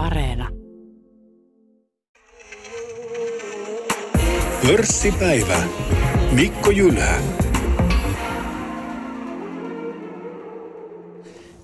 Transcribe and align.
Areena. 0.00 0.48
Pörssipäivä. 4.66 5.62
Mikko 6.32 6.70
Jylhä. 6.70 7.18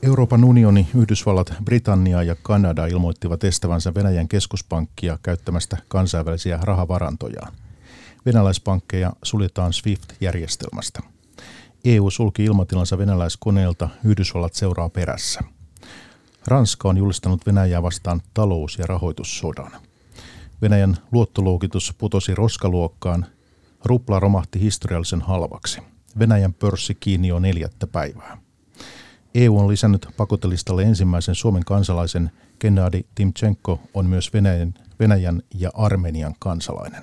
Euroopan 0.02 0.44
unioni, 0.44 0.88
Yhdysvallat, 0.94 1.54
Britannia 1.64 2.22
ja 2.22 2.36
Kanada 2.42 2.86
ilmoittivat 2.86 3.44
estävänsä 3.44 3.94
Venäjän 3.94 4.28
keskuspankkia 4.28 5.18
käyttämästä 5.22 5.76
kansainvälisiä 5.88 6.58
rahavarantojaan. 6.62 7.52
Venäläispankkeja 8.26 9.12
suljetaan 9.22 9.72
SWIFT-järjestelmästä. 9.72 11.00
EU 11.84 12.10
sulki 12.10 12.44
ilmatilansa 12.44 12.98
venäläiskoneelta, 12.98 13.88
Yhdysvallat 14.04 14.54
seuraa 14.54 14.88
perässä. 14.88 15.55
Ranska 16.46 16.88
on 16.88 16.96
julistanut 16.96 17.46
Venäjää 17.46 17.82
vastaan 17.82 18.22
talous- 18.34 18.78
ja 18.78 18.86
rahoitussodan. 18.86 19.72
Venäjän 20.62 20.96
luottoluokitus 21.12 21.94
putosi 21.98 22.34
roskaluokkaan, 22.34 23.26
rupla 23.84 24.20
romahti 24.20 24.60
historiallisen 24.60 25.20
halvaksi. 25.20 25.80
Venäjän 26.18 26.54
pörssi 26.54 26.94
kiinni 26.94 27.28
jo 27.28 27.38
neljättä 27.38 27.86
päivää. 27.86 28.38
EU 29.34 29.58
on 29.58 29.68
lisännyt 29.68 30.06
pakotelistalle 30.16 30.82
ensimmäisen 30.82 31.34
Suomen 31.34 31.64
kansalaisen 31.64 32.30
Gennady 32.60 33.00
Timchenko 33.14 33.80
on 33.94 34.06
myös 34.06 34.32
Venäjän, 34.32 34.74
Venäjän 35.00 35.42
ja 35.54 35.70
Armenian 35.74 36.34
kansalainen. 36.38 37.02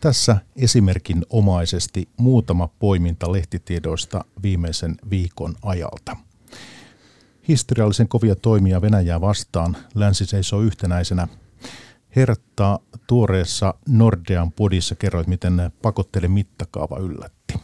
Tässä 0.00 0.36
esimerkin 0.56 1.22
omaisesti 1.30 2.08
muutama 2.16 2.68
poiminta 2.78 3.32
lehtitiedoista 3.32 4.24
viimeisen 4.42 4.96
viikon 5.10 5.54
ajalta. 5.62 6.16
Historiallisen 7.48 8.08
kovia 8.08 8.36
toimia 8.36 8.82
Venäjää 8.82 9.20
vastaan 9.20 9.76
länsi 9.94 10.26
seisoo 10.26 10.60
yhtenäisenä. 10.60 11.28
Hertta 12.16 12.80
tuoreessa 13.06 13.74
Nordean 13.88 14.52
podissa 14.52 14.94
kerroit, 14.94 15.26
miten 15.26 15.70
pakotteiden 15.82 16.30
mittakaava 16.30 16.98
yllätti. 16.98 17.54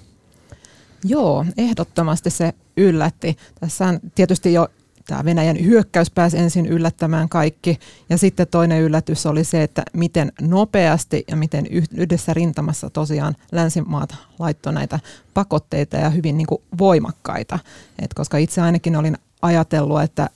Joo, 1.04 1.44
ehdottomasti 1.58 2.30
se 2.30 2.52
yllätti. 2.76 3.36
Tässä 3.60 3.86
on 3.86 4.00
tietysti 4.14 4.52
jo 4.52 4.68
tämä 5.06 5.24
Venäjän 5.24 5.64
hyökkäys 5.64 6.10
pääsi 6.10 6.38
ensin 6.38 6.66
yllättämään 6.66 7.28
kaikki. 7.28 7.78
Ja 8.10 8.18
sitten 8.18 8.46
toinen 8.46 8.82
yllätys 8.82 9.26
oli 9.26 9.44
se, 9.44 9.62
että 9.62 9.82
miten 9.92 10.32
nopeasti 10.40 11.24
ja 11.28 11.36
miten 11.36 11.66
yhdessä 11.96 12.34
rintamassa 12.34 12.90
tosiaan 12.90 13.36
länsimaat 13.52 14.14
laittoi 14.38 14.72
näitä 14.72 15.00
pakotteita 15.34 15.96
ja 15.96 16.10
hyvin 16.10 16.36
niin 16.36 16.46
kuin 16.46 16.62
voimakkaita. 16.78 17.58
Et 17.98 18.14
koska 18.14 18.36
itse 18.38 18.60
ainakin 18.60 18.96
olin 18.96 19.18
ajatellut, 19.42 20.02
että 20.02 20.30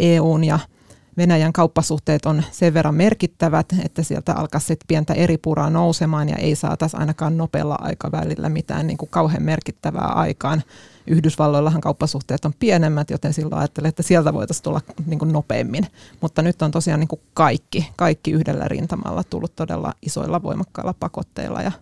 EUn 0.00 0.44
ja 0.44 0.58
Venäjän 1.16 1.52
kauppasuhteet 1.52 2.26
on 2.26 2.42
sen 2.50 2.74
verran 2.74 2.94
merkittävät, 2.94 3.66
että 3.84 4.02
sieltä 4.02 4.32
alkaisi 4.32 4.76
pientä 4.86 5.14
eri 5.14 5.38
puraa 5.38 5.70
nousemaan 5.70 6.28
ja 6.28 6.36
ei 6.36 6.56
saataisi 6.56 6.96
ainakaan 6.96 7.36
nopealla 7.36 7.76
aikavälillä 7.80 8.48
mitään 8.48 8.86
niin 8.86 8.96
kuin 8.96 9.10
kauhean 9.10 9.42
merkittävää 9.42 10.06
aikaan. 10.06 10.62
Yhdysvalloillahan 11.06 11.80
kauppasuhteet 11.80 12.44
on 12.44 12.52
pienemmät, 12.58 13.10
joten 13.10 13.32
silloin 13.32 13.58
ajattelin, 13.58 13.88
että 13.88 14.02
sieltä 14.02 14.34
voitaisiin 14.34 14.64
tulla 14.64 14.80
niin 15.06 15.18
kuin 15.18 15.32
nopeammin. 15.32 15.86
Mutta 16.20 16.42
nyt 16.42 16.62
on 16.62 16.70
tosiaan 16.70 17.00
niin 17.00 17.08
kuin 17.08 17.20
kaikki, 17.34 17.90
kaikki 17.96 18.30
yhdellä 18.30 18.68
rintamalla 18.68 19.24
tullut 19.24 19.56
todella 19.56 19.92
isoilla 20.02 20.42
voimakkailla 20.42 20.94
pakotteilla 21.00 21.62
ja 21.62 21.72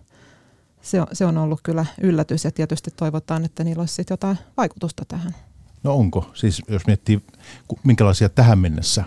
se 0.81 1.01
on, 1.01 1.07
se 1.13 1.25
on 1.25 1.37
ollut 1.37 1.59
kyllä 1.63 1.85
yllätys 2.01 2.45
ja 2.45 2.51
tietysti 2.51 2.91
toivotaan, 2.95 3.45
että 3.45 3.63
niillä 3.63 3.81
olisi 3.81 4.03
jotain 4.09 4.37
vaikutusta 4.57 5.05
tähän. 5.07 5.35
No 5.83 5.95
onko? 5.95 6.31
Siis 6.33 6.61
jos 6.67 6.87
miettii, 6.87 7.21
minkälaisia 7.83 8.29
tähän 8.29 8.59
mennessä 8.59 9.03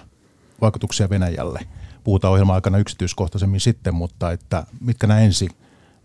vaikutuksia 0.60 1.10
Venäjälle. 1.10 1.60
Puhutaan 2.05 2.32
ohjelman 2.32 2.55
aikana 2.55 2.78
yksityiskohtaisemmin 2.78 3.60
sitten, 3.60 3.94
mutta 3.94 4.32
että 4.32 4.66
mitkä 4.80 5.06
nämä 5.06 5.20
ensi 5.20 5.48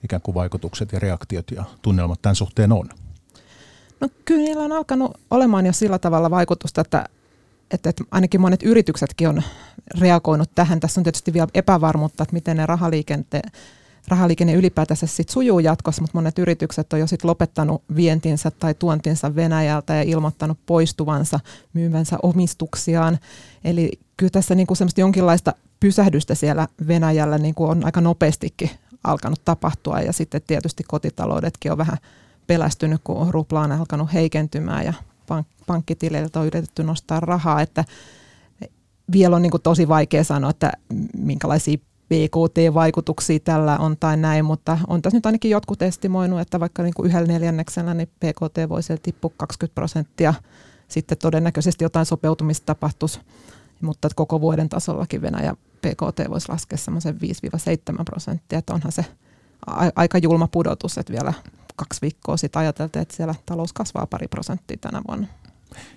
ikään 0.03 0.21
kuin 0.21 0.35
vaikutukset 0.35 0.91
ja 0.91 0.99
reaktiot 0.99 1.51
ja 1.51 1.63
tunnelmat 1.81 2.21
tämän 2.21 2.35
suhteen 2.35 2.71
on? 2.71 2.89
No 3.99 4.09
kyllä 4.25 4.43
niillä 4.43 4.63
on 4.63 4.71
alkanut 4.71 5.17
olemaan 5.31 5.65
jo 5.65 5.73
sillä 5.73 5.99
tavalla 5.99 6.29
vaikutusta, 6.29 6.81
että, 6.81 7.05
että, 7.71 7.89
että 7.89 8.03
ainakin 8.11 8.41
monet 8.41 8.63
yrityksetkin 8.63 9.29
on 9.29 9.43
reagoinut 9.99 10.51
tähän. 10.55 10.79
Tässä 10.79 11.01
on 11.01 11.03
tietysti 11.03 11.33
vielä 11.33 11.47
epävarmuutta, 11.53 12.23
että 12.23 12.33
miten 12.33 12.57
ne 12.57 12.65
rahaliikenteen 12.65 13.51
rahaliikenne 14.07 14.53
ylipäätänsä 14.53 15.07
sit 15.07 15.29
sujuu 15.29 15.59
jatkossa, 15.59 16.01
mutta 16.01 16.17
monet 16.17 16.39
yritykset 16.39 16.93
on 16.93 16.99
jo 16.99 17.07
sit 17.07 17.23
lopettanut 17.23 17.83
vientinsä 17.95 18.51
tai 18.51 18.73
tuontinsa 18.73 19.35
Venäjältä 19.35 19.93
ja 19.93 20.01
ilmoittanut 20.01 20.57
poistuvansa, 20.65 21.39
myyvänsä 21.73 22.17
omistuksiaan. 22.23 23.19
Eli 23.63 23.91
kyllä 24.17 24.31
tässä 24.31 24.55
niinku 24.55 24.75
semmoista 24.75 25.01
jonkinlaista 25.01 25.53
pysähdystä 25.79 26.35
siellä 26.35 26.67
Venäjällä 26.87 27.37
niinku 27.37 27.65
on 27.65 27.85
aika 27.85 28.01
nopeastikin 28.01 28.69
alkanut 29.03 29.41
tapahtua 29.45 29.99
ja 29.99 30.13
sitten 30.13 30.41
tietysti 30.47 30.83
kotitaloudetkin 30.87 31.71
on 31.71 31.77
vähän 31.77 31.97
pelästynyt, 32.47 33.01
kun 33.03 33.33
rupla 33.33 33.61
on 33.61 33.71
alkanut 33.71 34.13
heikentymään 34.13 34.85
ja 34.85 34.93
pank- 35.31 35.63
pankkitileiltä 35.67 36.39
on 36.39 36.47
yritetty 36.47 36.83
nostaa 36.83 37.19
rahaa, 37.19 37.61
että 37.61 37.85
vielä 39.11 39.35
on 39.35 39.41
niin 39.41 39.51
kuin 39.51 39.61
tosi 39.61 39.87
vaikea 39.87 40.23
sanoa, 40.23 40.49
että 40.49 40.71
minkälaisia 41.17 41.77
PKT-vaikutuksia 42.11 43.39
tällä 43.39 43.77
on 43.77 43.97
tai 43.97 44.17
näin, 44.17 44.45
mutta 44.45 44.77
on 44.87 45.01
tässä 45.01 45.17
nyt 45.17 45.25
ainakin 45.25 45.51
jotkut 45.51 45.81
estimoinut, 45.81 46.39
että 46.39 46.59
vaikka 46.59 46.83
niin 46.83 46.93
kuin 46.93 47.07
yhdellä 47.07 47.27
neljänneksellä 47.27 47.93
niin 47.93 48.07
PKT 48.07 48.69
voisi 48.69 48.97
tippua 48.97 49.31
20 49.37 49.75
prosenttia, 49.75 50.33
sitten 50.87 51.17
todennäköisesti 51.17 51.83
jotain 51.83 52.05
sopeutumista 52.05 52.65
tapahtuisi, 52.65 53.19
mutta 53.81 54.09
koko 54.15 54.41
vuoden 54.41 54.69
tasollakin 54.69 55.21
Venäjä 55.21 55.55
PKT 55.55 56.29
voisi 56.29 56.49
laskea 56.49 56.77
semmoisen 56.77 57.19
5-7 58.01 58.03
prosenttia, 58.05 58.59
että 58.59 58.73
onhan 58.73 58.91
se 58.91 59.05
aika 59.95 60.17
julma 60.17 60.47
pudotus, 60.47 60.97
että 60.97 61.13
vielä 61.13 61.33
kaksi 61.75 62.01
viikkoa 62.01 62.37
sitten 62.37 62.59
ajateltiin, 62.59 63.01
että 63.01 63.15
siellä 63.15 63.35
talous 63.45 63.73
kasvaa 63.73 64.07
pari 64.07 64.27
prosenttia 64.27 64.77
tänä 64.81 65.01
vuonna. 65.07 65.27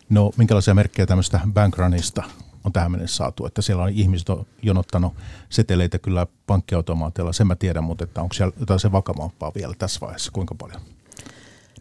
No 0.09 0.33
minkälaisia 0.37 0.75
merkkejä 0.75 1.07
tämmöistä 1.07 1.41
bankrunista 1.53 2.23
on 2.65 2.73
tähän 2.73 2.91
mennessä 2.91 3.17
saatu, 3.17 3.47
että 3.47 3.63
siellä 3.63 3.83
on 3.83 3.91
ihmiset 3.91 4.29
on 4.29 4.47
jonottanut 4.63 5.13
seteleitä 5.49 5.99
kyllä 5.99 6.27
pankkiautomaateilla, 6.47 7.33
sen 7.33 7.47
mä 7.47 7.57
tiedän, 7.57 7.85
mutta 7.85 8.05
että 8.05 8.23
onko 8.23 8.33
siellä 8.35 8.53
jotain 8.61 8.81
se 8.81 8.93
vakavampaa 8.93 9.53
vielä 9.55 9.75
tässä 9.79 10.01
vaiheessa, 10.01 10.33
kuinka 10.33 10.55
paljon? 10.55 10.81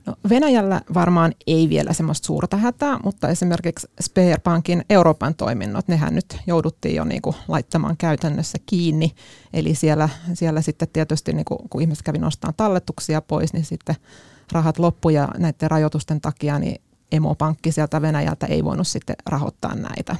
No 0.06 0.16
Venäjällä 0.30 0.82
varmaan 0.94 1.34
ei 1.48 1.70
vielä 1.70 1.94
semmoista 1.94 2.26
suurta 2.26 2.58
hätää, 2.58 3.00
mutta 3.04 3.30
esimerkiksi 3.30 3.88
Sperbankin 4.02 4.86
Euroopan 4.90 5.36
toiminnot, 5.36 5.88
nehän 5.88 6.16
nyt 6.16 6.38
jouduttiin 6.48 6.96
jo 6.96 7.04
niinku 7.04 7.36
laittamaan 7.48 7.98
käytännössä 7.98 8.58
kiinni. 8.66 9.16
Eli 9.54 9.76
siellä, 9.76 10.10
siellä 10.34 10.62
sitten 10.62 10.88
tietysti, 10.94 11.34
niinku, 11.34 11.58
kun 11.70 11.82
ihmiset 11.82 12.04
kävi 12.04 12.18
nostamaan 12.18 12.54
talletuksia 12.58 13.22
pois, 13.22 13.54
niin 13.54 13.66
sitten 13.66 13.96
rahat 14.52 14.80
loppu 14.80 15.10
ja 15.10 15.30
näiden 15.38 15.72
rajoitusten 15.72 16.22
takia 16.22 16.60
niin 16.60 16.82
emopankki 17.12 17.72
sieltä 17.72 18.02
Venäjältä 18.02 18.46
ei 18.46 18.64
voinut 18.64 18.88
sitten 18.88 19.16
rahoittaa 19.26 19.76
näitä. 19.76 20.16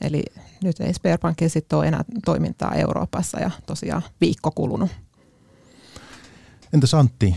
Eli 0.00 0.22
nyt 0.62 0.80
ei 0.80 0.94
Sperbankilla 0.94 1.48
sitten 1.48 1.78
ole 1.78 1.86
enää 1.86 2.04
toimintaa 2.24 2.74
Euroopassa 2.74 3.40
ja 3.40 3.50
tosiaan 3.66 4.02
viikko 4.20 4.50
kulunut. 4.50 4.90
Entäs 6.74 6.94
Antti, 6.94 7.36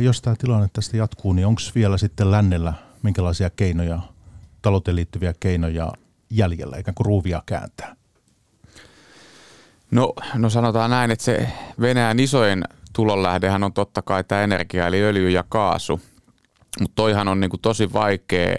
jos 0.00 0.22
tämä 0.22 0.36
tilanne 0.38 0.68
tästä 0.72 0.96
jatkuu, 0.96 1.32
niin 1.32 1.46
onko 1.46 1.60
vielä 1.74 1.98
sitten 1.98 2.30
lännellä 2.30 2.74
minkälaisia 3.02 3.50
keinoja, 3.50 4.00
talouteen 4.62 4.96
liittyviä 4.96 5.34
keinoja 5.40 5.92
jäljellä, 6.30 6.76
ikään 6.76 6.94
kuin 6.94 7.06
ruuvia 7.06 7.42
kääntää? 7.46 7.96
No, 9.90 10.12
no 10.34 10.50
sanotaan 10.50 10.90
näin, 10.90 11.10
että 11.10 11.24
se 11.24 11.48
Venäjän 11.80 12.20
isoin 12.20 12.64
tulonlähdehän 12.92 13.64
on 13.64 13.72
totta 13.72 14.02
kai 14.02 14.24
tämä 14.24 14.42
energia, 14.42 14.86
eli 14.86 15.02
öljy 15.02 15.30
ja 15.30 15.44
kaasu– 15.48 16.00
mutta 16.80 16.94
toihan 16.94 17.28
on 17.28 17.40
niinku 17.40 17.58
tosi 17.58 17.92
vaikea 17.92 18.56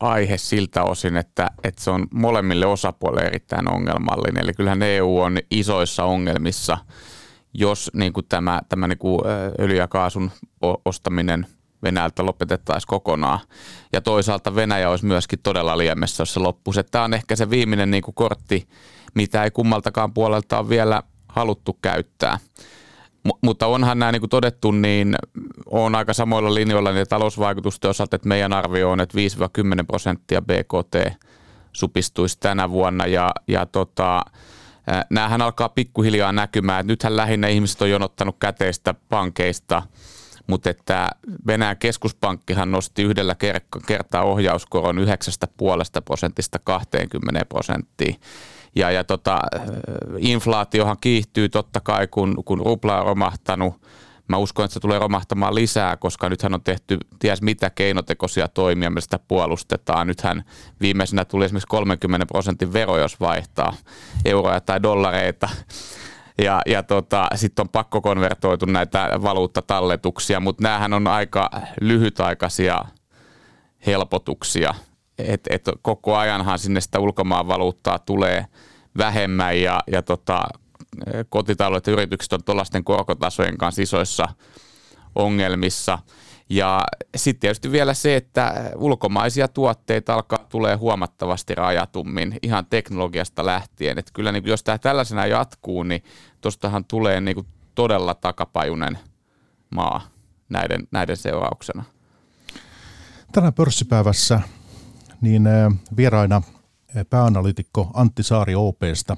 aihe 0.00 0.38
siltä 0.38 0.82
osin, 0.82 1.16
että, 1.16 1.50
että 1.64 1.82
se 1.82 1.90
on 1.90 2.06
molemmille 2.14 2.66
osapuolille 2.66 3.26
erittäin 3.26 3.72
ongelmallinen. 3.72 4.44
Eli 4.44 4.52
kyllähän 4.52 4.82
EU 4.82 5.18
on 5.18 5.38
isoissa 5.50 6.04
ongelmissa, 6.04 6.78
jos 7.54 7.90
niinku 7.94 8.22
tämä, 8.22 8.60
tämä 8.68 8.88
niinku 8.88 9.22
öljy- 9.60 9.76
ja 9.76 9.88
kaasun 9.88 10.30
ostaminen 10.84 11.46
Venäjältä 11.82 12.26
lopetettaisiin 12.26 12.88
kokonaan. 12.88 13.40
Ja 13.92 14.00
toisaalta 14.00 14.54
Venäjä 14.54 14.90
olisi 14.90 15.06
myöskin 15.06 15.38
todella 15.42 15.78
liemessä, 15.78 16.20
jos 16.20 16.34
se 16.34 16.40
loppuisi. 16.40 16.84
Tämä 16.84 17.04
on 17.04 17.14
ehkä 17.14 17.36
se 17.36 17.50
viimeinen 17.50 17.90
niinku 17.90 18.12
kortti, 18.12 18.68
mitä 19.14 19.44
ei 19.44 19.50
kummaltakaan 19.50 20.14
puolelta 20.14 20.58
ole 20.58 20.68
vielä 20.68 21.02
haluttu 21.28 21.78
käyttää. 21.82 22.38
M- 23.26 23.38
mutta 23.42 23.66
onhan 23.66 23.98
nämä 23.98 24.12
niin 24.12 24.20
kuin 24.20 24.30
todettu, 24.30 24.70
niin 24.70 25.16
on 25.66 25.94
aika 25.94 26.12
samoilla 26.12 26.54
linjoilla 26.54 26.92
niin 26.92 27.06
talousvaikutusten 27.08 27.90
osalta, 27.90 28.16
että 28.16 28.28
meidän 28.28 28.52
arvio 28.52 28.90
on, 28.90 29.00
että 29.00 29.18
5-10 29.80 29.86
prosenttia 29.86 30.42
BKT 30.42 31.20
supistuisi 31.72 32.40
tänä 32.40 32.70
vuonna 32.70 33.06
ja, 33.06 33.30
ja 33.48 33.66
tota, 33.66 34.24
näähän 35.10 35.42
alkaa 35.42 35.68
pikkuhiljaa 35.68 36.32
näkymään. 36.32 36.80
Että 36.80 36.92
nythän 36.92 37.16
lähinnä 37.16 37.48
ihmiset 37.48 37.82
on 37.82 37.90
jonottanut 37.90 38.36
käteistä 38.38 38.94
pankeista, 39.08 39.82
mutta 40.46 40.70
että 40.70 41.10
Venäjän 41.46 41.76
keskuspankkihan 41.76 42.70
nosti 42.70 43.02
yhdellä 43.02 43.36
kertaa 43.86 44.22
ohjauskoron 44.22 44.98
9,5 44.98 45.04
prosentista 46.04 46.58
20 46.58 47.44
prosenttiin. 47.44 48.16
Ja, 48.76 48.90
ja 48.90 49.04
tota, 49.04 49.38
inflaatiohan 50.18 50.96
kiihtyy 51.00 51.48
totta 51.48 51.80
kai, 51.80 52.06
kun, 52.06 52.44
kun 52.44 52.58
rupla 52.64 53.00
on 53.00 53.06
romahtanut. 53.06 53.74
Mä 54.28 54.36
uskon, 54.36 54.64
että 54.64 54.74
se 54.74 54.80
tulee 54.80 54.98
romahtamaan 54.98 55.54
lisää, 55.54 55.96
koska 55.96 56.28
nythän 56.28 56.54
on 56.54 56.62
tehty 56.62 56.98
ties 57.18 57.42
mitä 57.42 57.70
keinotekoisia 57.70 58.48
toimia, 58.48 58.90
millä 58.90 59.00
sitä 59.00 59.18
puolustetaan. 59.18 60.06
Nythän 60.06 60.44
viimeisenä 60.80 61.24
tuli 61.24 61.44
esimerkiksi 61.44 61.66
30 61.66 62.26
prosentin 62.26 62.72
vero, 62.72 62.98
jos 62.98 63.20
vaihtaa 63.20 63.74
euroja 64.24 64.60
tai 64.60 64.82
dollareita. 64.82 65.48
Ja, 66.42 66.62
ja 66.66 66.82
tota, 66.82 67.26
sitten 67.34 67.62
on 67.62 67.68
pakko 67.68 68.00
konvertoitu 68.00 68.66
näitä 68.66 69.10
valuuttatalletuksia, 69.22 70.40
mutta 70.40 70.62
näähän 70.62 70.92
on 70.92 71.06
aika 71.06 71.50
lyhytaikaisia 71.80 72.84
helpotuksia. 73.86 74.74
Et, 75.18 75.40
et 75.50 75.64
koko 75.82 76.16
ajanhan 76.16 76.58
sinne 76.58 76.80
sitä 76.80 76.98
ulkomaan 76.98 77.48
valuuttaa 77.48 77.98
tulee 77.98 78.46
vähemmän 78.98 79.60
ja, 79.60 79.80
ja 79.92 80.02
tota, 80.02 80.42
kotitaloudet 81.28 81.86
ja 81.86 81.92
yritykset 81.92 82.32
on 82.32 82.44
tuollaisten 82.44 82.84
korkotasojen 82.84 83.58
kanssa 83.58 83.82
isoissa 83.82 84.28
ongelmissa. 85.14 85.98
Ja 86.50 86.84
sitten 87.16 87.40
tietysti 87.40 87.72
vielä 87.72 87.94
se, 87.94 88.16
että 88.16 88.70
ulkomaisia 88.76 89.48
tuotteita 89.48 90.14
alkaa 90.14 90.46
tulee 90.48 90.74
huomattavasti 90.74 91.54
rajatummin 91.54 92.38
ihan 92.42 92.66
teknologiasta 92.66 93.46
lähtien. 93.46 93.98
Että 93.98 94.12
kyllä 94.14 94.32
niin 94.32 94.46
jos 94.46 94.62
tämä 94.62 94.78
tällaisena 94.78 95.26
jatkuu, 95.26 95.82
niin 95.82 96.04
tuostahan 96.40 96.84
tulee 96.84 97.20
niin 97.20 97.34
kuin 97.34 97.46
todella 97.74 98.14
takapajunen 98.14 98.98
maa 99.74 100.00
näiden, 100.48 100.88
näiden 100.90 101.16
seurauksena. 101.16 101.84
Tänään 103.32 103.52
pörssipäivässä 103.52 104.40
niin 105.20 105.48
vieraina 105.96 106.42
pääanalytikko 107.10 107.90
Antti 107.94 108.22
Saari 108.22 108.54
OPsta 108.54 109.16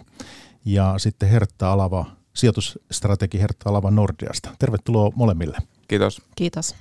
ja 0.64 0.94
sitten 0.98 1.28
Hertta 1.28 1.72
Alava, 1.72 2.06
sijoitusstrategi 2.34 3.40
Hertta 3.40 3.70
Alava 3.70 3.90
Nordiasta. 3.90 4.50
Tervetuloa 4.58 5.12
molemmille. 5.14 5.58
Kiitos. 5.88 6.22
Kiitos. 6.36 6.74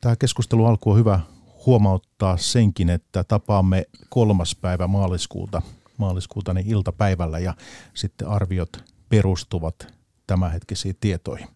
Tämä 0.00 0.16
keskustelu 0.16 0.66
alku 0.66 0.90
on 0.90 0.98
hyvä 0.98 1.20
huomauttaa 1.66 2.36
senkin, 2.36 2.90
että 2.90 3.24
tapaamme 3.24 3.84
kolmas 4.08 4.56
päivä 4.60 4.86
maaliskuuta, 4.86 5.62
maaliskuuta 5.96 6.54
niin 6.54 6.66
iltapäivällä 6.66 7.38
ja 7.38 7.54
sitten 7.94 8.28
arviot 8.28 8.84
perustuvat 9.08 9.94
tämänhetkisiin 10.26 10.96
tietoihin. 11.00 11.48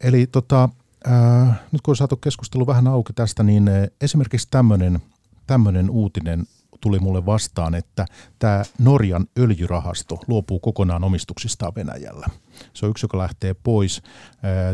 Eli 0.00 0.26
tota, 0.26 0.68
ää, 1.06 1.64
nyt 1.72 1.82
kun 1.82 1.92
on 1.92 1.96
saatu 1.96 2.16
keskustelu 2.16 2.66
vähän 2.66 2.86
auki 2.86 3.12
tästä, 3.12 3.42
niin 3.42 3.70
esimerkiksi 4.00 4.48
tämmöinen 5.46 5.90
uutinen 5.90 6.46
tuli 6.80 6.98
mulle 6.98 7.26
vastaan, 7.26 7.74
että 7.74 8.06
tämä 8.38 8.62
Norjan 8.78 9.26
öljyrahasto 9.38 10.18
luopuu 10.26 10.60
kokonaan 10.60 11.04
omistuksistaan 11.04 11.72
Venäjällä. 11.74 12.26
Se 12.74 12.86
on 12.86 12.90
yksi, 12.90 13.04
joka 13.04 13.18
lähtee 13.18 13.54
pois. 13.54 14.02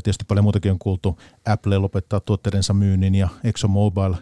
Tietysti 0.02 0.24
paljon 0.28 0.44
muutakin 0.44 0.72
on 0.72 0.78
kuultu. 0.78 1.18
Apple 1.46 1.78
lopettaa 1.78 2.20
tuotteidensa 2.20 2.74
myynnin 2.74 3.14
ja 3.14 3.28
ExxonMobil 3.44 4.14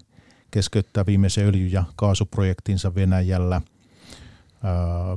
keskeyttää 0.51 1.07
viimeisen 1.07 1.47
öljy- 1.47 1.69
ja 1.73 1.85
kaasuprojektinsa 1.97 2.95
Venäjällä. 2.95 3.61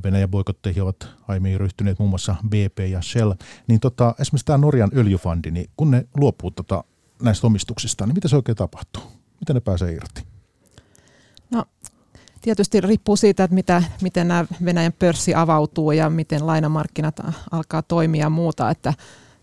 Venäjän 0.04 0.30
boikotteihin 0.30 0.84
ovat 0.84 1.07
aiemmin 1.28 1.60
ryhtyneet 1.60 2.00
muun 2.00 2.10
muassa 2.10 2.36
BP 2.50 2.80
ja 2.90 3.01
Shell. 3.01 3.34
Niin 3.68 3.80
tota, 3.80 4.16
esimerkiksi 4.19 4.45
tämä 4.45 4.57
Norjan 4.57 4.92
öljyfondi, 4.95 5.51
niin 5.51 5.69
kun 5.78 5.92
ne 5.92 6.07
luopuu 6.18 6.51
tota, 6.51 6.84
näistä 7.22 7.48
omistuksista, 7.48 8.06
niin 8.06 8.16
mitä 8.16 8.28
se 8.28 8.36
oikein 8.36 8.56
tapahtuu? 8.56 9.04
Miten 9.40 9.54
ne 9.54 9.60
pääsee 9.60 9.92
irti? 9.92 10.24
No 11.51 11.66
tietysti 12.42 12.81
riippuu 12.81 13.16
siitä, 13.16 13.44
että 13.44 13.56
mitä, 13.56 13.84
miten 14.01 14.28
nämä 14.28 14.45
Venäjän 14.66 14.94
pörssi 15.00 15.36
avautuu 15.36 15.92
ja 15.92 16.10
miten 16.10 16.48
lainamarkkinat 16.48 17.22
alkaa 17.51 17.81
toimia 17.81 18.22
ja 18.22 18.30
muuta, 18.30 18.69
että 18.69 18.94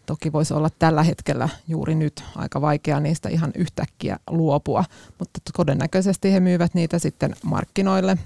toki 0.06 0.32
voisi 0.32 0.55
olla 0.55 0.70
tällä 0.79 1.02
hetkellä 1.02 1.49
juuri 1.69 1.94
nyt 1.94 2.25
aika 2.37 2.61
vaikea 2.61 3.00
niistä 3.00 3.29
ihan 3.29 3.52
yhtäkkiä 3.55 4.19
luopua, 4.31 4.85
mutta 5.19 5.41
todennäköisesti 5.56 6.32
he 6.32 6.41
myyvät 6.41 6.75
niitä 6.75 6.99
sitten 6.99 7.37
markkinoille 7.44 8.19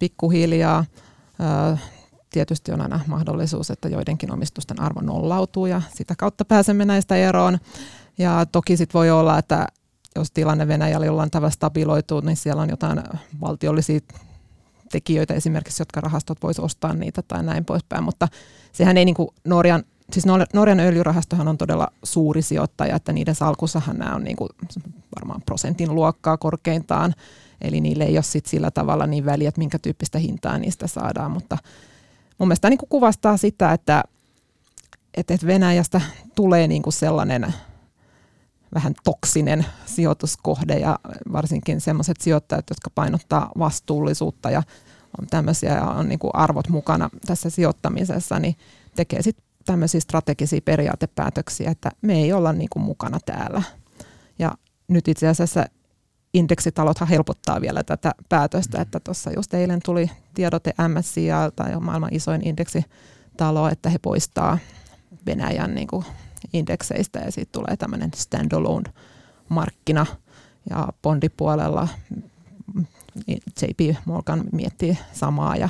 pikkuhiljaa. 0.00 0.84
Tietysti 2.30 2.72
on 2.72 2.80
aina 2.80 3.00
mahdollisuus, 3.06 3.70
että 3.70 3.88
joidenkin 3.88 4.32
omistusten 4.32 4.80
arvo 4.80 5.00
nollautuu 5.00 5.66
ja 5.66 5.82
sitä 5.94 6.14
kautta 6.18 6.44
pääsemme 6.44 6.84
näistä 6.84 7.16
eroon. 7.16 7.58
Ja 8.18 8.46
toki 8.52 8.76
sitten 8.76 8.98
voi 8.98 9.10
olla, 9.10 9.38
että 9.38 9.66
jos 10.16 10.30
tilanne 10.30 10.68
Venäjällä 10.68 11.06
jollain 11.06 11.30
tavalla 11.30 11.50
stabiloituu, 11.50 12.20
niin 12.20 12.36
siellä 12.36 12.62
on 12.62 12.70
jotain 12.70 13.02
valtiollisia 13.40 14.00
tekijöitä 14.92 15.34
esimerkiksi, 15.34 15.82
jotka 15.82 16.00
rahastot 16.00 16.42
voisi 16.42 16.62
ostaa 16.62 16.92
niitä 16.92 17.22
tai 17.22 17.42
näin 17.42 17.64
poispäin, 17.64 18.04
mutta 18.04 18.28
sehän 18.72 18.96
ei 18.96 19.04
niin 19.04 19.14
kuin 19.14 19.28
Norjan, 19.44 19.84
siis 20.12 20.26
Norjan 20.54 20.80
öljyrahastohan 20.80 21.48
on 21.48 21.58
todella 21.58 21.88
suuri 22.04 22.42
sijoittaja, 22.42 22.96
että 22.96 23.12
niiden 23.12 23.34
salkussahan 23.34 23.96
nämä 23.96 24.14
on 24.14 24.24
niin 24.24 24.36
kuin 24.36 24.48
varmaan 25.16 25.42
prosentin 25.46 25.94
luokkaa 25.94 26.36
korkeintaan, 26.36 27.14
eli 27.60 27.80
niille 27.80 28.04
ei 28.04 28.16
ole 28.16 28.22
sit 28.22 28.46
sillä 28.46 28.70
tavalla 28.70 29.06
niin 29.06 29.24
väliä, 29.24 29.48
että 29.48 29.58
minkä 29.58 29.78
tyyppistä 29.78 30.18
hintaa 30.18 30.58
niistä 30.58 30.86
saadaan, 30.86 31.30
mutta 31.30 31.58
mun 32.38 32.48
mielestä 32.48 32.70
niin 32.70 32.78
kuin 32.78 32.88
kuvastaa 32.88 33.36
sitä, 33.36 33.72
että, 33.72 34.04
että 35.16 35.34
Venäjästä 35.46 36.00
tulee 36.34 36.68
niin 36.68 36.82
kuin 36.82 36.92
sellainen– 36.92 37.54
vähän 38.74 38.94
toksinen 39.04 39.66
sijoituskohde 39.86 40.78
ja 40.78 40.98
varsinkin 41.32 41.80
sellaiset 41.80 42.20
sijoittajat, 42.20 42.64
jotka 42.70 42.90
painottaa 42.94 43.52
vastuullisuutta 43.58 44.50
ja 44.50 44.62
on 45.20 45.26
tämmöisiä 45.26 45.74
ja 45.74 45.84
on 45.84 46.08
niin 46.08 46.18
kuin 46.18 46.30
arvot 46.34 46.68
mukana 46.68 47.10
tässä 47.26 47.50
sijoittamisessa, 47.50 48.38
niin 48.38 48.56
tekee 48.94 49.22
sitten 49.22 49.44
tämmöisiä 49.64 50.00
strategisia 50.00 50.60
periaatepäätöksiä, 50.64 51.70
että 51.70 51.90
me 52.02 52.14
ei 52.22 52.32
olla 52.32 52.52
niin 52.52 52.68
kuin 52.72 52.82
mukana 52.82 53.18
täällä. 53.26 53.62
Ja 54.38 54.54
nyt 54.88 55.08
itse 55.08 55.28
asiassa 55.28 55.66
indeksitalothan 56.34 57.08
helpottaa 57.08 57.60
vielä 57.60 57.82
tätä 57.82 58.14
päätöstä, 58.28 58.80
että 58.80 59.00
tuossa 59.00 59.30
just 59.36 59.54
eilen 59.54 59.80
tuli 59.84 60.10
tiedote 60.34 60.74
MSCI 60.88 61.28
tai 61.56 61.80
maailman 61.80 62.14
isoin 62.14 62.46
indeksitalo, 62.46 63.68
että 63.68 63.90
he 63.90 63.98
poistaa 63.98 64.58
Venäjän 65.26 65.74
niin 65.74 65.88
kuin 65.88 66.04
indekseistä 66.52 67.18
ja 67.18 67.32
siitä 67.32 67.52
tulee 67.52 67.76
tämmöinen 67.76 68.10
standalone 68.14 68.92
markkina 69.48 70.06
ja 70.70 70.88
bondipuolella 71.02 71.88
JP 73.62 73.96
Morgan 74.04 74.44
miettii 74.52 74.98
samaa 75.12 75.56
ja 75.56 75.68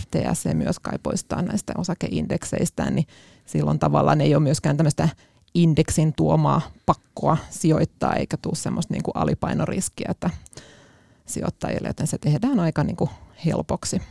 FTS 0.00 0.44
myös 0.54 0.78
kai 0.78 0.98
poistaa 1.02 1.42
näistä 1.42 1.72
osakeindekseistä, 1.78 2.90
niin 2.90 3.06
silloin 3.46 3.78
tavallaan 3.78 4.20
ei 4.20 4.34
ole 4.34 4.42
myöskään 4.42 4.76
tämmöistä 4.76 5.08
indeksin 5.54 6.12
tuomaa 6.12 6.60
pakkoa 6.86 7.36
sijoittaa 7.50 8.14
eikä 8.14 8.36
tule 8.36 8.54
semmoista 8.54 8.94
niin 8.94 9.02
kuin 9.02 9.16
alipainoriskiä 9.16 10.06
että 10.10 10.30
sijoittajille, 11.26 11.88
joten 11.88 12.06
se 12.06 12.18
tehdään 12.18 12.60
aika 12.60 12.84
niin 12.84 12.96
kuin 12.96 13.10
helpoksi. 13.44 14.02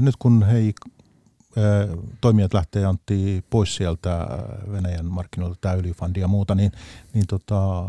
Nyt 0.00 0.16
kun 0.18 0.42
hei 0.42 0.74
toimijat 2.20 2.54
lähtee 2.54 2.84
Antti 2.84 3.44
pois 3.50 3.76
sieltä 3.76 4.28
Venäjän 4.72 5.06
markkinoilta, 5.06 5.58
tämä 5.60 5.74
ja 6.16 6.28
muuta, 6.28 6.54
niin, 6.54 6.72
niin 7.14 7.26
tota, 7.26 7.84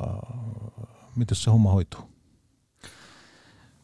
miten 1.15 1.37
se 1.37 1.51
homma 1.51 1.71
hoituu? 1.71 2.10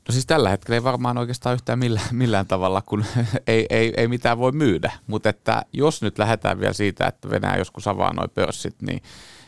No 0.07 0.11
siis 0.11 0.25
tällä 0.25 0.49
hetkellä 0.49 0.75
ei 0.75 0.83
varmaan 0.83 1.17
oikeastaan 1.17 1.53
yhtään 1.53 1.79
millään, 1.79 2.07
millään 2.11 2.47
tavalla, 2.47 2.81
kun 2.81 3.05
ei, 3.47 3.65
ei, 3.69 3.93
ei 3.97 4.07
mitään 4.07 4.37
voi 4.37 4.51
myydä. 4.51 4.91
Mutta 5.07 5.29
että 5.29 5.65
jos 5.73 6.01
nyt 6.01 6.19
lähdetään 6.19 6.59
vielä 6.59 6.73
siitä, 6.73 7.07
että 7.07 7.29
Venäjä 7.29 7.57
joskus 7.57 7.87
avaa 7.87 8.13
noin 8.13 8.29
pörssit, 8.29 8.81
niin 8.81 9.01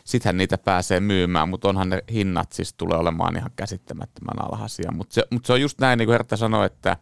sittenhän 0.04 0.36
niitä 0.36 0.58
pääsee 0.58 1.00
myymään, 1.00 1.48
mutta 1.48 1.68
onhan 1.68 1.88
ne 1.88 2.02
hinnat 2.12 2.52
siis 2.52 2.74
tulee 2.74 2.98
olemaan 2.98 3.36
ihan 3.36 3.50
käsittämättömän 3.56 4.44
alhaisia. 4.46 4.92
Mutta 4.92 5.14
se, 5.14 5.24
mut 5.30 5.44
se 5.44 5.52
on 5.52 5.60
just 5.60 5.80
näin, 5.80 5.98
niin 5.98 6.06
kuin 6.06 6.14
Hertta 6.14 6.36
sanoi, 6.36 6.66
että 6.66 6.96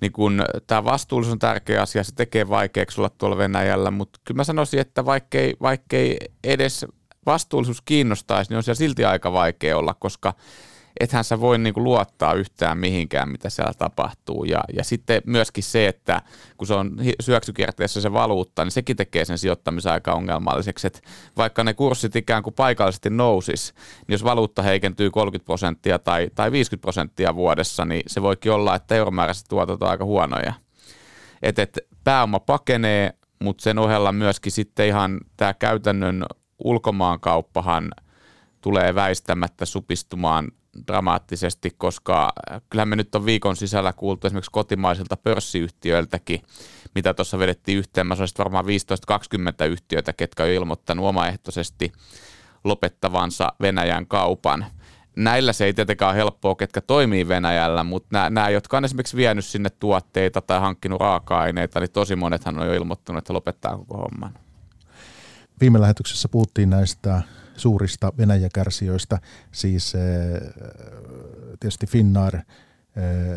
niin 0.00 0.12
kun, 0.12 0.44
tämä 0.66 0.84
vastuullisuus 0.84 1.32
on 1.32 1.38
tärkeä 1.38 1.82
asia, 1.82 2.04
se 2.04 2.14
tekee 2.14 2.48
vaikeaksi 2.48 3.00
olla 3.00 3.10
tuolla 3.10 3.36
Venäjällä, 3.36 3.90
mutta 3.90 4.20
kyllä 4.24 4.38
mä 4.38 4.44
sanoisin, 4.44 4.80
että 4.80 5.04
vaikkei, 5.04 5.54
vaikkei 5.62 6.16
edes 6.44 6.86
vastuullisuus 7.26 7.80
kiinnostaisi, 7.80 8.50
niin 8.50 8.56
on 8.56 8.62
siellä 8.62 8.78
silti 8.78 9.04
aika 9.04 9.32
vaikea 9.32 9.78
olla, 9.78 9.94
koska 9.94 10.34
ethän 11.00 11.24
sä 11.24 11.40
voi 11.40 11.58
niinku 11.58 11.84
luottaa 11.84 12.34
yhtään 12.34 12.78
mihinkään, 12.78 13.28
mitä 13.28 13.50
siellä 13.50 13.72
tapahtuu. 13.78 14.44
Ja, 14.44 14.64
ja 14.76 14.84
sitten 14.84 15.22
myöskin 15.26 15.64
se, 15.64 15.88
että 15.88 16.22
kun 16.56 16.66
se 16.66 16.74
on 16.74 16.96
syöksykierteessä 17.20 18.00
se 18.00 18.12
valuutta, 18.12 18.64
niin 18.64 18.72
sekin 18.72 18.96
tekee 18.96 19.24
sen 19.24 19.38
sijoittamisen 19.38 19.92
aika 19.92 20.12
ongelmalliseksi. 20.12 20.86
Että 20.86 21.00
vaikka 21.36 21.64
ne 21.64 21.74
kurssit 21.74 22.16
ikään 22.16 22.42
kuin 22.42 22.54
paikallisesti 22.54 23.10
nousis, 23.10 23.74
niin 24.06 24.14
jos 24.14 24.24
valuutta 24.24 24.62
heikentyy 24.62 25.10
30 25.10 25.46
prosenttia 25.46 25.98
tai, 25.98 26.30
tai 26.34 26.52
50 26.52 26.82
prosenttia 26.82 27.34
vuodessa, 27.34 27.84
niin 27.84 28.02
se 28.06 28.22
voikin 28.22 28.52
olla, 28.52 28.74
että 28.74 28.94
euromääräiset 28.94 29.46
tuotot 29.48 29.82
on 29.82 29.90
aika 29.90 30.04
huonoja. 30.04 30.52
Että 31.42 31.62
et 31.62 31.78
pääoma 32.04 32.40
pakenee, 32.40 33.12
mutta 33.42 33.62
sen 33.62 33.78
ohella 33.78 34.12
myöskin 34.12 34.52
sitten 34.52 34.86
ihan 34.86 35.20
tämä 35.36 35.54
käytännön 35.54 36.26
ulkomaankauppahan 36.64 37.90
tulee 38.60 38.94
väistämättä 38.94 39.66
supistumaan 39.66 40.52
dramaattisesti, 40.86 41.70
koska 41.78 42.32
kyllähän 42.70 42.88
me 42.88 42.96
nyt 42.96 43.14
on 43.14 43.26
viikon 43.26 43.56
sisällä 43.56 43.92
kuultu 43.92 44.26
esimerkiksi 44.26 44.50
kotimaisilta 44.50 45.16
pörssiyhtiöiltäkin, 45.16 46.42
mitä 46.94 47.14
tuossa 47.14 47.38
vedettiin 47.38 47.78
yhteen. 47.78 48.06
Mä 48.06 48.14
olisin 48.18 48.38
varmaan 48.38 48.64
15-20 48.64 49.66
yhtiöitä, 49.68 50.12
ketkä 50.12 50.42
on 50.42 50.48
ilmoittanut 50.48 51.06
omaehtoisesti 51.06 51.92
lopettavansa 52.64 53.52
Venäjän 53.60 54.06
kaupan. 54.06 54.66
Näillä 55.16 55.52
se 55.52 55.64
ei 55.64 55.74
tietenkään 55.74 56.08
ole 56.08 56.16
helppoa, 56.16 56.54
ketkä 56.54 56.80
toimii 56.80 57.28
Venäjällä, 57.28 57.84
mutta 57.84 58.08
nämä, 58.12 58.30
nämä, 58.30 58.48
jotka 58.48 58.76
on 58.76 58.84
esimerkiksi 58.84 59.16
vienyt 59.16 59.44
sinne 59.44 59.70
tuotteita 59.70 60.40
tai 60.40 60.60
hankkinut 60.60 61.00
raaka-aineita, 61.00 61.80
niin 61.80 61.90
tosi 61.90 62.16
monethan 62.16 62.58
on 62.58 62.66
jo 62.66 62.74
ilmoittanut, 62.74 63.18
että 63.18 63.32
lopettaa 63.32 63.76
koko 63.76 63.96
homman. 63.96 64.34
Viime 65.60 65.80
lähetyksessä 65.80 66.28
puhuttiin 66.28 66.70
näistä 66.70 67.22
suurista 67.62 68.12
Venäjäkärsijöistä, 68.18 69.18
siis 69.52 69.94
eh, 69.94 70.00
tietysti 71.60 71.86
Finnair, 71.86 72.36
eh, 72.36 72.42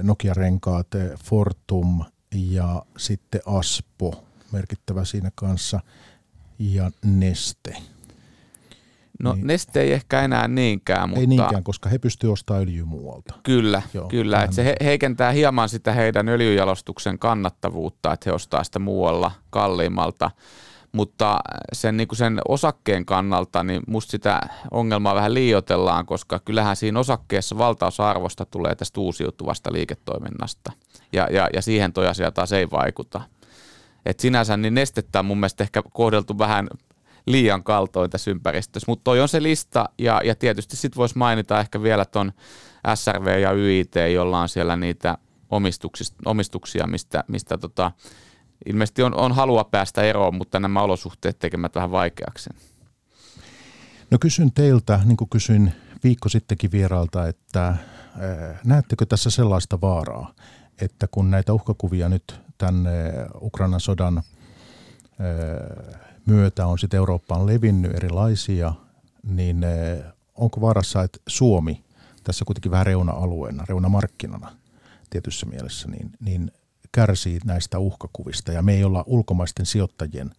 Nokia-renkaat, 0.03 0.95
eh, 0.95 1.11
Fortum 1.23 2.05
ja 2.35 2.85
sitten 2.97 3.41
Aspo, 3.45 4.23
merkittävä 4.51 5.05
siinä 5.05 5.31
kanssa, 5.35 5.79
ja 6.59 6.91
Neste. 7.05 7.77
No 9.19 9.33
niin. 9.33 9.47
Neste 9.47 9.81
ei 9.81 9.91
ehkä 9.91 10.21
enää 10.21 10.47
niinkään, 10.47 11.09
mutta... 11.09 11.19
Ei 11.19 11.27
niinkään, 11.27 11.63
koska 11.63 11.89
he 11.89 11.97
pystyvät 11.97 12.33
ostamaan 12.33 12.63
öljyä 12.63 12.85
muualta. 12.85 13.33
Kyllä, 13.43 13.81
Joo, 13.93 14.07
kyllä. 14.07 14.43
Että 14.43 14.55
se 14.55 14.75
heikentää 14.83 15.31
hieman 15.31 15.69
sitä 15.69 15.93
heidän 15.93 16.29
öljyjalostuksen 16.29 17.19
kannattavuutta, 17.19 18.13
että 18.13 18.29
he 18.29 18.33
ostaa 18.33 18.63
sitä 18.63 18.79
muualla 18.79 19.31
kalliimmalta 19.49 20.31
mutta 20.95 21.39
sen, 21.73 21.97
niin 21.97 22.07
kuin 22.07 22.17
sen 22.17 22.39
osakkeen 22.47 23.05
kannalta, 23.05 23.63
niin 23.63 23.81
musta 23.87 24.11
sitä 24.11 24.41
ongelmaa 24.71 25.15
vähän 25.15 25.33
liioitellaan, 25.33 26.05
koska 26.05 26.39
kyllähän 26.39 26.75
siinä 26.75 26.99
osakkeessa 26.99 27.57
valtaosa 27.57 28.09
arvosta 28.09 28.45
tulee 28.45 28.75
tästä 28.75 28.99
uusiutuvasta 28.99 29.73
liiketoiminnasta, 29.73 30.71
ja, 31.13 31.27
ja, 31.31 31.49
ja 31.53 31.61
siihen 31.61 31.93
toi 31.93 32.07
asia 32.07 32.31
taas 32.31 32.51
ei 32.51 32.71
vaikuta. 32.71 33.21
Et 34.05 34.19
sinänsä 34.19 34.57
niin 34.57 34.73
nestettä 34.73 35.19
on 35.19 35.25
mun 35.25 35.37
mielestä 35.37 35.63
ehkä 35.63 35.83
kohdeltu 35.93 36.37
vähän 36.37 36.67
liian 37.25 37.63
kaltoin 37.63 38.09
tässä 38.09 38.31
ympäristössä, 38.31 38.91
mutta 38.91 39.03
toi 39.03 39.21
on 39.21 39.29
se 39.29 39.43
lista, 39.43 39.89
ja, 39.97 40.21
ja 40.23 40.35
tietysti 40.35 40.75
sitten 40.75 40.97
voisi 40.97 41.17
mainita 41.17 41.59
ehkä 41.59 41.83
vielä 41.83 42.05
ton 42.05 42.31
SRV 42.95 43.39
ja 43.41 43.51
YIT, 43.51 43.93
jolla 44.13 44.39
on 44.39 44.49
siellä 44.49 44.75
niitä 44.75 45.17
omistuksia, 46.25 46.87
mistä, 46.87 47.23
mistä 47.27 47.57
tota, 47.57 47.91
ilmeisesti 48.65 49.03
on, 49.03 49.15
on 49.15 49.31
halua 49.31 49.63
päästä 49.63 50.03
eroon, 50.03 50.35
mutta 50.35 50.59
nämä 50.59 50.81
olosuhteet 50.81 51.39
tekemät 51.39 51.75
vähän 51.75 51.91
vaikeaksi. 51.91 52.49
No 54.11 54.17
kysyn 54.19 54.51
teiltä, 54.51 54.99
niin 55.05 55.17
kuin 55.17 55.29
kysyin 55.29 55.73
viikko 56.03 56.29
sittenkin 56.29 56.71
vieraalta, 56.71 57.27
että 57.27 57.67
äh, 57.67 57.77
näettekö 58.65 59.05
tässä 59.05 59.29
sellaista 59.29 59.81
vaaraa, 59.81 60.33
että 60.81 61.07
kun 61.07 61.31
näitä 61.31 61.53
uhkakuvia 61.53 62.09
nyt 62.09 62.41
tänne 62.57 62.91
Ukrainan 63.41 63.79
sodan 63.79 64.17
äh, 64.17 64.23
myötä 66.25 66.67
on 66.67 66.79
sitten 66.79 66.97
Eurooppaan 66.97 67.45
levinnyt 67.45 67.95
erilaisia, 67.95 68.73
niin 69.23 69.63
äh, 69.63 70.13
onko 70.35 70.61
vaarassa, 70.61 71.03
että 71.03 71.19
Suomi 71.27 71.83
tässä 72.23 72.45
kuitenkin 72.45 72.71
vähän 72.71 72.85
reuna-alueena, 72.85 73.65
reunamarkkinana 73.69 74.51
tietyssä 75.09 75.45
mielessä, 75.45 75.87
niin, 75.87 76.11
niin 76.19 76.51
kärsii 76.95 77.39
näistä 77.45 77.79
uhkakuvista 77.79 78.51
ja 78.51 78.61
me 78.61 78.73
ei 78.73 78.83
olla 78.83 79.03
ulkomaisten 79.07 79.65
sijoittajien 79.65 80.31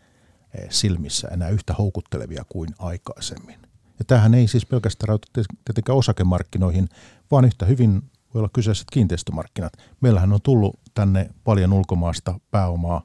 eh, 0.54 0.66
silmissä 0.70 1.28
enää 1.28 1.48
yhtä 1.48 1.74
houkuttelevia 1.74 2.44
kuin 2.48 2.68
aikaisemmin. 2.78 3.58
Ja 3.98 4.04
tämähän 4.04 4.34
ei 4.34 4.48
siis 4.48 4.66
pelkästään 4.66 5.08
rauta 5.08 5.28
tietenkään 5.64 5.98
osakemarkkinoihin, 5.98 6.88
vaan 7.30 7.44
yhtä 7.44 7.66
hyvin 7.66 8.02
voi 8.34 8.40
olla 8.40 8.50
kyseiset 8.52 8.86
kiinteistömarkkinat. 8.92 9.72
Meillähän 10.00 10.32
on 10.32 10.42
tullut 10.42 10.80
tänne 10.94 11.30
paljon 11.44 11.72
ulkomaasta 11.72 12.40
pääomaa 12.50 13.02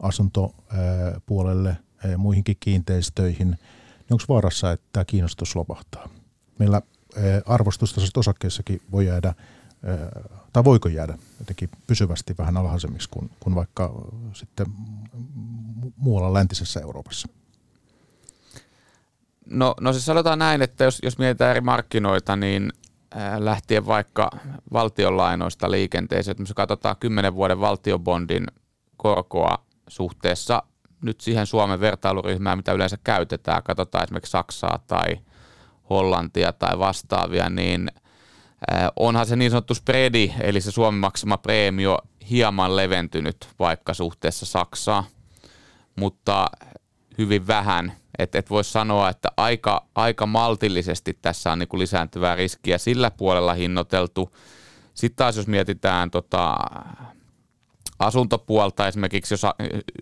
asuntopuolelle, 0.00 1.76
eh, 2.04 2.16
muihinkin 2.16 2.56
kiinteistöihin. 2.60 3.48
Niin 3.48 4.12
onko 4.12 4.24
vaarassa, 4.28 4.72
että 4.72 4.86
tämä 4.92 5.04
kiinnostus 5.04 5.56
lopahtaa? 5.56 6.08
Meillä 6.58 6.82
eh, 7.16 7.42
arvostustasoiset 7.46 8.16
osakkeissakin 8.16 8.80
voi 8.92 9.06
jäädä 9.06 9.34
tai 10.52 10.64
voiko 10.64 10.88
jäädä 10.88 11.18
jotenkin 11.38 11.70
pysyvästi 11.86 12.34
vähän 12.38 12.56
alhaisemmiksi 12.56 13.08
kuin, 13.08 13.30
kuin 13.40 13.54
vaikka 13.54 13.92
sitten 14.32 14.66
muualla 15.96 16.32
läntisessä 16.32 16.80
Euroopassa? 16.80 17.28
No, 19.46 19.74
no 19.80 19.92
siis 19.92 20.06
sanotaan 20.06 20.38
näin, 20.38 20.62
että 20.62 20.84
jos, 20.84 20.98
jos 21.02 21.18
mietitään 21.18 21.50
eri 21.50 21.60
markkinoita, 21.60 22.36
niin 22.36 22.72
lähtien 23.38 23.86
vaikka 23.86 24.30
valtionlainoista 24.72 25.70
liikenteeseen, 25.70 26.32
että 26.32 26.42
me 26.42 26.54
katsotaan 26.54 26.96
10 27.00 27.34
vuoden 27.34 27.60
valtiobondin 27.60 28.46
korkoa 28.96 29.64
suhteessa 29.88 30.62
nyt 31.02 31.20
siihen 31.20 31.46
Suomen 31.46 31.80
vertailuryhmään, 31.80 32.58
mitä 32.58 32.72
yleensä 32.72 32.98
käytetään, 33.04 33.62
katsotaan 33.62 34.04
esimerkiksi 34.04 34.30
Saksaa 34.30 34.78
tai 34.86 35.18
Hollantia 35.90 36.52
tai 36.52 36.78
vastaavia, 36.78 37.50
niin– 37.50 37.90
onhan 38.96 39.26
se 39.26 39.36
niin 39.36 39.50
sanottu 39.50 39.74
spreadi, 39.74 40.32
eli 40.40 40.60
se 40.60 40.70
Suomen 40.70 41.00
maksama 41.00 41.38
preemio 41.38 41.98
hieman 42.30 42.76
leventynyt 42.76 43.48
vaikka 43.58 43.94
suhteessa 43.94 44.46
Saksaa, 44.46 45.04
mutta 45.96 46.46
hyvin 47.18 47.46
vähän. 47.46 47.92
Että 48.18 48.38
et 48.38 48.50
voisi 48.50 48.72
sanoa, 48.72 49.08
että 49.08 49.28
aika, 49.36 49.86
aika 49.94 50.26
maltillisesti 50.26 51.18
tässä 51.22 51.52
on 51.52 51.58
niinku 51.58 51.78
lisääntyvää 51.78 52.34
riskiä 52.34 52.78
sillä 52.78 53.10
puolella 53.10 53.54
hinnoiteltu. 53.54 54.36
Sitten 54.94 55.16
taas 55.16 55.36
jos 55.36 55.46
mietitään 55.46 56.10
tota, 56.10 56.56
asuntopuolta 57.98 58.88
esimerkiksi, 58.88 59.34
jos 59.34 59.42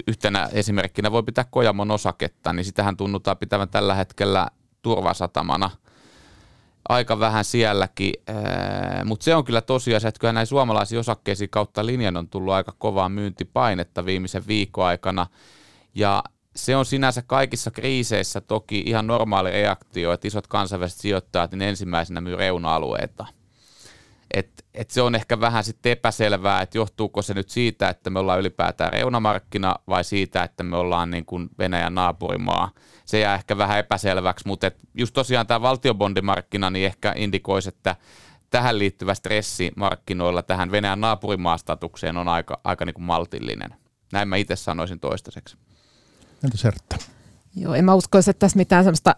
yhtenä 0.06 0.48
esimerkkinä 0.52 1.12
voi 1.12 1.22
pitää 1.22 1.44
Kojamon 1.50 1.90
osaketta, 1.90 2.52
niin 2.52 2.64
sitähän 2.64 2.96
tunnutaan 2.96 3.38
pitävän 3.38 3.68
tällä 3.68 3.94
hetkellä 3.94 4.48
turvasatamana– 4.82 5.70
aika 6.88 7.20
vähän 7.20 7.44
sielläkin, 7.44 8.14
mutta 9.04 9.24
se 9.24 9.34
on 9.34 9.44
kyllä 9.44 9.60
tosiasia, 9.60 10.08
että 10.08 10.18
kyllä 10.18 10.32
näin 10.32 10.46
suomalaisiin 10.46 10.98
osakkeisiin 10.98 11.50
kautta 11.50 11.86
linjan 11.86 12.16
on 12.16 12.28
tullut 12.28 12.54
aika 12.54 12.74
kovaa 12.78 13.08
myyntipainetta 13.08 14.04
viimeisen 14.04 14.46
viikon 14.46 14.86
aikana, 14.86 15.26
ja 15.94 16.22
se 16.56 16.76
on 16.76 16.84
sinänsä 16.84 17.22
kaikissa 17.22 17.70
kriiseissä 17.70 18.40
toki 18.40 18.82
ihan 18.86 19.06
normaali 19.06 19.50
reaktio, 19.50 20.12
että 20.12 20.28
isot 20.28 20.46
kansainväliset 20.46 21.00
sijoittajat 21.00 21.52
niin 21.52 21.62
ensimmäisenä 21.62 22.20
myy 22.20 22.36
reuna-alueita– 22.36 23.26
et, 24.34 24.64
et 24.74 24.90
se 24.90 25.02
on 25.02 25.14
ehkä 25.14 25.40
vähän 25.40 25.64
sitten 25.64 25.92
epäselvää, 25.92 26.62
että 26.62 26.78
johtuuko 26.78 27.22
se 27.22 27.34
nyt 27.34 27.50
siitä, 27.50 27.88
että 27.88 28.10
me 28.10 28.18
ollaan 28.18 28.40
ylipäätään 28.40 28.92
reunamarkkina 28.92 29.74
vai 29.88 30.04
siitä, 30.04 30.42
että 30.42 30.62
me 30.62 30.76
ollaan 30.76 31.10
niin 31.10 31.26
kuin 31.26 31.48
Venäjän 31.58 31.94
naapurimaa. 31.94 32.70
Se 33.04 33.18
jää 33.18 33.34
ehkä 33.34 33.58
vähän 33.58 33.78
epäselväksi, 33.78 34.48
mutta 34.48 34.66
et 34.66 34.76
just 34.94 35.14
tosiaan 35.14 35.46
tämä 35.46 35.62
valtiobondimarkkina 35.62 36.70
niin 36.70 36.86
ehkä 36.86 37.12
indikoisi, 37.16 37.68
että 37.68 37.96
tähän 38.50 38.78
liittyvä 38.78 39.14
stressi 39.14 39.72
markkinoilla 39.76 40.42
tähän 40.42 40.70
Venäjän 40.70 41.00
naapurimaastatukseen 41.00 42.16
on 42.16 42.28
aika, 42.28 42.60
aika 42.64 42.84
niin 42.84 42.94
kuin 42.94 43.04
maltillinen. 43.04 43.74
Näin 44.12 44.28
mä 44.28 44.36
itse 44.36 44.56
sanoisin 44.56 45.00
toistaiseksi. 45.00 45.56
Entä 46.44 46.56
Sertta? 46.56 46.96
Joo, 47.56 47.74
en 47.74 47.84
mä 47.84 47.94
uskoisi, 47.94 48.30
että 48.30 48.38
tässä 48.38 48.56
mitään 48.56 48.84
sellaista 48.84 49.16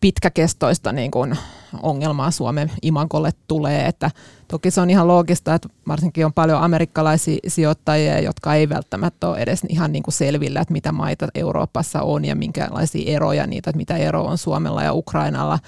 pitkäkestoista 0.00 0.92
niin 0.92 1.10
kuin 1.10 1.38
ongelmaa 1.82 2.30
Suomen 2.30 2.72
imagolle 2.82 3.30
tulee. 3.48 3.86
Että 3.86 4.10
toki 4.48 4.70
se 4.70 4.80
on 4.80 4.90
ihan 4.90 5.08
loogista, 5.08 5.54
että 5.54 5.68
varsinkin 5.88 6.26
on 6.26 6.32
paljon 6.32 6.62
amerikkalaisia 6.62 7.38
sijoittajia, 7.48 8.20
jotka 8.20 8.54
ei 8.54 8.68
välttämättä 8.68 9.28
ole 9.28 9.38
edes 9.38 9.64
ihan 9.68 9.92
niin 9.92 10.02
kuin 10.02 10.14
selvillä, 10.14 10.60
että 10.60 10.72
mitä 10.72 10.92
maita 10.92 11.28
Euroopassa 11.34 12.02
on 12.02 12.24
ja 12.24 12.36
minkälaisia 12.36 13.16
eroja 13.16 13.46
niitä, 13.46 13.70
että 13.70 13.76
mitä 13.76 13.96
ero 13.96 14.24
on 14.24 14.38
Suomella 14.38 14.82
ja 14.82 14.92
Ukrainalla. 14.92 15.58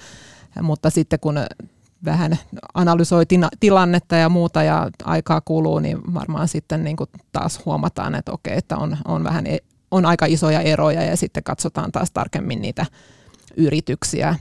Mutta 0.61 0.89
sitten 0.89 1.19
kun 1.19 1.39
vähän 2.05 2.37
analysoi 2.73 3.23
tilannetta 3.59 4.15
ja 4.15 4.29
muuta 4.29 4.63
ja 4.63 4.89
aikaa 5.03 5.41
kuluu, 5.41 5.79
niin 5.79 6.13
varmaan 6.13 6.47
sitten 6.47 6.83
niin 6.83 6.95
kuin 6.95 7.09
taas 7.31 7.65
huomataan, 7.65 8.15
että 8.15 8.31
okei, 8.31 8.57
että 8.57 8.77
on, 8.77 8.97
on 9.05 9.23
vähän 9.23 9.47
e-, 9.47 9.57
on 9.91 10.05
aika 10.05 10.25
isoja 10.25 10.61
eroja 10.61 11.03
ja 11.03 11.17
sitten 11.17 11.43
katsotaan 11.43 11.91
taas 11.91 12.11
tarkemmin 12.11 12.61
niitä 12.61 12.85
yrityksiä. 13.57 14.35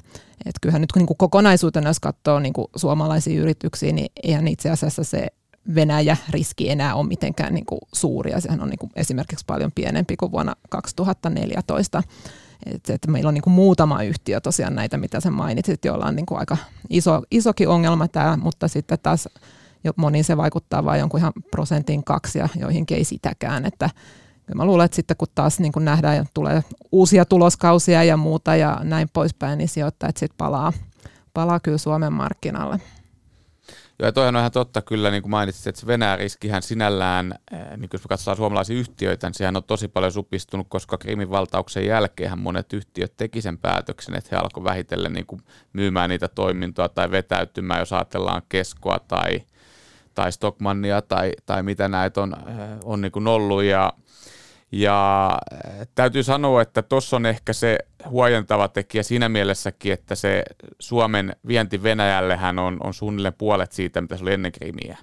Et 0.46 0.54
kyllähän 0.62 0.80
nyt 0.80 0.90
niin 0.94 1.06
kuin 1.06 1.18
kokonaisuutena, 1.18 1.90
jos 1.90 2.00
katsoo 2.00 2.38
niin 2.38 2.52
kuin 2.52 2.66
suomalaisia 2.76 3.40
yrityksiä, 3.40 3.92
niin 3.92 4.12
eihän 4.22 4.48
itse 4.48 4.70
asiassa 4.70 5.04
se 5.04 5.26
Venäjä-riski 5.74 6.70
enää 6.70 6.94
ole 6.94 7.06
mitenkään 7.06 7.54
niin 7.54 7.66
kuin 7.66 7.80
suuri, 7.92 8.30
ja 8.30 8.40
sehän 8.40 8.60
on 8.60 8.70
niin 8.70 8.78
kuin 8.78 8.90
esimerkiksi 8.96 9.44
paljon 9.46 9.72
pienempi 9.74 10.16
kuin 10.16 10.32
vuonna 10.32 10.54
2014. 10.70 12.02
Et, 12.66 12.90
et 12.90 13.06
meillä 13.06 13.28
on 13.28 13.34
niin 13.34 13.42
kuin 13.42 13.54
muutama 13.54 14.02
yhtiö 14.02 14.40
tosiaan 14.40 14.74
näitä, 14.74 14.96
mitä 14.96 15.20
sä 15.20 15.30
mainitsit, 15.30 15.84
joilla 15.84 16.06
on 16.06 16.16
niin 16.16 16.26
kuin 16.26 16.38
aika 16.38 16.56
iso, 16.90 17.22
isokin 17.30 17.68
ongelma 17.68 18.08
tämä, 18.08 18.36
mutta 18.36 18.68
sitten 18.68 18.98
taas 19.02 19.28
moniin 19.96 20.24
se 20.24 20.36
vaikuttaa 20.36 20.84
vain 20.84 21.00
jonkun 21.00 21.20
ihan 21.20 21.32
prosentin 21.50 22.04
kaksi 22.04 22.38
ja 22.38 22.48
joihinkin 22.56 22.96
ei 22.96 23.04
sitäkään, 23.04 23.64
että 23.64 23.90
mä 24.54 24.64
luulen, 24.64 24.84
että 24.84 24.96
sitten 24.96 25.16
kun 25.16 25.28
taas 25.34 25.60
niin 25.60 25.72
kun 25.72 25.84
nähdään 25.84 26.16
ja 26.16 26.24
tulee 26.34 26.64
uusia 26.92 27.24
tuloskausia 27.24 28.04
ja 28.04 28.16
muuta 28.16 28.56
ja 28.56 28.80
näin 28.82 29.08
poispäin, 29.12 29.58
niin 29.58 29.68
sijoittajat 29.68 30.16
sitten 30.16 30.38
palaa, 30.38 30.72
palaa 31.34 31.60
kyllä 31.60 31.78
Suomen 31.78 32.12
markkinalle. 32.12 32.80
Joo, 34.00 34.08
ja 34.08 34.12
toihan 34.12 34.36
on 34.36 34.40
ihan 34.40 34.52
totta 34.52 34.82
kyllä, 34.82 35.10
niin 35.10 35.22
kuin 35.22 35.30
mainitsit, 35.30 35.66
että 35.66 35.80
se 35.80 35.86
Venäjän 35.86 36.18
riskihän 36.18 36.62
sinällään, 36.62 37.34
eh, 37.52 37.76
niin 37.76 37.88
jos 37.92 38.02
katsotaan 38.08 38.36
suomalaisia 38.36 38.78
yhtiöitä, 38.78 39.26
niin 39.26 39.34
sehän 39.34 39.56
on 39.56 39.64
tosi 39.64 39.88
paljon 39.88 40.12
supistunut, 40.12 40.66
koska 40.70 40.98
Krimin 40.98 41.30
valtauksen 41.30 41.86
jälkeen 41.86 42.38
monet 42.38 42.72
yhtiöt 42.72 43.16
teki 43.16 43.42
sen 43.42 43.58
päätöksen, 43.58 44.14
että 44.14 44.28
he 44.32 44.36
alkoivat 44.36 44.70
vähitellen 44.70 45.12
niin 45.12 45.26
kuin 45.26 45.42
myymään 45.72 46.10
niitä 46.10 46.28
toimintoa 46.28 46.88
tai 46.88 47.10
vetäytymään, 47.10 47.80
jos 47.80 47.92
ajatellaan 47.92 48.42
keskoa 48.48 48.98
tai, 48.98 49.42
tai 50.14 50.32
Stockmannia 50.32 51.02
tai, 51.02 51.32
tai 51.46 51.62
mitä 51.62 51.88
näitä 51.88 52.20
on, 52.22 52.36
eh, 52.48 52.54
on 52.84 53.00
niin 53.00 53.12
kuin 53.12 53.26
ollut. 53.26 53.62
Ja, 53.62 53.92
ja 54.72 55.30
äh, 55.52 55.88
täytyy 55.94 56.22
sanoa, 56.22 56.62
että 56.62 56.82
tuossa 56.82 57.16
on 57.16 57.26
ehkä 57.26 57.52
se 57.52 57.78
huojentava 58.08 58.68
tekijä 58.68 59.02
siinä 59.02 59.28
mielessäkin, 59.28 59.92
että 59.92 60.14
se 60.14 60.42
Suomen 60.78 61.36
vienti 61.46 61.82
Venäjällehän 61.82 62.58
on, 62.58 62.76
on 62.84 62.94
suunnilleen 62.94 63.34
puolet 63.38 63.72
siitä, 63.72 64.00
mitä 64.00 64.16
se 64.16 64.22
oli 64.22 64.32
ennen 64.32 64.52
Krimiä. 64.52 64.98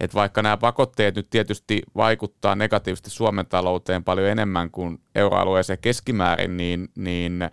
Et 0.00 0.14
vaikka 0.14 0.42
nämä 0.42 0.56
pakotteet 0.56 1.16
nyt 1.16 1.30
tietysti 1.30 1.82
vaikuttaa 1.96 2.54
negatiivisesti 2.54 3.10
Suomen 3.10 3.46
talouteen 3.46 4.04
paljon 4.04 4.28
enemmän 4.28 4.70
kuin 4.70 5.00
euroalueeseen 5.14 5.78
keskimäärin, 5.78 6.56
niin, 6.56 6.88
niin 6.96 7.50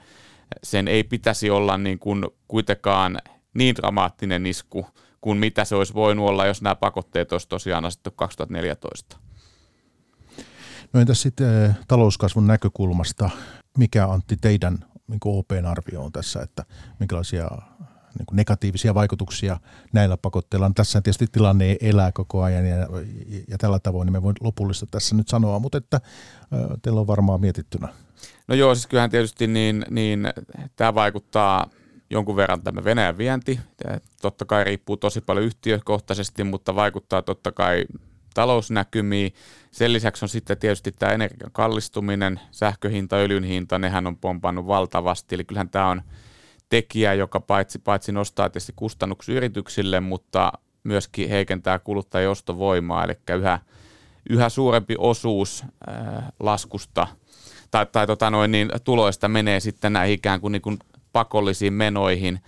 sen 0.64 0.88
ei 0.88 1.04
pitäisi 1.04 1.50
olla 1.50 1.78
niin 1.78 2.00
kuin 2.00 2.26
kuitenkaan 2.48 3.18
niin 3.54 3.76
dramaattinen 3.76 4.46
isku 4.46 4.88
kuin 5.22 5.38
mitä 5.38 5.66
se 5.66 5.76
olisi 5.76 5.94
voinut 5.94 6.30
olla, 6.30 6.46
jos 6.46 6.62
nämä 6.62 6.76
pakotteet 6.76 7.32
olisi 7.32 7.50
tosiaan 7.50 7.86
asettu 7.86 8.12
2014. 8.12 9.18
No 10.96 11.02
entäs 11.02 11.22
sitten 11.22 11.64
eh, 11.64 11.76
talouskasvun 11.88 12.48
näkökulmasta, 12.48 13.30
mikä 13.78 14.08
Antti 14.08 14.38
teidän 14.42 14.86
niin 15.08 15.20
OPn 15.26 15.66
arvio 15.66 16.04
on 16.04 16.12
tässä, 16.12 16.42
että 16.42 16.64
minkälaisia 17.00 17.48
niin 18.18 18.26
kuin 18.26 18.36
negatiivisia 18.36 18.94
vaikutuksia 18.94 19.60
näillä 19.94 20.18
pakotteilla. 20.18 20.72
Tässä 20.76 21.02
tietysti 21.02 21.28
tilanne 21.32 21.78
elää 21.82 22.12
koko 22.12 22.44
ajan 22.44 22.66
ja, 22.66 22.78
ja 23.48 23.58
tällä 23.58 23.80
tavoin 23.80 24.06
niin 24.06 24.14
me 24.14 24.22
voin 24.22 24.36
lopullista 24.42 24.86
tässä 24.86 25.16
nyt 25.16 25.28
sanoa, 25.28 25.60
mutta 25.60 25.78
että 25.78 26.02
teillä 26.82 27.00
on 27.02 27.08
varmaan 27.08 27.42
mietittynä. 27.42 27.88
No 28.48 28.56
joo, 28.56 28.76
siis 28.76 28.88
kyllähän 28.88 29.10
tietysti 29.10 29.48
niin, 29.48 29.86
niin 29.90 30.28
tämä 30.76 30.96
vaikuttaa 30.96 31.70
jonkun 32.10 32.36
verran 32.36 32.62
tämä 32.62 32.84
Venäjän 32.84 33.18
vienti. 33.18 33.60
Totta 34.22 34.46
kai 34.46 34.64
riippuu 34.64 34.98
tosi 34.98 35.22
paljon 35.22 35.46
yhtiökohtaisesti, 35.46 36.44
mutta 36.44 36.76
vaikuttaa 36.76 37.22
totta 37.22 37.52
kai 37.52 37.86
talousnäkymiin. 38.36 39.34
Sen 39.72 39.94
lisäksi 39.94 40.26
on 40.26 40.30
sitten 40.30 40.58
tietysti 40.58 40.92
tämä 40.92 41.12
energian 41.12 41.52
kallistuminen, 41.52 42.40
sähköhinta, 42.52 43.16
öljyn 43.16 43.44
hinta, 43.44 43.80
nehän 43.80 44.08
on 44.08 44.18
pompannut 44.18 44.68
valtavasti. 44.68 45.36
Eli 45.36 45.44
kyllähän 45.44 45.70
tämä 45.70 45.90
on 45.90 46.02
tekijä, 46.70 47.14
joka 47.14 47.40
paitsi, 47.40 47.80
paitsi 47.80 48.12
nostaa 48.12 48.50
tietysti 48.50 48.74
kustannuksia 48.76 49.36
yrityksille, 49.36 50.00
mutta 50.00 50.52
myöskin 50.84 51.30
heikentää 51.30 51.80
kuluttajien 51.80 52.30
ostovoimaa, 52.30 53.04
eli 53.04 53.14
yhä, 53.38 53.60
yhä 54.30 54.50
suurempi 54.50 54.96
osuus 54.98 55.64
ää, 55.88 56.32
laskusta 56.40 57.08
tai, 57.72 57.86
tai 57.86 58.08
tota 58.08 58.30
noin, 58.30 58.52
niin 58.52 58.70
tuloista 58.84 59.28
menee 59.28 59.60
sitten 59.60 59.94
näihin 59.94 60.14
ikään 60.14 60.42
kuin, 60.42 60.52
niin 60.52 60.62
kuin 60.62 60.80
pakollisiin 61.14 61.74
menoihin. 61.74 62.40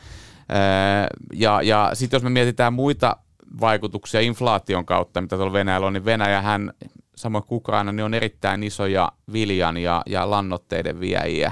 Ja 1.33 1.61
ja 1.61 1.91
sitten 1.93 2.17
jos 2.17 2.23
me 2.23 2.29
mietitään 2.29 2.73
muita 2.73 3.17
vaikutuksia 3.61 4.21
inflaation 4.21 4.85
kautta, 4.85 5.21
mitä 5.21 5.35
tuolla 5.35 5.53
Venäjällä 5.53 5.87
on, 5.87 5.93
niin 5.93 6.05
Venäjähän, 6.05 6.73
samoin 7.15 7.43
kuin 7.43 7.57
Ukraina, 7.57 7.91
niin 7.91 8.03
on 8.03 8.13
erittäin 8.13 8.63
isoja 8.63 9.11
viljan 9.33 9.77
ja, 9.77 10.01
ja 10.05 10.29
lannoitteiden 10.29 10.99
viejä. 10.99 11.51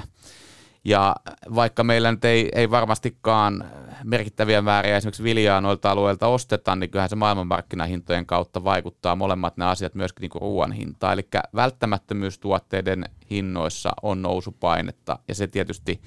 Ja 0.84 1.16
vaikka 1.54 1.84
meillä 1.84 2.12
nyt 2.12 2.24
ei, 2.24 2.48
ei 2.54 2.70
varmastikaan 2.70 3.64
merkittäviä 4.04 4.62
määriä 4.62 4.96
esimerkiksi 4.96 5.22
viljaa 5.22 5.60
noilta 5.60 5.90
alueilta 5.90 6.26
osteta, 6.26 6.76
niin 6.76 6.90
kyllähän 6.90 7.08
se 7.08 7.16
maailmanmarkkinahintojen 7.16 8.26
kautta 8.26 8.64
vaikuttaa 8.64 9.16
molemmat 9.16 9.56
nämä 9.56 9.70
asiat 9.70 9.94
myöskin 9.94 10.22
niin 10.22 10.40
ruoan 10.40 10.72
hintaan. 10.72 11.12
Eli 11.12 11.28
välttämättömyystuotteiden 11.54 13.04
hinnoissa 13.30 13.92
on 14.02 14.22
nousupainetta 14.22 15.18
ja 15.28 15.34
se 15.34 15.46
tietysti 15.46 16.00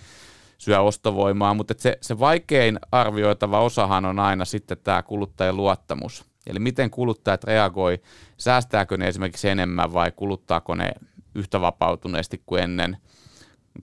syö 0.59 0.81
ostovoimaa, 0.81 1.53
mutta 1.53 1.73
se, 1.77 1.97
se 2.01 2.19
vaikein 2.19 2.79
arvioitava 2.91 3.61
osahan 3.61 4.05
on 4.05 4.19
aina 4.19 4.45
sitten 4.45 4.77
tämä 4.83 5.03
kuluttajien 5.03 5.57
luottamus. 5.57 6.25
Eli 6.47 6.59
miten 6.59 6.89
kuluttajat 6.89 7.43
reagoi, 7.43 8.01
säästääkö 8.37 8.97
ne 8.97 9.07
esimerkiksi 9.07 9.49
enemmän 9.49 9.93
vai 9.93 10.11
kuluttaako 10.15 10.75
ne 10.75 10.91
yhtä 11.35 11.61
vapautuneesti 11.61 12.43
kuin 12.45 12.63
ennen. 12.63 12.97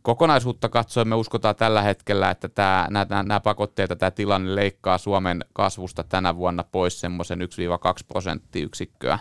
Kokonaisuutta 0.03 0.69
katsoen 0.69 1.09
me 1.09 1.15
uskotaan 1.15 1.57
tällä 1.57 1.83
hetkellä, 1.83 2.31
että 2.31 2.49
tämä, 2.49 2.87
nämä, 2.91 3.23
nämä 3.23 3.41
pakotteet 3.41 3.91
tämä 3.99 4.11
tilanne 4.11 4.55
leikkaa 4.55 4.99
Suomen 4.99 5.45
kasvusta 5.53 6.05
tänä 6.05 6.37
vuonna 6.37 6.65
pois 6.73 7.01
semmoisen 7.01 7.41
1-2 7.41 7.43
prosenttiyksikköä 8.09 9.19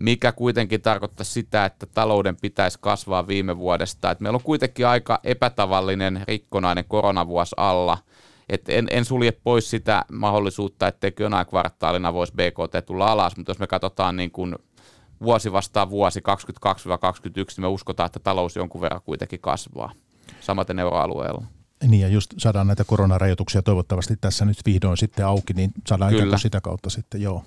mikä 0.00 0.32
kuitenkin 0.32 0.82
tarkoittaa 0.82 1.24
sitä, 1.24 1.64
että 1.64 1.86
talouden 1.86 2.36
pitäisi 2.36 2.78
kasvaa 2.80 3.26
viime 3.26 3.58
vuodesta. 3.58 4.10
Et 4.10 4.20
meillä 4.20 4.36
on 4.36 4.42
kuitenkin 4.42 4.86
aika 4.86 5.20
epätavallinen 5.24 6.24
rikkonainen 6.28 6.84
koronavuosi 6.88 7.54
alla. 7.56 7.98
Et 8.48 8.68
en, 8.68 8.86
en 8.90 9.04
sulje 9.04 9.32
pois 9.32 9.70
sitä 9.70 10.04
mahdollisuutta, 10.12 10.88
että 10.88 11.12
jonain 11.20 11.46
kvartaalina 11.46 12.12
voisi 12.12 12.32
BKT 12.32 12.86
tulla 12.86 13.06
alas, 13.06 13.36
mutta 13.36 13.50
jos 13.50 13.58
me 13.58 13.66
katsotaan 13.66 14.16
niin 14.16 14.30
kuin 14.30 14.56
vuosi 15.22 15.52
vastaan 15.52 15.90
vuosi 15.90 16.20
22-21, 16.20 16.22
niin 17.34 17.46
me 17.58 17.66
uskotaan, 17.66 18.06
että 18.06 18.18
talous 18.18 18.56
jonkun 18.56 18.80
verran 18.80 19.02
kuitenkin 19.02 19.40
kasvaa. 19.40 19.92
Samaten 20.40 20.78
euroalueella. 20.78 21.44
Niin 21.86 22.00
ja 22.00 22.08
just 22.08 22.34
saadaan 22.38 22.66
näitä 22.66 22.84
koronarajoituksia 22.84 23.62
toivottavasti 23.62 24.16
tässä 24.20 24.44
nyt 24.44 24.58
vihdoin 24.66 24.96
sitten 24.96 25.26
auki, 25.26 25.52
niin 25.52 25.70
saadaan 25.86 26.38
sitä 26.38 26.60
kautta 26.60 26.90
sitten, 26.90 27.22
joo. 27.22 27.44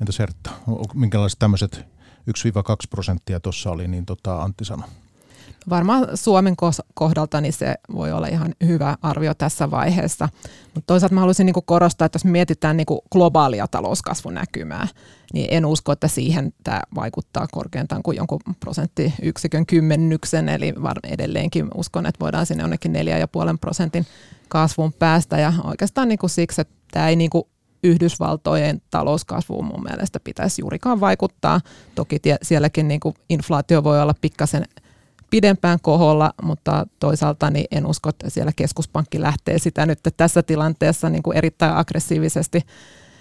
Entäs 0.00 0.18
Hertta, 0.18 0.50
minkälaiset 0.94 1.38
tämmöiset 1.38 1.76
1-2 1.76 1.82
prosenttia 2.90 3.40
tuossa 3.40 3.70
oli, 3.70 3.88
niin 3.88 4.06
tota 4.06 4.42
Antti 4.42 4.64
sanoi? 4.64 4.88
Varmaan 5.70 6.08
Suomen 6.14 6.54
kohdalta 6.94 7.40
niin 7.40 7.52
se 7.52 7.74
voi 7.94 8.12
olla 8.12 8.26
ihan 8.26 8.54
hyvä 8.66 8.96
arvio 9.02 9.34
tässä 9.34 9.70
vaiheessa. 9.70 10.28
Mutta 10.74 10.86
toisaalta 10.86 11.14
mä 11.14 11.20
haluaisin 11.20 11.46
niinku 11.46 11.62
korostaa, 11.62 12.06
että 12.06 12.16
jos 12.16 12.24
mietitään 12.24 12.76
niinku 12.76 13.02
globaalia 13.12 13.66
talouskasvunäkymää, 13.68 14.88
niin 15.32 15.48
en 15.50 15.66
usko, 15.66 15.92
että 15.92 16.08
siihen 16.08 16.52
tämä 16.64 16.80
vaikuttaa 16.94 17.46
korkeintaan 17.52 18.02
kuin 18.02 18.16
jonkun 18.16 18.40
prosenttiyksikön 18.60 19.66
kymmenyksen. 19.66 20.48
Eli 20.48 20.74
edelleenkin 21.04 21.68
uskon, 21.74 22.06
että 22.06 22.20
voidaan 22.20 22.46
sinne 22.46 22.62
jonnekin 22.62 22.92
4,5 22.92 22.98
prosentin 23.60 24.06
kasvun 24.48 24.92
päästä. 24.92 25.38
Ja 25.38 25.52
oikeastaan 25.64 26.08
niinku 26.08 26.28
siksi, 26.28 26.60
että 26.60 26.74
tämä 26.90 27.08
ei 27.08 27.16
niinku 27.16 27.48
Yhdysvaltojen 27.86 28.82
talouskasvuun 28.90 29.64
mun 29.64 29.82
mielestä 29.82 30.20
pitäisi 30.20 30.62
juurikaan 30.62 31.00
vaikuttaa. 31.00 31.60
Toki 31.94 32.18
tie, 32.18 32.36
sielläkin 32.42 32.88
niin 32.88 33.00
kuin 33.00 33.14
inflaatio 33.28 33.84
voi 33.84 34.00
olla 34.02 34.14
pikkasen 34.20 34.64
pidempään 35.30 35.78
koholla, 35.82 36.32
mutta 36.42 36.86
toisaalta 36.98 37.50
niin 37.50 37.66
en 37.70 37.86
usko, 37.86 38.08
että 38.08 38.30
siellä 38.30 38.52
keskuspankki 38.56 39.20
lähtee 39.20 39.58
sitä 39.58 39.86
nyt 39.86 40.00
tässä 40.16 40.42
tilanteessa 40.42 41.08
niin 41.08 41.22
kuin 41.22 41.36
erittäin 41.36 41.76
aggressiivisesti 41.76 42.62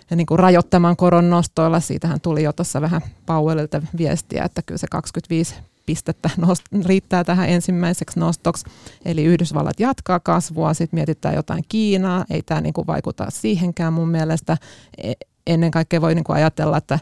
ja 0.10 0.16
niin 0.16 0.28
kuin 0.28 0.40
rajoittamaan 0.40 0.96
koron 0.96 1.30
nostoilla. 1.30 1.80
Siitähän 1.80 2.22
tuli 2.22 2.44
jo 2.44 2.54
tuossa 2.54 2.82
vähän 2.82 3.02
Powellilta 3.26 3.82
viestiä, 3.98 4.44
että 4.44 4.62
kyllä 4.62 4.78
se 4.78 4.88
25 4.92 5.56
pistettä 5.86 6.30
nost- 6.40 6.86
riittää 6.86 7.24
tähän 7.24 7.50
ensimmäiseksi 7.50 8.20
nostoksi. 8.20 8.66
Eli 9.06 9.24
Yhdysvallat 9.24 9.80
jatkaa 9.80 10.20
kasvua, 10.20 10.74
sitten 10.74 10.98
mietitään 10.98 11.36
jotain 11.36 11.64
Kiinaa, 11.70 12.26
ei 12.30 12.42
tämä 12.42 12.62
niinku 12.62 12.88
vaikuta 12.88 13.26
siihenkään 13.30 13.94
mun 13.94 14.10
mielestä. 14.10 14.58
E- 14.98 15.14
ennen 15.48 15.72
kaikkea 15.72 16.02
voi 16.02 16.16
niinku 16.16 16.34
ajatella, 16.34 16.78
että 16.78 17.00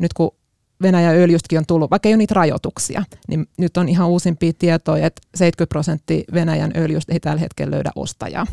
nyt 0.00 0.12
kun 0.12 0.30
Venäjän 0.82 1.16
öljystäkin 1.16 1.58
on 1.58 1.66
tullut, 1.66 1.90
vaikka 1.90 2.08
ei 2.08 2.12
ole 2.14 2.18
niitä 2.18 2.34
rajoituksia, 2.34 3.04
niin 3.28 3.46
nyt 3.58 3.76
on 3.76 3.88
ihan 3.88 4.08
uusimpia 4.08 4.52
tietoja, 4.58 5.06
että 5.06 5.22
70 5.34 5.68
prosenttia 5.68 6.24
Venäjän 6.32 6.72
öljystä 6.76 7.12
ei 7.12 7.20
tällä 7.20 7.40
hetkellä 7.40 7.70
löydä 7.70 7.90
ostajaa. 7.96 8.46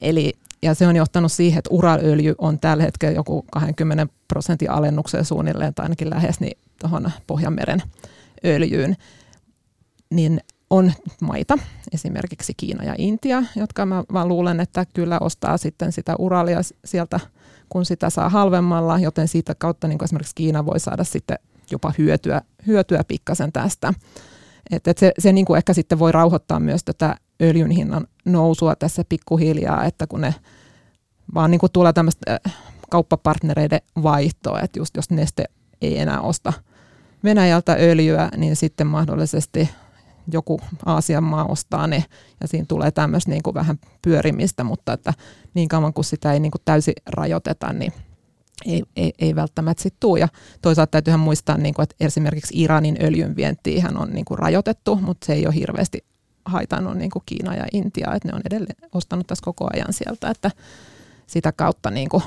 Eli, 0.00 0.32
ja 0.62 0.74
se 0.74 0.86
on 0.86 0.96
johtanut 0.96 1.32
siihen, 1.32 1.58
että 1.58 1.70
uralöljy 1.70 2.34
on 2.38 2.58
tällä 2.58 2.82
hetkellä 2.82 3.14
joku 3.14 3.44
20 3.52 4.06
prosentin 4.28 4.70
alennukseen 4.70 5.24
suunnilleen, 5.24 5.74
tai 5.74 5.84
ainakin 5.84 6.10
lähes 6.10 6.40
niin 6.40 6.58
tuohon 6.80 7.10
Pohjanmeren 7.26 7.82
öljyyn, 8.44 8.96
niin 10.10 10.40
on 10.70 10.92
maita, 11.20 11.58
esimerkiksi 11.92 12.54
Kiina 12.56 12.84
ja 12.84 12.94
Intia, 12.98 13.42
jotka 13.56 13.86
mä 13.86 14.04
vaan 14.12 14.28
luulen, 14.28 14.60
että 14.60 14.86
kyllä 14.94 15.18
ostaa 15.18 15.56
sitten 15.56 15.92
sitä 15.92 16.16
uralia 16.18 16.60
sieltä, 16.84 17.20
kun 17.68 17.84
sitä 17.84 18.10
saa 18.10 18.28
halvemmalla, 18.28 18.98
joten 18.98 19.28
siitä 19.28 19.54
kautta 19.54 19.88
niin 19.88 20.04
esimerkiksi 20.04 20.34
Kiina 20.34 20.66
voi 20.66 20.80
saada 20.80 21.04
sitten 21.04 21.38
jopa 21.70 21.92
hyötyä, 21.98 22.42
hyötyä 22.66 23.04
pikkasen 23.08 23.52
tästä. 23.52 23.94
Et, 24.70 24.88
et 24.88 24.98
se 24.98 25.12
se 25.18 25.32
niin 25.32 25.46
kuin 25.46 25.56
ehkä 25.56 25.74
sitten 25.74 25.98
voi 25.98 26.12
rauhoittaa 26.12 26.60
myös 26.60 26.84
tätä 26.84 27.16
öljyn 27.42 27.70
hinnan 27.70 28.06
nousua 28.24 28.76
tässä 28.76 29.04
pikkuhiljaa, 29.08 29.84
että 29.84 30.06
kun 30.06 30.20
ne 30.20 30.34
vaan 31.34 31.50
niin 31.50 31.58
kuin 31.58 31.72
tulee 31.72 31.92
tämmöistä 31.92 32.40
äh, 32.46 32.56
kauppapartnereiden 32.90 33.80
vaihtoa, 34.02 34.60
että 34.60 34.78
just 34.78 34.96
jos 34.96 35.10
Neste 35.10 35.44
ei 35.82 35.98
enää 35.98 36.20
osta– 36.20 36.52
Venäjältä 37.24 37.76
öljyä, 37.80 38.28
niin 38.36 38.56
sitten 38.56 38.86
mahdollisesti 38.86 39.68
joku 40.32 40.60
Aasian 40.86 41.24
maa 41.24 41.44
ostaa 41.44 41.86
ne 41.86 42.04
ja 42.40 42.48
siinä 42.48 42.66
tulee 42.68 42.90
tämmöistä 42.90 43.30
niin 43.30 43.42
kuin 43.42 43.54
vähän 43.54 43.78
pyörimistä, 44.02 44.64
mutta 44.64 44.92
että 44.92 45.14
niin 45.54 45.68
kauan 45.68 45.92
kuin 45.92 46.04
sitä 46.04 46.32
ei 46.32 46.40
niin 46.40 46.50
kuin 46.50 46.62
täysin 46.64 46.94
rajoiteta, 47.06 47.72
niin 47.72 47.92
ei, 48.66 48.82
ei, 48.96 49.12
ei 49.18 49.34
välttämättä 49.34 49.82
sitten 49.82 50.00
tule. 50.00 50.20
Ja 50.20 50.28
toisaalta 50.62 50.90
täytyyhän 50.90 51.20
muistaa, 51.20 51.58
niin 51.58 51.74
kuin, 51.74 51.82
että 51.82 51.96
esimerkiksi 52.00 52.62
Iranin 52.62 52.96
öljyn 53.02 53.36
vientiähän 53.36 53.96
on 53.96 54.10
niin 54.10 54.24
kuin 54.24 54.38
rajoitettu, 54.38 54.96
mutta 54.96 55.26
se 55.26 55.32
ei 55.32 55.46
ole 55.46 55.54
hirveästi 55.54 56.04
haitannut 56.44 56.96
niin 56.96 57.10
kuin 57.10 57.22
Kiina 57.26 57.54
ja 57.54 57.66
Intia, 57.72 58.14
että 58.14 58.28
ne 58.28 58.34
on 58.34 58.42
edelleen 58.44 58.76
ostanut 58.92 59.26
tässä 59.26 59.44
koko 59.44 59.68
ajan 59.72 59.92
sieltä, 59.92 60.30
että 60.30 60.50
sitä 61.26 61.52
kautta 61.52 61.90
niin 61.90 62.08
kuin, 62.08 62.22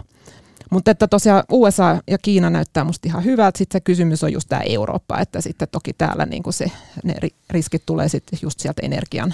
mutta 0.71 0.91
että 0.91 1.08
tosiaan 1.08 1.43
USA 1.52 2.02
ja 2.08 2.17
Kiina 2.17 2.49
näyttää 2.49 2.84
musta 2.84 3.08
ihan 3.08 3.23
hyvältä. 3.23 3.58
Sitten 3.58 3.80
se 3.80 3.84
kysymys 3.84 4.23
on 4.23 4.34
just 4.34 4.49
tämä 4.49 4.62
Eurooppa, 4.62 5.19
että 5.19 5.41
sitten 5.41 5.67
toki 5.71 5.93
täällä 5.93 6.26
niin 6.26 6.43
kuin 6.43 6.54
se, 6.54 6.71
ne 7.04 7.15
riskit 7.49 7.84
tulee 7.86 8.10
sitten 8.10 8.39
just 8.41 8.60
sieltä 8.60 8.82
energian 8.86 9.34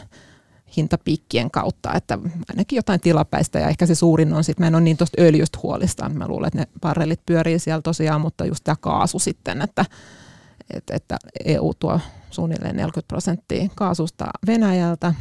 hintapiikkien 0.77 1.51
kautta, 1.51 1.93
että 1.93 2.17
ainakin 2.49 2.75
jotain 2.75 2.99
tilapäistä. 2.99 3.59
Ja 3.59 3.69
ehkä 3.69 3.85
se 3.85 3.95
suurin 3.95 4.33
on 4.33 4.43
sitten, 4.43 4.63
mä 4.63 4.67
en 4.67 4.75
ole 4.75 4.83
niin 4.83 4.97
tuosta 4.97 5.21
öljystä 5.21 5.59
huolista, 5.63 6.09
mä 6.09 6.27
luulen, 6.27 6.47
että 6.47 6.59
ne 6.59 6.67
barrelit 6.81 7.25
pyörii 7.25 7.59
siellä 7.59 7.81
tosiaan, 7.81 8.21
mutta 8.21 8.45
just 8.45 8.63
tämä 8.63 8.75
kaasu 8.79 9.19
sitten, 9.19 9.61
että, 9.61 9.85
että, 10.73 10.95
että 10.95 11.17
EU 11.45 11.73
tuo 11.79 11.99
suunnilleen 12.31 12.75
40 12.75 13.07
prosenttia 13.07 13.69
kaasusta 13.75 14.25
Venäjältä. 14.47 15.13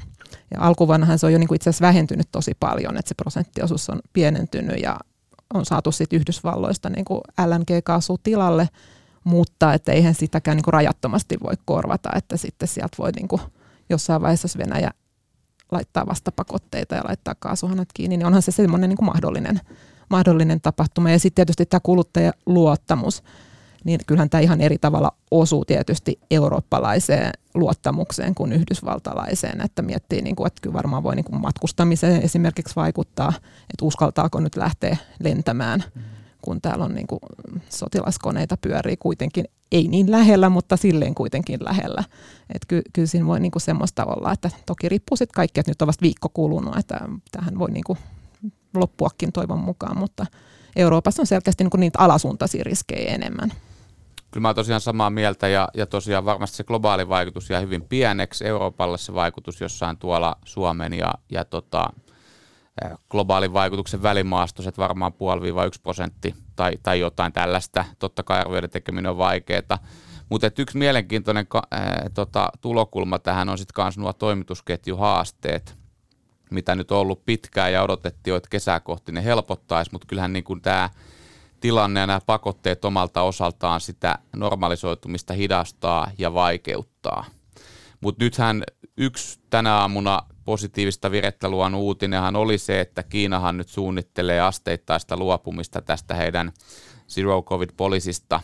Ja 0.51 0.61
alkuvuonnahan 0.61 1.19
se 1.19 1.27
on 1.27 1.33
jo 1.33 1.39
niin 1.39 1.49
kuin 1.49 1.57
itse 1.57 1.71
asiassa 1.71 1.87
vähentynyt 1.87 2.29
tosi 2.33 2.53
paljon, 2.61 2.97
että 2.97 3.09
se 3.09 3.15
prosenttiosuus 3.15 3.91
on 3.91 4.01
pienentynyt. 4.13 4.83
Ja 4.83 4.99
on 5.55 5.67
saatu 5.67 5.93
sitten 5.93 6.17
Yhdysvalloista 6.17 6.91
niin 6.91 7.05
LNG-kaasu 7.47 8.19
tilalle, 8.23 8.69
mutta 9.25 9.75
että 9.75 9.93
eihän 9.93 10.15
sitäkään 10.15 10.57
niin 10.57 10.65
rajattomasti 10.73 11.37
voi 11.43 11.55
korvata, 11.65 12.11
että 12.17 12.37
sitten 12.37 12.69
sieltä 12.69 12.97
voi 12.99 13.11
niin 13.13 13.29
kuin 13.29 13.43
jossain 13.91 14.23
vaiheessa, 14.23 14.59
Venäjä 14.59 14.91
laittaa 15.73 16.07
vastapakotteita 16.07 16.95
ja 16.95 17.05
laittaa 17.09 17.35
kaasuhanat 17.39 17.89
kiinni, 17.95 18.17
niin 18.17 18.27
onhan 18.27 18.43
se 18.43 18.53
semmoinen 18.53 18.91
niin 18.91 19.05
mahdollinen, 19.05 19.61
mahdollinen 20.11 20.61
tapahtuma. 20.61 21.11
Ja 21.11 21.19
sitten 21.19 21.35
tietysti 21.35 21.67
tämä 21.67 21.81
kuluttajaluottamus, 21.83 23.23
niin 23.89 24.01
kyllähän 24.07 24.31
tämä 24.31 24.41
ihan 24.41 24.61
eri 24.61 24.79
tavalla 24.79 25.13
osuu 25.31 25.65
tietysti 25.65 26.21
eurooppalaiseen 26.31 27.33
luottamukseen 27.55 28.35
kuin 28.35 28.53
yhdysvaltalaiseen, 28.53 29.61
että 29.61 29.83
miettii, 29.83 30.23
niin 30.23 30.37
kuin, 30.37 30.47
että 30.47 30.61
kyllä 30.63 30.75
varmaan 30.75 31.03
voi 31.03 31.17
niin 31.17 31.25
kuin 31.25 31.41
matkustamiseen 31.41 32.23
esimerkiksi 32.23 32.77
vaikuttaa, 32.77 33.33
että 33.61 33.85
uskaltaako 33.85 34.41
nyt 34.41 34.57
lähteä 34.57 34.97
lentämään, 35.21 35.85
kun 36.43 36.61
täällä 36.61 36.85
on 36.85 36.95
niin 36.95 37.07
kuin 37.07 37.21
sotilaskoneita 37.69 38.57
pyörii 38.57 38.97
kuitenkin, 38.97 39.45
ei 39.73 39.89
niin 39.89 40.11
lähellä, 40.11 40.49
mutta 40.49 40.77
silleen 40.77 41.15
kuitenkin 41.15 41.65
lähellä. 41.65 42.05
Että 42.55 42.67
ky, 42.69 42.83
kyllä 42.93 43.09
siinä 43.09 43.27
voi 43.27 43.41
niin 43.41 43.53
kuin 43.53 43.63
semmoista 43.63 44.05
olla, 44.05 44.33
että 44.33 44.51
toki 44.67 44.89
riippuu 44.89 45.17
sitten 45.17 45.35
kaikki, 45.35 45.61
että 45.61 45.71
nyt 45.71 45.83
on 45.83 45.87
vasta 45.87 46.03
viikko 46.03 46.29
kulunut, 46.29 46.77
että 46.77 47.01
tähän 47.33 47.59
voi 47.59 47.71
niin 47.71 47.85
kuin 47.85 47.99
loppuakin 48.75 49.33
toivon 49.33 49.59
mukaan, 49.59 49.99
mutta 49.99 50.27
Euroopassa 50.77 51.23
on 51.23 51.27
selkeästi 51.27 51.65
niin 51.65 51.71
kuin 51.71 51.81
niitä 51.81 51.99
alasuuntaisia 51.99 52.65
riskejä 52.65 53.15
enemmän. 53.15 53.53
Kyllä 54.39 54.47
mä 54.47 54.49
oon 54.49 54.57
tosiaan 54.57 54.81
samaa 54.81 55.11
mieltä 55.11 55.49
ja, 55.49 55.69
ja 55.75 55.87
tosiaan 55.87 56.25
varmasti 56.25 56.57
se 56.57 56.65
globaali 56.65 57.09
vaikutus 57.09 57.51
jää 57.51 57.61
hyvin 57.61 57.83
pieneksi. 57.83 58.47
Euroopalle 58.47 58.99
se 58.99 59.15
vaikutus 59.15 59.61
jossain 59.61 59.97
tuolla 59.97 60.37
Suomen 60.45 60.93
ja, 60.93 61.15
ja 61.31 61.45
tota, 61.45 61.91
globaalin 63.11 63.53
vaikutuksen 63.53 64.03
välimaastoset 64.03 64.79
varmaan 64.79 65.13
puoli 65.13 65.67
yksi 65.67 65.81
prosentti 65.83 66.35
tai, 66.57 66.73
tai 66.83 67.01
jotain 67.01 67.33
tällaista. 67.33 67.85
Totta 67.99 68.23
kai 68.23 68.41
arvioiden 68.41 68.71
tekeminen 68.71 69.11
on 69.11 69.19
vaikeaa. 69.19 69.79
Mutta 70.29 70.51
yksi 70.59 70.79
mielenkiintoinen 70.79 71.47
äh, 71.57 71.63
tota, 72.15 72.49
tulokulma 72.61 73.19
tähän 73.19 73.49
on 73.49 73.59
sitten 73.59 73.85
myös 73.85 73.99
nuo 73.99 74.13
toimitusketjuhaasteet, 74.13 75.79
mitä 76.51 76.75
nyt 76.75 76.93
on 76.93 76.99
ollut 76.99 77.25
pitkään 77.25 77.73
ja 77.73 77.83
odotettiin, 77.83 78.37
että 78.37 78.51
kesää 78.51 78.81
kohti 78.81 79.13
ne 79.13 79.25
helpottaisi, 79.25 79.93
mutta 79.93 80.07
kyllähän 80.07 80.33
niin 80.33 80.63
tämä 80.63 80.91
tilanne 81.61 82.01
ja 82.01 82.07
nämä 82.07 82.21
pakotteet 82.27 82.85
omalta 82.85 83.23
osaltaan 83.23 83.81
sitä 83.81 84.19
normalisoitumista 84.37 85.35
hidastaa 85.35 86.11
ja 86.19 86.35
vaikeuttaa. 86.35 87.25
Mutta 88.01 88.25
nythän 88.25 88.63
yksi 88.97 89.41
tänä 89.51 89.75
aamuna 89.75 90.23
positiivista 90.45 91.11
virettä 91.11 91.49
luon 91.49 91.75
uutinenhan 91.75 92.37
oli 92.37 92.59
se, 92.59 92.81
että 92.81 93.03
Kiinahan 93.03 93.57
nyt 93.57 93.69
suunnittelee 93.69 94.41
asteittaista 94.41 95.17
luopumista 95.17 95.83
tästä 95.83 96.15
heidän 96.15 96.53
Zero 97.09 97.43
Covid-polisista. 97.43 98.41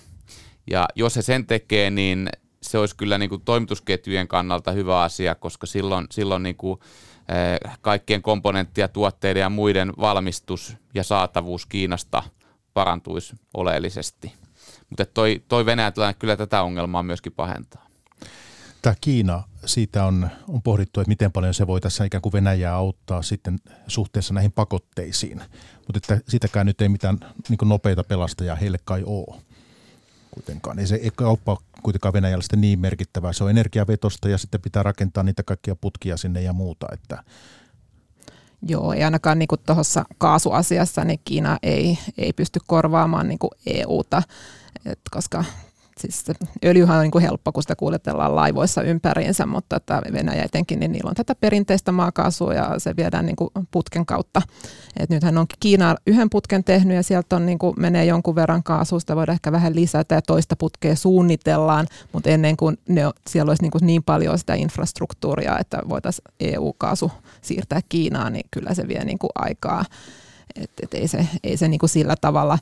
Ja 0.71 0.89
jos 0.95 1.17
he 1.17 1.23
sen 1.23 1.47
tekee, 1.47 1.91
niin 1.91 2.29
se 2.63 2.79
olisi 2.79 2.97
kyllä 2.97 3.19
niin 3.19 3.29
kuin 3.29 3.43
toimitusketjujen 3.45 4.29
kannalta 4.29 4.73
hyvä 4.73 5.03
asia, 5.03 5.35
koska 5.35 5.67
silloin, 5.67 6.07
silloin 6.11 6.43
niin 6.43 6.57
kuin, 6.57 6.81
eh, 7.29 7.73
kaikkien 7.81 8.23
komponenttia, 8.23 8.89
tuotteiden 8.89 9.41
ja 9.41 9.51
muiden 9.51 9.93
valmistus 10.01 10.77
ja 10.95 11.05
saatavuus 11.05 11.67
Kiinasta 11.67 12.23
parantuisi 12.75 13.37
oleellisesti. 13.55 14.33
Mutta 14.91 15.07
toi, 15.07 15.43
toi 15.49 15.67
Venäjä 15.67 15.93
kyllä 16.19 16.37
tätä 16.37 16.63
ongelmaa 16.63 17.03
myöskin 17.03 17.33
pahentaa. 17.33 17.87
Tämä 18.83 18.95
Kiina, 19.01 19.43
siitä 19.65 20.05
on, 20.05 20.31
on 20.49 20.63
pohdittu, 20.63 21.01
että 21.01 21.09
miten 21.09 21.33
paljon 21.33 21.55
se 21.55 21.67
voi 21.67 21.81
tässä 21.81 22.05
ikään 22.05 22.23
kuin 22.23 22.33
Venäjää 22.33 22.75
auttaa 22.75 23.23
sitten 23.23 23.59
suhteessa 23.89 24.35
näihin 24.35 24.53
pakotteisiin. 24.53 25.43
Mutta 25.77 25.97
että 26.15 26.31
sitäkään 26.31 26.67
nyt 26.67 26.81
ei 26.81 26.89
mitään 26.89 27.19
niin 27.49 27.59
nopeita 27.65 28.05
pelastajaa 28.05 28.57
heille 28.57 28.79
kai 28.85 29.03
ole 29.07 29.43
kuitenkaan. 30.31 30.79
Ei 30.79 30.87
se 30.87 30.95
ei 30.95 31.11
kauppa 31.17 31.57
kuitenkaan 31.83 32.13
Venäjällä 32.13 32.43
sitten 32.43 32.61
niin 32.61 32.79
merkittävää. 32.79 33.33
Se 33.33 33.45
on 33.45 33.51
energiavetosta 33.51 34.29
ja 34.29 34.39
sitten 34.39 34.61
pitää 34.61 34.83
rakentaa 34.83 35.23
niitä 35.23 35.43
kaikkia 35.43 35.77
putkia 35.77 36.17
sinne 36.17 36.43
ja 36.43 36.53
muuta. 36.53 36.87
Että 36.93 37.25
Joo, 38.69 38.93
ei 38.93 39.05
ainakaan 39.05 39.39
niin 39.39 39.49
tuossa 39.67 40.05
kaasuasiassa, 40.19 41.05
niin 41.05 41.21
Kiina 41.25 41.59
ei, 41.63 41.99
ei 42.19 42.33
pysty 42.33 42.61
korvaamaan 42.67 43.29
niin 43.29 43.39
EUta, 43.67 44.23
et 44.85 45.01
koska 45.11 45.45
siis 46.01 46.25
öljyhän 46.65 46.97
on 46.97 47.03
niin 47.03 47.11
kuin 47.11 47.23
helppo, 47.23 47.53
kun 47.53 47.63
sitä 47.63 47.77
kuljetellaan 47.77 48.37
laivoissa 48.37 48.83
ympäriinsä, 48.83 49.47
mutta 49.47 49.77
että 49.77 50.03
Venäjä 50.13 50.43
etenkin, 50.43 50.81
niin 50.81 50.93
niillä 50.93 51.09
on 51.09 51.15
tätä 51.15 51.35
perinteistä 51.35 51.93
maakaasua 51.93 52.55
ja 52.55 52.79
se 52.79 52.97
viedään 52.97 53.27
niin 53.27 53.37
kuin 53.37 53.51
putken 53.71 54.07
kautta. 54.07 54.43
Et 54.97 55.11
nythän 55.11 55.39
on 55.39 55.47
Kiina 55.61 55.97
yhden 56.07 56.31
putken 56.31 56.65
tehnyt 56.65 56.97
ja 56.97 57.03
sieltä 57.03 57.37
on 57.37 57.47
niin 57.47 57.59
kuin 57.59 57.75
menee 57.79 58.05
jonkun 58.05 58.35
verran 58.35 58.63
kaasusta, 58.63 59.17
voidaan 59.17 59.35
ehkä 59.35 59.53
vähän 59.53 59.75
lisätä 59.75 60.15
ja 60.15 60.23
toista 60.23 60.57
putkea 60.57 60.97
suunnitellaan, 60.97 61.87
mutta 62.13 62.31
ennen 62.31 62.57
kuin 62.57 62.79
ne, 62.89 63.03
siellä 63.29 63.51
olisi 63.51 63.63
niin, 63.63 63.71
kuin 63.71 63.87
niin 63.87 64.03
paljon 64.03 64.39
sitä 64.39 64.55
infrastruktuuria, 64.55 65.59
että 65.59 65.83
voitaisiin 65.89 66.25
EU-kaasu 66.41 67.13
siirtää 67.43 67.81
Kiinaan, 67.89 68.33
niin 68.33 68.47
kyllä 68.51 68.75
se 68.75 68.89
vie 68.89 69.05
niin 69.05 69.19
kuin 69.19 69.31
aikaa. 69.35 69.85
Et, 70.57 70.71
et 70.83 70.95
ei 70.95 71.09
se, 71.09 71.29
ei 71.45 71.57
se 71.57 71.69
niin 71.69 71.79
kuin 71.79 71.91
sillä 71.91 72.15
tavalla 72.21 72.59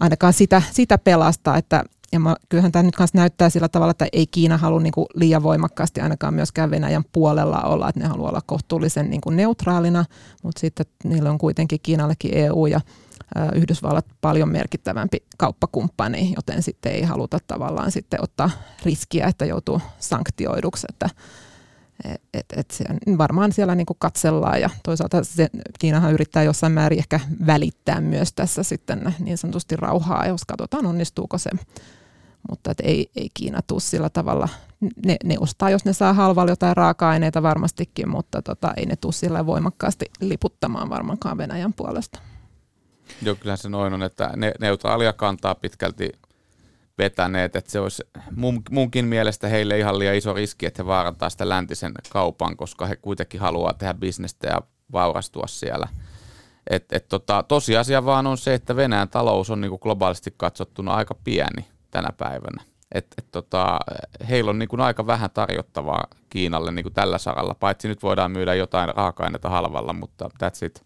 ainakaan 0.00 0.32
sitä, 0.32 0.62
sitä 0.70 0.98
pelastaa, 0.98 1.56
että 1.56 1.84
ja 2.12 2.20
mä, 2.20 2.36
kyllähän 2.48 2.72
tämä 2.72 2.82
nyt 2.82 2.96
kanssa 2.96 3.18
näyttää 3.18 3.50
sillä 3.50 3.68
tavalla, 3.68 3.90
että 3.90 4.06
ei 4.12 4.26
Kiina 4.26 4.56
halua 4.56 4.80
niin 4.80 4.92
liian 5.14 5.42
voimakkaasti 5.42 6.00
ainakaan 6.00 6.34
myöskään 6.34 6.70
Venäjän 6.70 7.04
puolella 7.12 7.60
olla, 7.60 7.88
että 7.88 8.00
ne 8.00 8.06
haluaa 8.06 8.30
olla 8.30 8.42
kohtuullisen 8.46 9.10
niin 9.10 9.20
kuin 9.20 9.36
neutraalina, 9.36 10.04
mutta 10.42 10.60
sitten 10.60 10.86
niillä 11.04 11.30
on 11.30 11.38
kuitenkin 11.38 11.78
Kiinallekin 11.82 12.34
EU 12.34 12.66
ja 12.66 12.80
Yhdysvallat 13.54 14.06
paljon 14.20 14.48
merkittävämpi 14.48 15.18
kauppakumppani, 15.38 16.32
joten 16.36 16.62
sitten 16.62 16.92
ei 16.92 17.02
haluta 17.02 17.38
tavallaan 17.46 17.90
sitten 17.90 18.22
ottaa 18.22 18.50
riskiä, 18.84 19.26
että 19.26 19.44
joutuu 19.44 19.80
sanktioiduksi, 19.98 20.86
että 20.88 21.10
et, 22.04 22.22
et, 22.34 22.46
et 22.56 22.70
se, 22.70 22.84
varmaan 23.18 23.52
siellä 23.52 23.74
niin 23.74 23.86
katsellaan 23.98 24.60
ja 24.60 24.70
toisaalta 24.84 25.24
se, 25.24 25.48
Kiinahan 25.78 26.12
yrittää 26.12 26.42
jossain 26.42 26.72
määrin 26.72 26.98
ehkä 26.98 27.20
välittää 27.46 28.00
myös 28.00 28.32
tässä 28.32 28.62
sitten 28.62 29.14
niin 29.18 29.38
sanotusti 29.38 29.76
rauhaa, 29.76 30.26
jos 30.26 30.44
katsotaan 30.44 30.86
onnistuuko 30.86 31.38
se 31.38 31.50
mutta 32.50 32.70
et 32.70 32.80
ei, 32.80 33.10
ei 33.16 33.28
Kiina 33.34 33.62
tule 33.66 33.80
sillä 33.80 34.10
tavalla, 34.10 34.48
ne, 35.06 35.16
ne 35.24 35.34
ostaa, 35.40 35.70
jos 35.70 35.84
ne 35.84 35.92
saa 35.92 36.12
halvalla 36.12 36.52
jotain 36.52 36.76
raaka-aineita 36.76 37.42
varmastikin, 37.42 38.08
mutta 38.08 38.42
tota, 38.42 38.72
ei 38.76 38.86
ne 38.86 38.96
tule 38.96 39.12
sillä 39.12 39.46
voimakkaasti 39.46 40.06
liputtamaan 40.20 40.90
varmaankaan 40.90 41.38
Venäjän 41.38 41.72
puolesta. 41.72 42.20
Joo, 43.22 43.34
kyllä 43.34 43.56
se 43.56 43.68
noin 43.68 43.94
on, 43.94 44.02
että 44.02 44.30
ne, 44.36 44.52
neutraalia 44.60 45.12
kantaa 45.12 45.54
pitkälti 45.54 46.12
vetäneet, 46.98 47.56
että 47.56 47.70
se 47.70 47.80
olisi 47.80 48.02
mun, 48.36 48.62
munkin 48.70 49.04
mielestä 49.04 49.48
heille 49.48 49.78
ihan 49.78 49.98
liian 49.98 50.16
iso 50.16 50.32
riski, 50.32 50.66
että 50.66 50.82
he 50.82 50.86
vaarantaa 50.86 51.30
sitä 51.30 51.48
läntisen 51.48 51.92
kaupan, 52.10 52.56
koska 52.56 52.86
he 52.86 52.96
kuitenkin 52.96 53.40
haluaa 53.40 53.74
tehdä 53.74 53.94
bisnestä 53.94 54.48
ja 54.48 54.60
vaurastua 54.92 55.46
siellä. 55.46 55.88
Et, 56.70 56.92
et 56.92 57.08
tota, 57.08 57.42
tosiasia 57.42 58.04
vaan 58.04 58.26
on 58.26 58.38
se, 58.38 58.54
että 58.54 58.76
Venäjän 58.76 59.08
talous 59.08 59.50
on 59.50 59.60
niin 59.60 59.70
kuin 59.70 59.80
globaalisti 59.82 60.34
katsottuna 60.36 60.94
aika 60.94 61.14
pieni 61.14 61.66
tänä 61.90 62.08
päivänä. 62.18 62.64
Et, 62.92 63.06
et 63.18 63.26
tota, 63.32 63.78
heillä 64.28 64.50
on 64.50 64.58
niin 64.58 64.68
kuin 64.68 64.80
aika 64.80 65.06
vähän 65.06 65.30
tarjottavaa 65.30 66.04
Kiinalle 66.30 66.72
niin 66.72 66.82
kuin 66.82 66.94
tällä 66.94 67.18
saralla, 67.18 67.54
paitsi 67.54 67.88
nyt 67.88 68.02
voidaan 68.02 68.30
myydä 68.30 68.54
jotain 68.54 68.94
raaka-aineita 68.94 69.48
halvalla, 69.48 69.92
mutta 69.92 70.30
that's 70.42 70.66
it. 70.66 70.84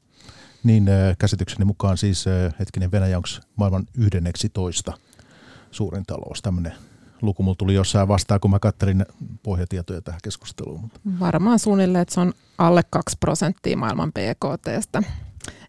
Niin 0.65 0.87
käsitykseni 1.19 1.65
mukaan 1.65 1.97
siis 1.97 2.25
hetkinen 2.59 2.91
Venäjä 2.91 3.17
onko 3.17 3.29
maailman 3.57 3.85
yhdenneksi 3.99 4.49
toista 4.49 4.93
suurin 5.71 6.07
talous, 6.07 6.43
tämmöinen 6.43 6.73
luku 7.23 7.43
mulla 7.43 7.57
tuli 7.57 7.75
jossain 7.75 8.09
vastaan, 8.09 8.41
kun 8.41 8.51
mä 8.51 8.59
kattelin 8.59 9.07
pohjatietoja 9.43 10.01
tähän 10.01 10.21
keskusteluun. 10.23 10.91
Varmaan 11.21 11.59
suunnilleen, 11.59 12.03
että 12.03 12.15
se 12.15 12.21
on 12.21 12.33
alle 12.59 12.83
2 12.91 13.17
prosenttia 13.21 13.77
maailman 13.77 14.13
BKTstä. 14.13 15.03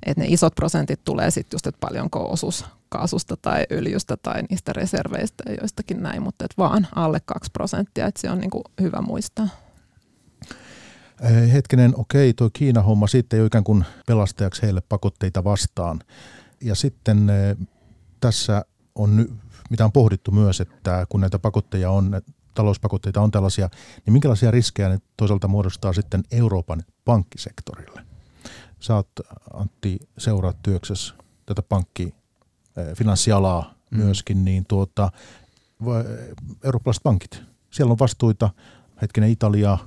Että 0.05 0.21
ne 0.21 0.27
isot 0.29 0.55
prosentit 0.55 1.03
tulee 1.03 1.31
sitten 1.31 1.55
just, 1.55 1.67
että 1.67 1.79
paljonko 1.79 2.31
osuus 2.31 2.65
kaasusta 2.97 3.37
tai 3.37 3.65
öljystä 3.71 4.17
tai 4.17 4.43
niistä 4.49 4.73
reserveistä 4.73 5.43
ja 5.45 5.55
joistakin 5.61 6.03
näin, 6.03 6.21
mutta 6.21 6.45
et 6.45 6.53
vaan 6.57 6.87
alle 6.95 7.19
2 7.25 7.51
prosenttia, 7.51 8.07
että 8.07 8.21
se 8.21 8.29
on 8.29 8.39
niin 8.39 8.49
kuin 8.49 8.63
hyvä 8.81 9.01
muistaa. 9.01 9.47
Hetkinen, 11.53 11.93
okei, 11.97 12.33
tuo 12.33 12.49
Kiina-homma 12.53 13.07
sitten 13.07 13.39
jo 13.39 13.45
ikään 13.45 13.63
kuin 13.63 13.85
pelastajaksi 14.07 14.61
heille 14.61 14.81
pakotteita 14.81 15.43
vastaan. 15.43 15.99
Ja 16.61 16.75
sitten 16.75 17.31
tässä 18.19 18.65
on, 18.95 19.39
mitä 19.69 19.85
on 19.85 19.91
pohdittu 19.91 20.31
myös, 20.31 20.61
että 20.61 21.05
kun 21.09 21.21
näitä 21.21 21.39
pakotteja 21.39 21.91
on, 21.91 22.21
talouspakotteita 22.53 23.21
on 23.21 23.31
tällaisia, 23.31 23.69
niin 24.05 24.13
minkälaisia 24.13 24.51
riskejä 24.51 24.89
ne 24.89 24.97
toisaalta 25.17 25.47
muodostaa 25.47 25.93
sitten 25.93 26.23
Euroopan 26.31 26.83
pankkisektorille? 27.05 28.05
Oot, 28.89 29.09
Antti, 29.53 29.99
seuraat 30.17 30.57
työksessä 30.63 31.13
tätä 31.45 31.61
pankki, 31.61 32.13
finanssialaa 32.97 33.73
mm. 33.91 33.97
myöskin, 33.97 34.45
niin 34.45 34.65
tuota, 34.67 35.11
eurooppalaiset 36.63 37.03
pankit, 37.03 37.43
siellä 37.71 37.91
on 37.91 37.99
vastuita, 37.99 38.49
hetkinen 39.01 39.29
Italia, 39.29 39.77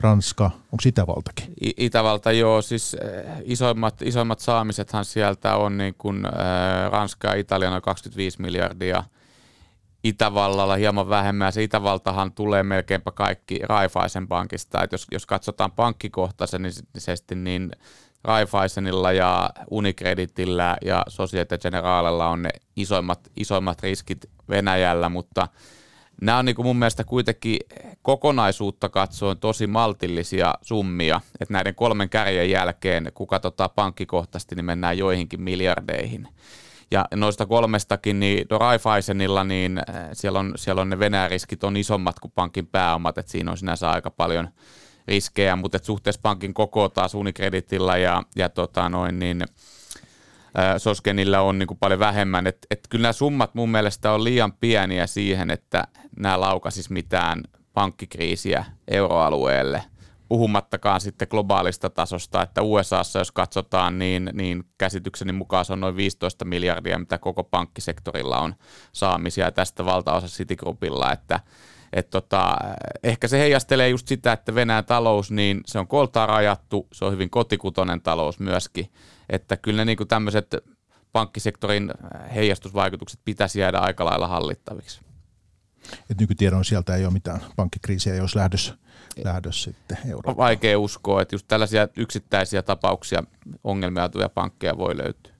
Ranska, 0.00 0.44
onko 0.44 0.82
Itävaltakin? 0.86 1.54
Itävalta, 1.60 2.32
joo, 2.32 2.62
siis 2.62 2.96
isoimmat, 3.42 4.02
isoimmat 4.02 4.40
saamisethan 4.40 5.04
sieltä 5.04 5.56
on 5.56 5.78
niin 5.78 5.94
kuin, 5.98 6.26
äh, 6.26 6.90
Ranska 6.92 7.28
ja 7.28 7.34
Italia 7.34 7.70
noin 7.70 7.82
25 7.82 8.42
miljardia, 8.42 9.04
Itävallalla 10.04 10.76
hieman 10.76 11.08
vähemmän, 11.08 11.52
se 11.52 11.62
Itävaltahan 11.62 12.32
tulee 12.32 12.62
melkeinpä 12.62 13.10
kaikki 13.10 13.60
Raiffeisen 13.62 14.28
pankista, 14.28 14.82
että 14.82 14.94
jos, 14.94 15.06
jos 15.10 15.26
katsotaan 15.26 15.72
pankkikohtaisesti, 15.72 17.34
niin 17.34 17.70
Raifaisenilla 18.24 19.12
ja 19.12 19.50
Unicreditillä 19.70 20.76
ja 20.84 21.02
Societe 21.08 21.58
Generalella 21.58 22.28
on 22.28 22.42
ne 22.42 22.50
isoimmat, 22.76 23.30
isoimmat 23.36 23.82
riskit 23.82 24.30
Venäjällä, 24.48 25.08
mutta 25.08 25.48
nämä 26.20 26.38
on 26.38 26.44
niin 26.44 26.56
kuin 26.56 26.66
mun 26.66 26.76
mielestä 26.76 27.04
kuitenkin 27.04 27.58
kokonaisuutta 28.02 28.88
katsoen 28.88 29.38
tosi 29.38 29.66
maltillisia 29.66 30.54
summia, 30.62 31.20
että 31.40 31.52
näiden 31.52 31.74
kolmen 31.74 32.08
kärjen 32.08 32.50
jälkeen, 32.50 33.12
kun 33.14 33.26
katsotaan 33.26 33.70
pankkikohtaisesti, 33.74 34.54
niin 34.54 34.64
mennään 34.64 34.98
joihinkin 34.98 35.42
miljardeihin. 35.42 36.28
Ja 36.90 37.04
noista 37.14 37.46
kolmestakin, 37.46 38.20
niin 38.20 38.46
no 38.50 38.58
Raifaisenilla, 38.58 39.44
niin 39.44 39.78
äh, 39.78 40.08
siellä 40.12 40.38
on, 40.38 40.52
siellä 40.56 40.82
on 40.82 40.88
ne 40.88 40.98
Venäjän 40.98 41.30
riskit 41.30 41.64
on 41.64 41.76
isommat 41.76 42.20
kuin 42.20 42.32
pankin 42.34 42.66
pääomat, 42.66 43.18
että 43.18 43.32
siinä 43.32 43.50
on 43.50 43.56
sinänsä 43.56 43.90
aika 43.90 44.10
paljon– 44.10 44.48
riskejä, 45.08 45.56
mutta 45.56 45.76
et 45.76 45.84
suhteessa 45.84 46.20
pankin 46.22 46.54
koko 46.54 46.88
taas 46.88 47.14
Unicreditilla 47.14 47.96
ja, 47.96 48.22
ja 48.36 48.48
tota 48.48 48.88
noin, 48.88 49.18
niin, 49.18 49.42
Soskenilla 50.78 51.40
on 51.40 51.58
niin 51.58 51.66
kuin 51.66 51.78
paljon 51.78 52.00
vähemmän. 52.00 52.46
Et, 52.46 52.66
et 52.70 52.80
kyllä 52.90 53.02
nämä 53.02 53.12
summat 53.12 53.54
mun 53.54 53.70
mielestä 53.70 54.12
on 54.12 54.24
liian 54.24 54.52
pieniä 54.52 55.06
siihen, 55.06 55.50
että 55.50 55.84
nämä 56.16 56.40
laukasis 56.40 56.90
mitään 56.90 57.42
pankkikriisiä 57.72 58.64
euroalueelle– 58.88 59.82
puhumattakaan 60.28 61.00
sitten 61.00 61.28
globaalista 61.30 61.90
tasosta, 61.90 62.42
että 62.42 62.62
USAssa 62.62 63.18
jos 63.18 63.32
katsotaan, 63.32 63.98
niin, 63.98 64.30
niin 64.32 64.64
käsitykseni 64.78 65.32
mukaan 65.32 65.64
se 65.64 65.72
on 65.72 65.80
noin 65.80 65.96
15 65.96 66.44
miljardia, 66.44 66.98
mitä 66.98 67.18
koko 67.18 67.44
pankkisektorilla 67.44 68.38
on 68.38 68.54
saamisia 68.92 69.52
tästä 69.52 69.84
valtaosa 69.84 70.26
Citigroupilla, 70.26 71.12
että 71.12 71.40
et 71.94 72.10
tota, 72.10 72.56
ehkä 73.02 73.28
se 73.28 73.38
heijastelee 73.38 73.88
just 73.88 74.08
sitä, 74.08 74.32
että 74.32 74.54
Venäjän 74.54 74.84
talous, 74.84 75.30
niin 75.30 75.60
se 75.66 75.78
on 75.78 75.86
koltaan 75.86 76.28
rajattu, 76.28 76.88
se 76.92 77.04
on 77.04 77.12
hyvin 77.12 77.30
kotikutonen 77.30 78.00
talous 78.00 78.38
myöskin, 78.40 78.90
että 79.28 79.56
kyllä 79.56 79.76
ne 79.76 79.84
niinku 79.84 80.04
tämmöiset 80.04 80.56
pankkisektorin 81.12 81.90
heijastusvaikutukset 82.34 83.20
pitäisi 83.24 83.60
jäädä 83.60 83.78
aika 83.78 84.04
lailla 84.04 84.28
hallittaviksi. 84.28 85.00
Et 86.10 86.20
nykytiedon 86.20 86.64
sieltä 86.64 86.96
ei 86.96 87.04
ole 87.04 87.12
mitään 87.12 87.40
pankkikriisiä, 87.56 88.14
jos 88.14 88.36
lähdössä, 88.36 88.74
lähdössä 89.24 89.64
sitten 89.64 89.98
Eurooppaan. 90.06 90.36
Vaikea 90.36 90.78
uskoa, 90.78 91.22
että 91.22 91.34
just 91.34 91.48
tällaisia 91.48 91.88
yksittäisiä 91.96 92.62
tapauksia 92.62 93.22
ongelmia 93.64 94.10
pankkeja 94.34 94.78
voi 94.78 94.96
löytyä. 94.96 95.33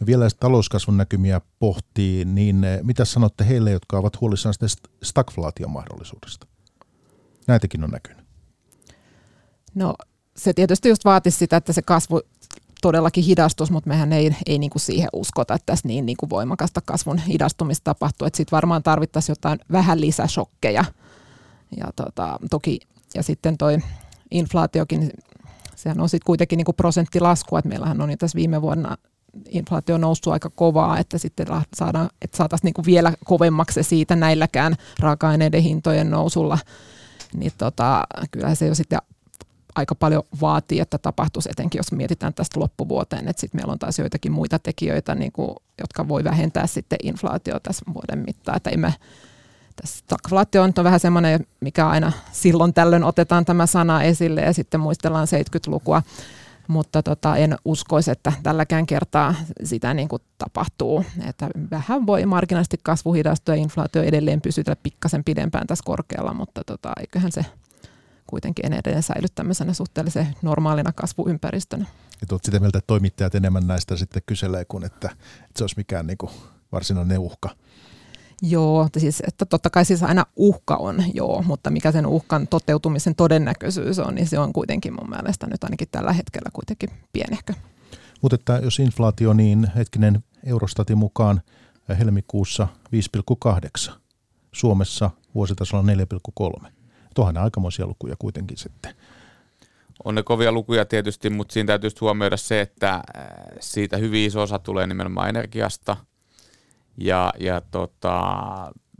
No 0.00 0.06
vielä 0.06 0.28
talouskasvun 0.40 0.96
näkymiä 0.96 1.40
pohtii, 1.58 2.24
niin 2.24 2.64
eh, 2.64 2.80
mitä 2.82 3.04
sanotte 3.04 3.48
heille, 3.48 3.70
jotka 3.70 3.98
ovat 3.98 4.20
huolissaan 4.20 4.54
stagflaation 5.02 5.70
mahdollisuudesta? 5.70 6.46
Näitäkin 7.46 7.84
on 7.84 7.90
näkynyt. 7.90 8.24
No 9.74 9.94
se 10.36 10.52
tietysti 10.52 10.88
just 10.88 11.04
vaatisi 11.04 11.38
sitä, 11.38 11.56
että 11.56 11.72
se 11.72 11.82
kasvu 11.82 12.20
todellakin 12.82 13.24
hidastus, 13.24 13.70
mutta 13.70 13.88
mehän 13.88 14.12
ei, 14.12 14.36
ei 14.46 14.58
niin 14.58 14.70
kuin 14.70 14.82
siihen 14.82 15.08
uskota, 15.12 15.54
että 15.54 15.66
tässä 15.66 15.88
niin, 15.88 16.06
niin 16.06 16.16
kuin 16.16 16.30
voimakasta 16.30 16.80
kasvun 16.84 17.18
hidastumista 17.18 17.84
tapahtuu. 17.84 18.28
Sitten 18.34 18.56
varmaan 18.56 18.82
tarvittaisiin 18.82 19.32
jotain 19.32 19.58
vähän 19.72 20.00
lisäshokkeja. 20.00 20.84
Ja 21.76 21.92
tota, 21.96 22.38
toki, 22.50 22.80
ja 23.14 23.22
sitten 23.22 23.58
toi 23.58 23.78
inflaatiokin, 24.30 25.10
sehän 25.76 26.00
on 26.00 26.08
sitten 26.08 26.26
kuitenkin 26.26 26.56
niin 26.56 26.64
kuin 26.64 26.76
prosenttilasku, 26.76 27.56
että 27.56 27.68
meillähän 27.68 28.00
on 28.00 28.10
tässä 28.18 28.36
viime 28.36 28.62
vuonna 28.62 28.96
inflaatio 29.48 29.94
on 29.94 30.00
noussut 30.00 30.32
aika 30.32 30.50
kovaa, 30.50 30.98
että 30.98 31.18
sitten 31.18 31.46
saadaan, 31.74 32.10
että 32.22 32.36
saataisiin 32.36 32.66
niin 32.66 32.74
kuin 32.74 32.86
vielä 32.86 33.12
kovemmaksi 33.24 33.82
siitä 33.82 34.16
näilläkään 34.16 34.76
raaka-aineiden 34.98 35.62
hintojen 35.62 36.10
nousulla, 36.10 36.58
niin 37.34 37.52
tota, 37.58 38.04
kyllä 38.30 38.54
se 38.54 38.66
jo 38.66 38.74
sitten 38.74 38.98
aika 39.74 39.94
paljon 39.94 40.22
vaatii, 40.40 40.80
että 40.80 40.98
tapahtuisi, 40.98 41.50
etenkin 41.50 41.78
jos 41.78 41.92
mietitään 41.92 42.34
tästä 42.34 42.60
loppuvuoteen, 42.60 43.28
että 43.28 43.40
sitten 43.40 43.58
meillä 43.58 43.72
on 43.72 43.78
taas 43.78 43.98
joitakin 43.98 44.32
muita 44.32 44.58
tekijöitä, 44.58 45.14
niin 45.14 45.32
kuin, 45.32 45.56
jotka 45.80 46.08
voi 46.08 46.24
vähentää 46.24 46.66
sitten 46.66 46.98
inflaatio 47.02 47.60
tässä 47.60 47.84
vuoden 47.94 48.18
mittaan, 48.18 48.56
että 48.56 48.70
emme 48.70 48.94
Stagflaatio 49.84 50.62
on 50.62 50.72
vähän 50.84 51.00
semmoinen, 51.00 51.46
mikä 51.60 51.88
aina 51.88 52.12
silloin 52.32 52.74
tällöin 52.74 53.04
otetaan 53.04 53.44
tämä 53.44 53.66
sana 53.66 54.02
esille 54.02 54.40
ja 54.40 54.52
sitten 54.52 54.80
muistellaan 54.80 55.28
70-lukua 55.28 56.02
mutta 56.70 57.02
tota, 57.02 57.36
en 57.36 57.56
uskoisi, 57.64 58.10
että 58.10 58.32
tälläkään 58.42 58.86
kertaa 58.86 59.34
sitä 59.64 59.94
niin 59.94 60.08
kuin 60.08 60.22
tapahtuu. 60.38 61.04
Että 61.26 61.48
vähän 61.70 62.06
voi 62.06 62.26
marginaalisesti 62.26 62.80
kasvu 62.82 63.12
hidastua 63.12 63.54
ja 63.54 63.62
inflaatio 63.62 64.02
edelleen 64.02 64.40
pysytellä 64.40 64.76
pikkasen 64.82 65.24
pidempään 65.24 65.66
tässä 65.66 65.82
korkealla, 65.86 66.34
mutta 66.34 66.62
tota, 66.66 66.92
eiköhän 67.00 67.32
se 67.32 67.44
kuitenkin 68.26 68.66
edelleen 68.72 69.02
säily 69.02 69.26
tämmöisenä 69.34 69.72
suhteellisen 69.72 70.36
normaalina 70.42 70.92
kasvuympäristönä. 70.92 71.86
Ja 72.20 72.26
tuot 72.26 72.44
sitä 72.44 72.60
mieltä, 72.60 72.78
että 72.78 72.86
toimittajat 72.86 73.34
enemmän 73.34 73.66
näistä 73.66 73.96
sitten 73.96 74.22
kyselee 74.26 74.64
kuin 74.64 74.84
että, 74.84 75.10
että 75.12 75.58
se 75.58 75.64
olisi 75.64 75.76
mikään 75.76 76.06
niin 76.06 76.18
kuin 76.18 76.32
varsinainen 76.72 77.18
uhka. 77.18 77.50
Joo, 78.42 78.88
siis, 78.98 79.22
että 79.26 79.44
totta 79.44 79.70
kai 79.70 79.84
siis 79.84 80.02
aina 80.02 80.26
uhka 80.36 80.76
on, 80.76 81.04
joo, 81.14 81.42
mutta 81.46 81.70
mikä 81.70 81.92
sen 81.92 82.06
uhkan 82.06 82.48
toteutumisen 82.48 83.14
todennäköisyys 83.14 83.98
on, 83.98 84.14
niin 84.14 84.26
se 84.26 84.38
on 84.38 84.52
kuitenkin 84.52 84.92
mun 84.92 85.10
mielestä 85.10 85.46
nyt 85.46 85.64
ainakin 85.64 85.88
tällä 85.90 86.12
hetkellä 86.12 86.50
kuitenkin 86.52 86.90
pienehkö. 87.12 87.54
Mutta 88.22 88.34
että 88.34 88.60
jos 88.62 88.78
inflaatio, 88.78 89.32
niin 89.32 89.70
hetkinen 89.76 90.24
Eurostatin 90.46 90.98
mukaan 90.98 91.40
helmikuussa 91.98 92.68
5,8, 93.88 93.92
Suomessa 94.52 95.10
vuositasolla 95.34 95.92
4,3. 96.62 96.70
Tuohan 97.14 97.36
aikamoisia 97.36 97.86
lukuja 97.86 98.16
kuitenkin 98.18 98.58
sitten. 98.58 98.94
On 100.04 100.14
ne 100.14 100.22
kovia 100.22 100.52
lukuja 100.52 100.84
tietysti, 100.84 101.30
mutta 101.30 101.52
siinä 101.52 101.66
täytyy 101.66 101.90
huomioida 102.00 102.36
se, 102.36 102.60
että 102.60 103.02
siitä 103.60 103.96
hyvin 103.96 104.26
iso 104.26 104.42
osa 104.42 104.58
tulee 104.58 104.86
nimenomaan 104.86 105.28
energiasta– 105.28 105.96
ja, 107.00 107.32
ja 107.38 107.60
tota, 107.70 108.22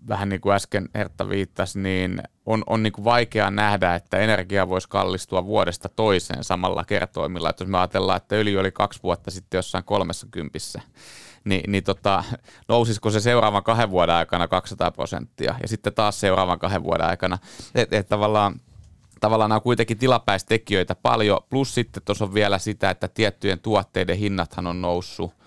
vähän 0.08 0.28
niin 0.28 0.40
kuin 0.40 0.54
äsken 0.54 0.88
Hertta 0.94 1.28
viittasi, 1.28 1.78
niin 1.78 2.22
on, 2.46 2.62
on 2.66 2.82
niin 2.82 2.92
kuin 2.92 3.04
vaikea 3.04 3.50
nähdä, 3.50 3.94
että 3.94 4.18
energia 4.18 4.68
voisi 4.68 4.88
kallistua 4.88 5.44
vuodesta 5.46 5.88
toiseen 5.88 6.44
samalla 6.44 6.84
kertoimilla. 6.84 7.50
Että 7.50 7.64
jos 7.64 7.70
me 7.70 7.78
ajatellaan, 7.78 8.16
että 8.16 8.36
öljy 8.36 8.58
oli 8.58 8.72
kaksi 8.72 9.02
vuotta 9.02 9.30
sitten 9.30 9.58
jossain 9.58 9.84
kolmessa 9.84 10.26
kympissä, 10.30 10.80
niin, 11.44 11.72
niin 11.72 11.84
tota, 11.84 12.24
nousisiko 12.68 13.10
se 13.10 13.20
seuraavan 13.20 13.64
kahden 13.64 13.90
vuoden 13.90 14.14
aikana 14.14 14.48
200 14.48 14.90
prosenttia 14.90 15.54
ja 15.62 15.68
sitten 15.68 15.94
taas 15.94 16.20
seuraavan 16.20 16.58
kahden 16.58 16.82
vuoden 16.82 17.06
aikana. 17.06 17.38
Että 17.74 17.98
et 17.98 18.08
tavallaan 18.08 18.60
tavallaan 19.20 19.48
nämä 19.48 19.56
on 19.56 19.62
kuitenkin 19.62 19.98
tilapäistekijöitä 19.98 20.94
paljon, 20.94 21.40
plus 21.50 21.74
sitten 21.74 22.02
tuossa 22.02 22.24
on 22.24 22.34
vielä 22.34 22.58
sitä, 22.58 22.90
että 22.90 23.08
tiettyjen 23.08 23.58
tuotteiden 23.58 24.16
hinnathan 24.16 24.66
on 24.66 24.80
noussut 24.80 25.39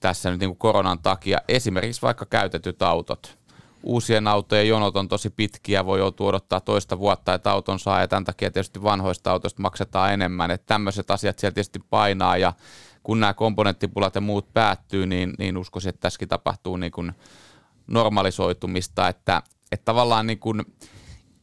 tässä 0.00 0.30
nyt 0.30 0.40
niin 0.40 0.50
kuin 0.50 0.58
koronan 0.58 0.98
takia. 0.98 1.38
Esimerkiksi 1.48 2.02
vaikka 2.02 2.26
käytetyt 2.26 2.82
autot. 2.82 3.38
Uusien 3.82 4.28
autojen 4.28 4.68
jonot 4.68 4.96
on 4.96 5.08
tosi 5.08 5.30
pitkiä, 5.30 5.86
voi 5.86 5.98
joutua 5.98 6.28
odottaa 6.28 6.60
toista 6.60 6.98
vuotta, 6.98 7.34
että 7.34 7.50
auton 7.50 7.78
saa, 7.78 8.00
ja 8.00 8.08
tämän 8.08 8.24
takia 8.24 8.50
tietysti 8.50 8.82
vanhoista 8.82 9.30
autoista 9.30 9.62
maksetaan 9.62 10.12
enemmän. 10.12 10.50
Että 10.50 10.66
tämmöiset 10.66 11.10
asiat 11.10 11.38
siellä 11.38 11.54
tietysti 11.54 11.78
painaa, 11.90 12.36
ja 12.36 12.52
kun 13.02 13.20
nämä 13.20 13.34
komponenttipulat 13.34 14.14
ja 14.14 14.20
muut 14.20 14.52
päättyy, 14.52 15.06
niin, 15.06 15.34
niin 15.38 15.56
uskoisin, 15.56 15.88
että 15.88 16.00
tässäkin 16.00 16.28
tapahtuu 16.28 16.76
niin 16.76 16.92
kuin 16.92 17.12
normalisoitumista, 17.86 19.08
että, 19.08 19.42
että 19.72 19.84
tavallaan 19.84 20.26
niin 20.26 20.38
kuin, 20.38 20.62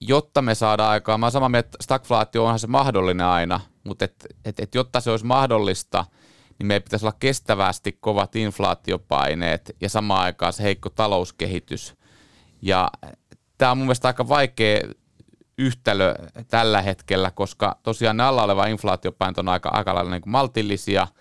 jotta 0.02 0.41
me 0.41 0.56
saadaan 0.56 0.91
aikaa, 0.91 1.17
mä 1.17 1.26
olen 1.26 1.32
samaa 1.32 1.50
mieltä, 1.50 1.67
että 1.67 1.84
stagflaatio 1.84 2.43
onhan 2.43 2.60
se 2.60 2.67
mahdollinen 2.67 3.26
aina, 3.26 3.60
mutta 3.84 4.06
et, 4.06 4.28
et, 4.46 4.60
et, 4.60 4.76
jotta 4.76 5.00
se 5.02 5.12
olisi 5.12 5.26
mahdollista– 5.26 6.06
niin 6.60 6.67
meidän 6.67 6.84
pitäisi 6.84 7.06
olla 7.06 7.17
kestävästi 7.20 7.98
kovat 8.00 8.36
inflaatiopaineet 8.36 9.76
ja 9.82 9.89
samaan 9.89 10.22
aikaan 10.22 10.54
se 10.54 10.63
heikko 10.63 10.89
talouskehitys. 10.89 11.96
Ja 12.62 12.91
tämä 13.58 13.72
on 13.72 13.78
mun 13.78 13.88
mielestä 13.88 14.08
aika 14.08 14.30
vaikea 14.30 14.82
yhtälö 15.58 16.15
tällä 16.48 16.82
hetkellä, 16.82 17.32
koska 17.32 17.78
tosiaan 17.84 18.17
ne 18.17 18.24
alla 18.24 18.43
oleva 18.43 18.65
inflaatiopaineet 18.65 19.38
on 19.38 19.50
aika, 19.50 19.70
aika 19.70 19.96
lailla 19.96 20.12
niin 20.12 20.22
maltillisia– 20.26 21.08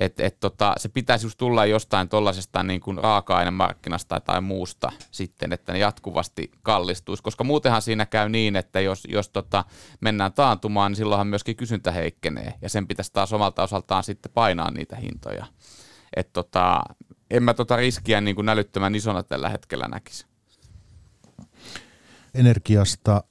että 0.00 0.26
et 0.26 0.40
tota, 0.40 0.74
se 0.76 0.88
pitäisi 0.88 1.26
just 1.26 1.38
tulla 1.38 1.66
jostain 1.66 2.08
tuollaisesta 2.08 2.62
niin 2.62 2.80
kuin 2.80 2.98
raaka-ainemarkkinasta 2.98 4.20
tai 4.20 4.40
muusta 4.40 4.92
sitten, 5.10 5.52
että 5.52 5.72
ne 5.72 5.78
jatkuvasti 5.78 6.50
kallistuisi, 6.62 7.22
koska 7.22 7.44
muutenhan 7.44 7.82
siinä 7.82 8.06
käy 8.06 8.28
niin, 8.28 8.56
että 8.56 8.80
jos, 8.80 9.02
jos 9.08 9.28
tota, 9.28 9.64
mennään 10.00 10.32
taantumaan, 10.32 10.92
niin 10.92 10.96
silloinhan 10.96 11.26
myöskin 11.26 11.56
kysyntä 11.56 11.92
heikkenee 11.92 12.54
ja 12.62 12.68
sen 12.68 12.86
pitäisi 12.86 13.12
taas 13.12 13.32
omalta 13.32 13.62
osaltaan 13.62 14.04
sitten 14.04 14.32
painaa 14.34 14.70
niitä 14.70 14.96
hintoja. 14.96 15.46
Et 16.16 16.32
tota, 16.32 16.80
en 17.30 17.42
mä 17.42 17.54
tota 17.54 17.76
riskiä 17.76 18.20
niin 18.20 18.36
kuin 18.36 18.48
älyttömän 18.48 18.94
isona 18.94 19.22
tällä 19.22 19.48
hetkellä 19.48 19.88
näkisi. 19.88 20.26
Energiasta, 22.34 23.24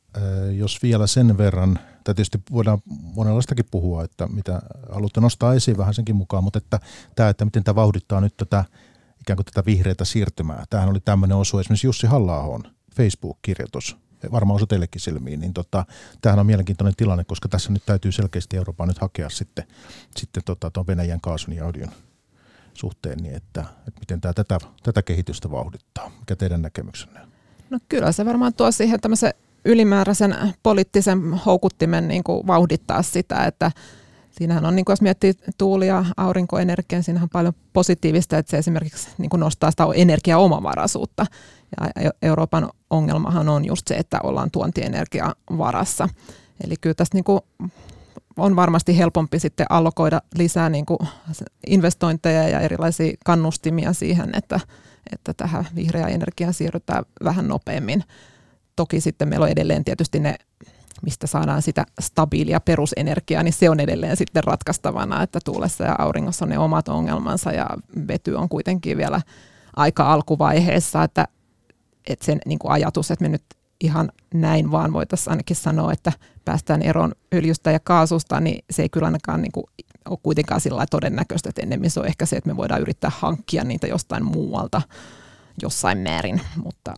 jos 0.57 0.83
vielä 0.83 1.07
sen 1.07 1.37
verran 1.37 1.79
tai 2.09 2.15
tietysti 2.15 2.41
voidaan 2.51 2.79
monenlaistakin 2.85 3.65
puhua, 3.71 4.03
että 4.03 4.27
mitä 4.27 4.61
haluatte 4.91 5.21
nostaa 5.21 5.53
esiin 5.53 5.77
vähän 5.77 5.93
senkin 5.93 6.15
mukaan, 6.15 6.43
mutta 6.43 6.57
että 6.57 6.79
tämä, 7.15 7.29
että 7.29 7.45
miten 7.45 7.63
tämä 7.63 7.75
vauhdittaa 7.75 8.21
nyt 8.21 8.37
tätä 8.37 8.65
ikään 9.21 9.37
kuin 9.37 9.45
tätä 9.45 9.65
vihreätä 9.65 10.05
siirtymää. 10.05 10.63
Tämähän 10.69 10.89
oli 10.89 10.99
tämmöinen 10.99 11.37
osu 11.37 11.59
esimerkiksi 11.59 11.87
Jussi 11.87 12.07
halla 12.07 12.59
Facebook-kirjoitus, 12.95 13.97
varmaan 14.31 14.55
osui 14.55 14.67
teillekin 14.67 15.01
silmiin, 15.01 15.39
niin 15.39 15.53
tota, 15.53 15.85
tämähän 16.21 16.39
on 16.39 16.45
mielenkiintoinen 16.45 16.95
tilanne, 16.97 17.23
koska 17.23 17.49
tässä 17.49 17.71
nyt 17.71 17.85
täytyy 17.85 18.11
selkeästi 18.11 18.57
Euroopan 18.57 18.87
nyt 18.87 18.99
hakea 18.99 19.29
sitten, 19.29 19.63
sitten 20.17 20.43
tota, 20.45 20.71
tuon 20.71 20.87
Venäjän 20.87 21.21
kaasun 21.21 21.53
ja 21.53 21.65
audion 21.65 21.91
suhteen, 22.73 23.17
niin 23.17 23.35
että, 23.35 23.65
että 23.87 23.99
miten 23.99 24.21
tämä 24.21 24.33
tätä, 24.33 24.59
tätä 24.83 25.01
kehitystä 25.01 25.51
vauhdittaa. 25.51 26.11
Mikä 26.19 26.35
teidän 26.35 26.61
näkemyksenne 26.61 27.21
on? 27.21 27.29
No 27.69 27.79
kyllä 27.89 28.11
se 28.11 28.25
varmaan 28.25 28.53
tuo 28.53 28.71
siihen 28.71 28.99
tämmöisen 28.99 29.33
ylimääräisen 29.65 30.35
poliittisen 30.63 31.33
houkuttimen 31.33 32.07
niin 32.07 32.23
kuin 32.23 32.47
vauhdittaa 32.47 33.01
sitä, 33.01 33.45
että 33.45 33.71
Siinähän 34.39 34.65
on, 34.65 34.75
niin 34.75 34.85
kuin 34.85 34.93
jos 34.93 35.01
miettii 35.01 35.33
tuuli- 35.57 35.87
ja 35.87 36.05
aurinkoenergiaa, 36.17 36.97
niin 36.97 37.03
siinähän 37.03 37.25
on 37.25 37.29
paljon 37.29 37.53
positiivista, 37.73 38.37
että 38.37 38.49
se 38.49 38.57
esimerkiksi 38.57 39.09
niin 39.17 39.29
kuin 39.29 39.39
nostaa 39.39 39.71
sitä 39.71 39.87
energiaomavaraisuutta. 39.95 41.25
Ja 42.03 42.11
Euroopan 42.21 42.69
ongelmahan 42.89 43.49
on 43.49 43.65
just 43.65 43.87
se, 43.87 43.95
että 43.95 44.19
ollaan 44.23 44.51
tuontienergia 44.51 45.35
varassa. 45.57 46.09
Eli 46.63 46.75
kyllä 46.81 46.93
tässä 46.93 47.15
niin 47.15 47.23
kuin 47.23 47.39
on 48.37 48.55
varmasti 48.55 48.97
helpompi 48.97 49.39
sitten 49.39 49.65
allokoida 49.69 50.21
lisää 50.35 50.69
niin 50.69 50.85
kuin 50.85 50.99
investointeja 51.67 52.49
ja 52.49 52.59
erilaisia 52.59 53.13
kannustimia 53.25 53.93
siihen, 53.93 54.29
että, 54.33 54.59
että 55.13 55.33
tähän 55.33 55.67
vihreään 55.75 56.11
energiaan 56.11 56.53
siirrytään 56.53 57.05
vähän 57.23 57.47
nopeammin. 57.47 58.03
Toki 58.79 59.01
sitten 59.01 59.27
meillä 59.27 59.43
on 59.43 59.49
edelleen 59.49 59.85
tietysti 59.85 60.19
ne, 60.19 60.35
mistä 61.01 61.27
saadaan 61.27 61.61
sitä 61.61 61.85
stabiilia 62.01 62.59
perusenergiaa, 62.59 63.43
niin 63.43 63.53
se 63.53 63.69
on 63.69 63.79
edelleen 63.79 64.17
sitten 64.17 64.43
ratkaistavana, 64.43 65.23
että 65.23 65.39
tuulessa 65.45 65.83
ja 65.83 65.95
auringossa 65.97 66.45
on 66.45 66.49
ne 66.49 66.59
omat 66.59 66.87
ongelmansa 66.87 67.51
ja 67.51 67.67
vety 68.07 68.33
on 68.33 68.49
kuitenkin 68.49 68.97
vielä 68.97 69.21
aika 69.75 70.13
alkuvaiheessa, 70.13 71.03
että, 71.03 71.27
että 72.07 72.25
sen 72.25 72.39
niin 72.45 72.59
kuin 72.59 72.71
ajatus, 72.71 73.11
että 73.11 73.25
me 73.25 73.29
nyt 73.29 73.43
ihan 73.81 74.11
näin 74.33 74.71
vaan 74.71 74.93
voitaisiin 74.93 75.31
ainakin 75.31 75.55
sanoa, 75.55 75.93
että 75.93 76.11
päästään 76.45 76.81
eroon 76.81 77.11
öljystä 77.33 77.71
ja 77.71 77.79
kaasusta, 77.79 78.39
niin 78.39 78.65
se 78.71 78.81
ei 78.81 78.89
kyllä 78.89 79.05
ainakaan 79.05 79.41
niin 79.41 79.51
kuin 79.51 79.65
ole 80.09 80.19
kuitenkaan 80.23 80.61
sillä 80.61 80.85
todennäköistä, 80.91 81.49
että 81.49 81.61
ennemmin 81.61 81.91
se 81.91 81.99
on 81.99 82.07
ehkä 82.07 82.25
se, 82.25 82.35
että 82.35 82.49
me 82.49 82.57
voidaan 82.57 82.81
yrittää 82.81 83.11
hankkia 83.17 83.63
niitä 83.63 83.87
jostain 83.87 84.25
muualta 84.25 84.81
jossain 85.61 85.97
määrin, 85.97 86.41
mutta 86.63 86.93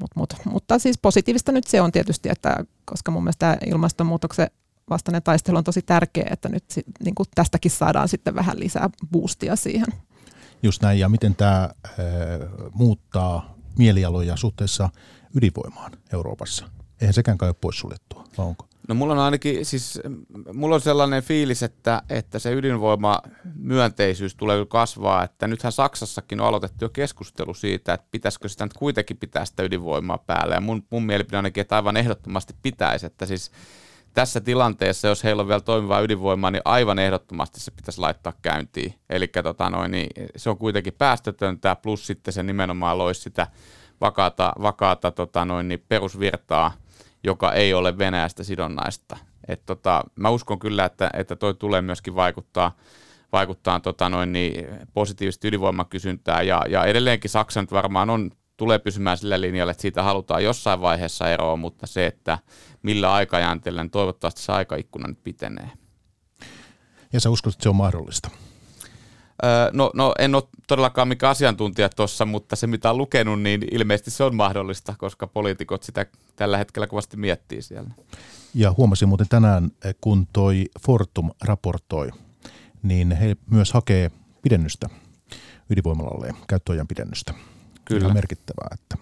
Mut, 0.00 0.10
mut, 0.16 0.34
mutta 0.44 0.78
siis 0.78 0.98
positiivista 0.98 1.52
nyt 1.52 1.66
se 1.66 1.80
on 1.80 1.92
tietysti, 1.92 2.28
että 2.28 2.64
koska 2.84 3.10
mun 3.10 3.22
mielestä 3.22 3.58
ilmastonmuutoksen 3.66 4.50
vastainen 4.90 5.22
taistelu 5.22 5.56
on 5.56 5.64
tosi 5.64 5.82
tärkeä, 5.82 6.28
että 6.30 6.48
nyt 6.48 6.64
niin 7.04 7.14
kuin 7.14 7.26
tästäkin 7.34 7.70
saadaan 7.70 8.08
sitten 8.08 8.34
vähän 8.34 8.60
lisää 8.60 8.90
boostia 9.12 9.56
siihen. 9.56 9.86
Just 10.62 10.82
näin, 10.82 10.98
ja 10.98 11.08
miten 11.08 11.34
tämä 11.36 11.62
äh, 11.62 11.92
muuttaa 12.72 13.54
mielialoja 13.78 14.36
suhteessa 14.36 14.90
ydinvoimaan 15.34 15.92
Euroopassa? 16.12 16.70
Eihän 17.00 17.14
sekään 17.14 17.38
kai 17.38 17.48
ole 17.48 17.56
poissuljettua, 17.60 18.24
vai 18.38 18.46
onko? 18.46 18.68
No 18.88 18.94
mulla 18.94 19.12
on 19.12 19.18
ainakin, 19.18 19.66
siis 19.66 20.00
mulla 20.54 20.74
on 20.74 20.80
sellainen 20.80 21.22
fiilis, 21.22 21.62
että, 21.62 22.02
että 22.08 22.38
se 22.38 22.52
ydinvoima 22.52 23.18
myönteisyys 23.54 24.34
tulee 24.34 24.66
kasvaa, 24.66 25.24
että 25.24 25.46
nythän 25.46 25.72
Saksassakin 25.72 26.40
on 26.40 26.46
aloitettu 26.46 26.84
jo 26.84 26.88
keskustelu 26.88 27.54
siitä, 27.54 27.94
että 27.94 28.06
pitäisikö 28.10 28.48
sitä 28.48 28.64
nyt 28.64 28.72
kuitenkin 28.72 29.16
pitää 29.16 29.44
sitä 29.44 29.62
ydinvoimaa 29.62 30.18
päälle 30.18 30.54
ja 30.54 30.60
mun, 30.60 30.86
mun 30.90 31.02
mielipide 31.06 31.36
ainakin, 31.36 31.60
että 31.60 31.76
aivan 31.76 31.96
ehdottomasti 31.96 32.54
pitäisi, 32.62 33.06
että 33.06 33.26
siis 33.26 33.50
tässä 34.14 34.40
tilanteessa, 34.40 35.08
jos 35.08 35.24
heillä 35.24 35.42
on 35.42 35.48
vielä 35.48 35.60
toimivaa 35.60 36.00
ydinvoimaa, 36.00 36.50
niin 36.50 36.62
aivan 36.64 36.98
ehdottomasti 36.98 37.60
se 37.60 37.70
pitäisi 37.70 38.00
laittaa 38.00 38.32
käyntiin. 38.42 38.94
Eli 39.10 39.28
tota 39.28 39.70
noin, 39.70 39.90
niin 39.90 40.08
se 40.36 40.50
on 40.50 40.58
kuitenkin 40.58 40.94
päästötöntä, 40.98 41.76
plus 41.76 42.06
sitten 42.06 42.34
se 42.34 42.42
nimenomaan 42.42 42.98
loisi 42.98 43.20
sitä 43.20 43.46
vakaata, 44.00 44.52
vakaata 44.62 45.10
tota 45.10 45.44
noin, 45.44 45.68
niin 45.68 45.84
perusvirtaa– 45.88 46.72
joka 47.24 47.52
ei 47.52 47.74
ole 47.74 47.98
Venäjästä 47.98 48.44
sidonnaista. 48.44 49.16
Et 49.48 49.66
tota, 49.66 50.04
mä 50.16 50.30
uskon 50.30 50.58
kyllä, 50.58 50.84
että, 50.84 51.10
että 51.12 51.36
toi 51.36 51.54
tulee 51.54 51.82
myöskin 51.82 52.14
vaikuttaa, 52.14 52.76
vaikuttaa 53.32 53.80
tota 53.80 54.08
noin 54.08 54.32
niin 54.32 54.66
positiivisesti 54.94 55.48
ydinvoimakysyntää 55.48 56.42
ja, 56.42 56.62
ja 56.68 56.84
edelleenkin 56.84 57.30
Saksa 57.30 57.60
nyt 57.60 57.72
varmaan 57.72 58.10
on, 58.10 58.30
tulee 58.56 58.78
pysymään 58.78 59.18
sillä 59.18 59.40
linjalla, 59.40 59.70
että 59.70 59.82
siitä 59.82 60.02
halutaan 60.02 60.44
jossain 60.44 60.80
vaiheessa 60.80 61.30
eroa, 61.30 61.56
mutta 61.56 61.86
se, 61.86 62.06
että 62.06 62.38
millä 62.82 63.12
aikajänteellä, 63.12 63.82
niin 63.82 63.90
toivottavasti 63.90 64.42
se 64.42 64.52
aikaikkuna 64.52 65.08
nyt 65.08 65.22
pitenee. 65.24 65.70
Ja 67.12 67.20
sä 67.20 67.30
uskot, 67.30 67.54
että 67.54 67.62
se 67.62 67.68
on 67.68 67.76
mahdollista? 67.76 68.30
No, 69.72 69.90
no 69.94 70.14
en 70.18 70.34
ole 70.34 70.42
todellakaan 70.66 71.08
mikä 71.08 71.28
asiantuntija 71.28 71.88
tuossa, 71.88 72.24
mutta 72.24 72.56
se 72.56 72.66
mitä 72.66 72.90
on 72.90 72.98
lukenut, 72.98 73.42
niin 73.42 73.64
ilmeisesti 73.70 74.10
se 74.10 74.24
on 74.24 74.34
mahdollista, 74.34 74.94
koska 74.98 75.26
poliitikot 75.26 75.82
sitä 75.82 76.06
tällä 76.36 76.58
hetkellä 76.58 76.86
kovasti 76.86 77.16
miettii 77.16 77.62
siellä. 77.62 77.90
Ja 78.54 78.74
huomasin 78.76 79.08
muuten 79.08 79.28
tänään, 79.28 79.70
kun 80.00 80.26
toi 80.32 80.64
Fortum 80.86 81.30
raportoi, 81.44 82.10
niin 82.82 83.12
he 83.12 83.36
myös 83.50 83.72
hakee 83.72 84.10
pidennystä 84.42 84.88
ydinvoimalalle, 85.70 86.34
käyttöajan 86.48 86.88
pidennystä. 86.88 87.34
Kyllä. 87.84 88.00
Ihan 88.00 88.14
merkittävää, 88.14 88.68
että 88.72 88.96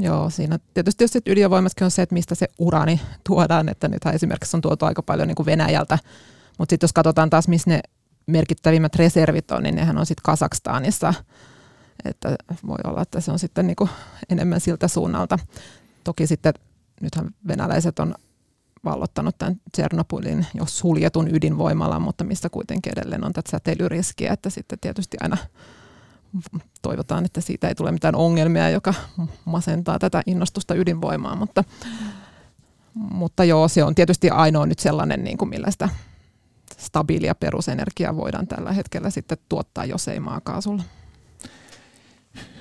Joo, 0.00 0.30
siinä 0.30 0.58
tietysti 0.74 1.04
jos 1.04 1.10
ydinvoimassakin 1.26 1.84
on 1.84 1.90
se, 1.90 2.02
että 2.02 2.14
mistä 2.14 2.34
se 2.34 2.48
urani 2.58 3.00
tuodaan, 3.26 3.68
että 3.68 3.88
nythän 3.88 4.14
esimerkiksi 4.14 4.56
on 4.56 4.60
tuotu 4.60 4.84
aika 4.84 5.02
paljon 5.02 5.28
niin 5.28 5.36
kuin 5.36 5.46
Venäjältä, 5.46 5.98
mutta 6.58 6.72
sitten 6.72 6.84
jos 6.84 6.92
katsotaan 6.92 7.30
taas, 7.30 7.48
missä 7.48 7.70
ne 7.70 7.80
merkittävimmät 8.30 8.96
reservit 8.96 9.50
on, 9.50 9.62
niin 9.62 9.74
nehän 9.74 9.98
on 9.98 10.06
sitten 10.06 10.22
Kasakstaanissa. 10.22 11.14
Että 12.04 12.36
voi 12.66 12.78
olla, 12.84 13.02
että 13.02 13.20
se 13.20 13.32
on 13.32 13.38
sitten 13.38 13.66
niin 13.66 13.76
enemmän 14.30 14.60
siltä 14.60 14.88
suunnalta. 14.88 15.38
Toki 16.04 16.26
sitten 16.26 16.54
nythän 17.00 17.30
venäläiset 17.48 17.98
on 17.98 18.14
vallottanut 18.84 19.38
tämän 19.38 19.56
Tsernobylin 19.72 20.46
jo 20.54 20.64
suljetun 20.66 21.34
ydinvoimalan, 21.34 22.02
mutta 22.02 22.24
mistä 22.24 22.50
kuitenkin 22.50 22.92
edelleen 22.96 23.24
on 23.24 23.32
tätä 23.32 23.50
säteilyriskiä, 23.50 24.32
että 24.32 24.50
sitten 24.50 24.78
tietysti 24.80 25.16
aina 25.20 25.36
toivotaan, 26.82 27.24
että 27.24 27.40
siitä 27.40 27.68
ei 27.68 27.74
tule 27.74 27.92
mitään 27.92 28.14
ongelmia, 28.14 28.70
joka 28.70 28.94
masentaa 29.44 29.98
tätä 29.98 30.22
innostusta 30.26 30.74
ydinvoimaa, 30.74 31.36
mutta, 31.36 31.64
mutta 32.94 33.44
joo, 33.44 33.68
se 33.68 33.84
on 33.84 33.94
tietysti 33.94 34.30
ainoa 34.30 34.66
nyt 34.66 34.78
sellainen, 34.78 35.24
niin 35.24 35.38
kuin 35.38 35.48
millä 35.48 35.70
sitä 35.70 35.88
stabiilia 36.80 37.34
perusenergiaa 37.34 38.16
voidaan 38.16 38.46
tällä 38.46 38.72
hetkellä 38.72 39.10
sitten 39.10 39.38
tuottaa, 39.48 39.84
jos 39.84 40.08
ei 40.08 40.20
maakaasulla. 40.20 40.82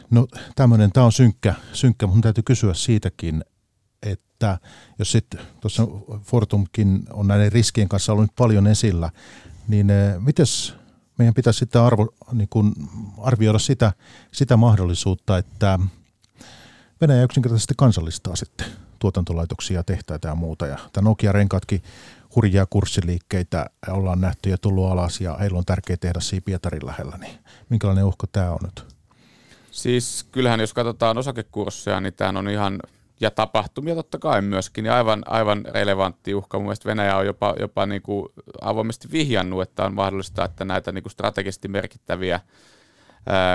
No 0.10 0.28
tämmöinen, 0.56 0.92
tämä 0.92 1.06
on 1.06 1.12
synkkä, 1.12 1.56
synkkä, 1.74 2.08
mutta 2.08 2.22
täytyy 2.22 2.44
kysyä 2.44 2.74
siitäkin, 2.74 3.44
että 4.04 4.58
jos 5.00 5.12
sitten 5.12 5.42
tuossa 5.62 5.88
Fortumkin 6.22 7.04
on 7.14 7.28
näiden 7.28 7.52
riskien 7.52 7.90
kanssa 7.90 8.12
ollut 8.12 8.24
nyt 8.24 8.36
paljon 8.36 8.68
esillä, 8.68 9.12
niin 9.68 9.90
eh, 9.90 10.16
mites 10.20 10.74
meidän 11.18 11.34
pitäisi 11.34 11.60
sitten 11.60 11.82
arvo, 11.82 12.14
niin 12.32 12.50
kuin 12.50 12.74
arvioida 13.18 13.60
sitä, 13.60 13.94
sitä 14.32 14.58
mahdollisuutta, 14.58 15.38
että 15.38 15.80
Venäjä 17.02 17.24
yksinkertaisesti 17.24 17.74
kansallistaa 17.78 18.36
sitten 18.36 18.68
tuotantolaitoksia, 19.00 19.84
tehtaita 19.84 20.28
ja 20.28 20.36
muuta. 20.36 20.68
Ja 20.68 20.78
Nokia-renkaatkin 21.02 21.84
hurjia 22.36 22.66
kurssiliikkeitä 22.70 23.66
ollaan 23.88 24.22
nähty 24.22 24.50
ja 24.50 24.58
tullut 24.58 24.92
alas 24.92 25.22
ja 25.22 25.38
heillä 25.38 25.58
on 25.58 25.66
tärkeä 25.66 25.98
tehdä 25.98 26.20
siinä 26.20 26.44
Pietarin 26.46 26.86
lähellä, 26.86 27.18
niin 27.18 27.40
minkälainen 27.70 28.06
uhko 28.06 28.28
tämä 28.32 28.52
on 28.52 28.60
nyt? 28.64 28.86
Siis 29.72 30.28
kyllähän 30.32 30.60
jos 30.60 30.74
katsotaan 30.74 31.18
osakekursseja, 31.18 32.02
niin 32.02 32.14
tämä 32.14 32.40
on 32.40 32.50
ihan 32.50 32.80
ja 33.22 33.32
tapahtumia 33.32 33.96
totta 33.96 34.20
kai 34.20 34.42
myöskin, 34.42 34.86
ja 34.86 34.96
aivan, 34.96 35.24
aivan 35.26 35.66
relevantti 35.66 36.34
uhka. 36.34 36.58
Mun 36.58 36.66
mielestä 36.66 36.90
Venäjä 36.90 37.18
on 37.18 37.26
jopa, 37.26 37.56
jopa 37.60 37.86
niin 37.86 38.02
kuin 38.02 38.30
avoimesti 38.62 39.12
vihjannut, 39.12 39.62
että 39.62 39.86
on 39.86 39.94
mahdollista, 39.94 40.46
että 40.46 40.66
näitä 40.66 40.92
niin 40.92 41.04
kuin 41.04 41.12
strategisesti 41.12 41.68
merkittäviä 41.68 42.40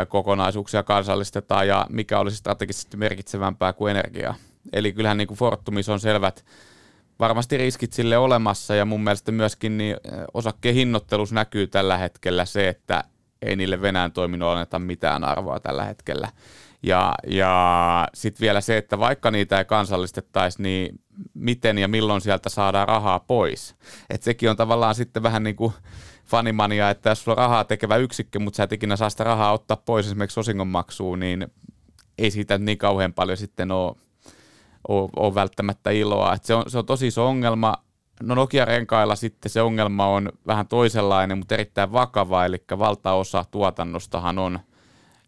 kokonaisuuksia 0.09 0.83
kansallistetaan, 0.83 1.69
ja 1.69 1.87
mikä 1.91 2.19
olisi 2.19 2.37
strategisesti 2.37 2.97
merkitsevämpää 2.97 3.73
kuin 3.73 3.91
energia. 3.91 4.35
Eli 4.73 4.93
kyllähän 4.93 5.17
niin 5.17 5.29
kuin 5.29 5.39
Fortumissa 5.39 5.93
on 5.93 6.01
selvät 6.01 6.45
varmasti 7.19 7.57
riskit 7.57 7.93
sille 7.93 8.19
olemassa, 8.19 8.75
ja 8.75 8.85
mun 8.85 9.05
mielestä 9.05 9.33
myöskin 9.33 9.79
niin 9.79 9.97
osakkeen 10.35 10.93
näkyy 11.33 11.67
tällä 11.67 11.99
hetkellä 11.99 12.45
se, 12.45 12.69
että 12.69 13.05
ei 13.43 13.57
niille 13.57 13.81
Venäjän 13.83 14.13
toiminnoille 14.13 14.61
anneta 14.61 14.79
mitään 14.79 15.25
arvoa 15.25 15.61
tällä 15.61 15.85
hetkellä. 15.85 16.29
Ja, 16.83 17.15
ja 17.27 18.09
sitten 18.15 18.41
vielä 18.41 18.61
se, 18.61 18.77
että 18.77 18.99
vaikka 18.99 19.31
niitä 19.31 19.59
ei 19.59 19.65
kansallistettaisi, 19.65 20.63
niin 20.63 21.01
miten 21.35 21.79
ja 21.79 21.89
milloin 21.89 22.21
sieltä 22.21 22.49
saadaan 22.49 22.89
rahaa 22.89 23.21
pois. 23.21 23.75
Et 24.11 24.23
sekin 24.23 24.51
on 24.51 24.57
tavallaan 24.57 24.95
sitten 24.95 25.23
vähän 25.23 25.43
niin 25.43 25.57
kuin 25.57 25.73
fanimania, 26.27 26.91
että 26.91 27.11
jos 27.11 27.25
sulla 27.25 27.35
on 27.35 27.49
rahaa 27.49 27.65
tekevä 27.65 27.97
yksikkö, 27.97 28.39
mutta 28.39 28.57
sä 28.57 28.63
et 28.63 28.73
ikinä 28.73 28.97
saa 28.97 29.11
sitä 29.11 29.25
rahaa 29.25 29.53
ottaa 29.53 29.77
pois 29.77 30.07
esimerkiksi 30.07 30.41
osingonmaksuun, 30.41 31.21
niin 31.21 31.47
ei 32.19 32.31
siitä 32.31 32.59
niin 32.59 32.79
kauhean 32.79 33.13
paljon 33.13 33.39
sitten 33.39 33.71
ole, 33.71 33.97
ole, 34.89 35.11
ole 35.17 35.35
välttämättä 35.35 35.91
iloa. 35.91 36.35
Et 36.35 36.45
se, 36.45 36.55
on, 36.55 36.65
se 36.67 36.79
on 36.79 36.87
tosi 36.87 37.07
iso 37.07 37.27
ongelma. 37.27 37.75
No 38.23 38.35
Nokia-renkailla 38.35 39.17
sitten 39.17 39.51
se 39.51 39.63
ongelma 39.63 40.07
on 40.07 40.33
vähän 40.47 40.69
toisenlainen, 40.69 41.39
mutta 41.39 41.55
erittäin 41.55 41.93
vakava, 41.93 42.45
eli 42.45 42.65
valtaosa 42.79 43.45
tuotannostahan 43.51 44.39
on 44.39 44.59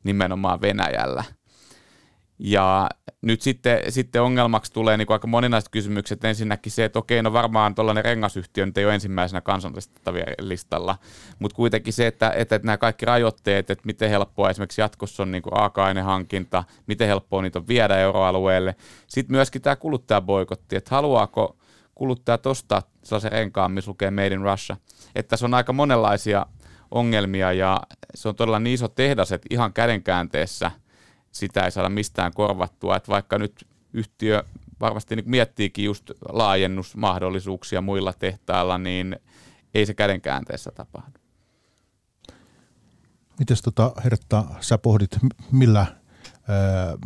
nimenomaan 0.04 0.60
Venäjällä– 0.60 1.24
ja 2.38 2.88
nyt 3.22 3.42
sitten, 3.42 3.80
sitten 3.88 4.22
ongelmaksi 4.22 4.72
tulee 4.72 4.96
niin 4.96 5.06
kuin 5.06 5.14
aika 5.14 5.26
moninaiset 5.26 5.68
kysymykset. 5.68 6.24
Ensinnäkin 6.24 6.72
se, 6.72 6.84
että 6.84 6.98
okei, 6.98 7.22
no 7.22 7.32
varmaan 7.32 7.74
tuollainen 7.74 8.04
rengasyhtiö 8.04 8.66
nyt 8.66 8.78
ei 8.78 8.84
ole 8.84 8.94
ensimmäisenä 8.94 9.40
kansallistettavia 9.40 10.24
listalla, 10.40 10.98
mutta 11.38 11.54
kuitenkin 11.54 11.92
se, 11.92 12.06
että, 12.06 12.30
että, 12.30 12.56
että 12.56 12.66
nämä 12.66 12.76
kaikki 12.76 13.06
rajoitteet, 13.06 13.70
että 13.70 13.86
miten 13.86 14.10
helppoa 14.10 14.50
esimerkiksi 14.50 14.80
jatkossa 14.80 15.22
on 15.22 15.32
niin 15.32 15.42
kuin 15.42 15.52
raaka-ainehankinta, 15.52 16.64
miten 16.86 17.08
helppoa 17.08 17.42
niitä 17.42 17.58
on 17.58 17.68
viedä 17.68 17.96
euroalueelle. 17.96 18.74
Sitten 19.06 19.36
myöskin 19.36 19.62
tämä 19.62 19.76
kuluttajaboikotti, 19.76 20.76
että 20.76 20.94
haluaako 20.94 21.56
kuluttajat 21.94 22.46
ostaa 22.46 22.82
sellaisen 23.02 23.32
renkaan, 23.32 23.72
missä 23.72 23.90
lukee 23.90 24.10
Made 24.10 24.26
in 24.26 24.42
Russia. 24.42 24.76
Että 25.14 25.36
se 25.36 25.44
on 25.44 25.54
aika 25.54 25.72
monenlaisia 25.72 26.46
ongelmia 26.90 27.52
ja 27.52 27.80
se 28.14 28.28
on 28.28 28.36
todella 28.36 28.58
niin 28.58 28.74
iso 28.74 28.88
tehdas, 28.88 29.32
että 29.32 29.46
ihan 29.50 29.72
kädenkäänteessä– 29.72 30.70
sitä 31.38 31.64
ei 31.64 31.70
saada 31.70 31.88
mistään 31.88 32.32
korvattua. 32.34 32.96
Että 32.96 33.08
vaikka 33.08 33.38
nyt 33.38 33.66
yhtiö 33.92 34.42
varmasti 34.80 35.16
niin 35.16 35.30
miettiikin 35.30 35.84
just 35.84 36.10
laajennusmahdollisuuksia 36.28 37.80
muilla 37.80 38.12
tehtailla, 38.12 38.78
niin 38.78 39.16
ei 39.74 39.86
se 39.86 39.94
kädenkäänteessä 39.94 40.70
tapahdu. 40.70 41.18
Miten 43.38 43.56
tota, 43.64 43.92
Hertta, 44.04 44.44
sä 44.60 44.78
pohdit, 44.78 45.18
millä 45.52 45.80
ää, 45.80 46.96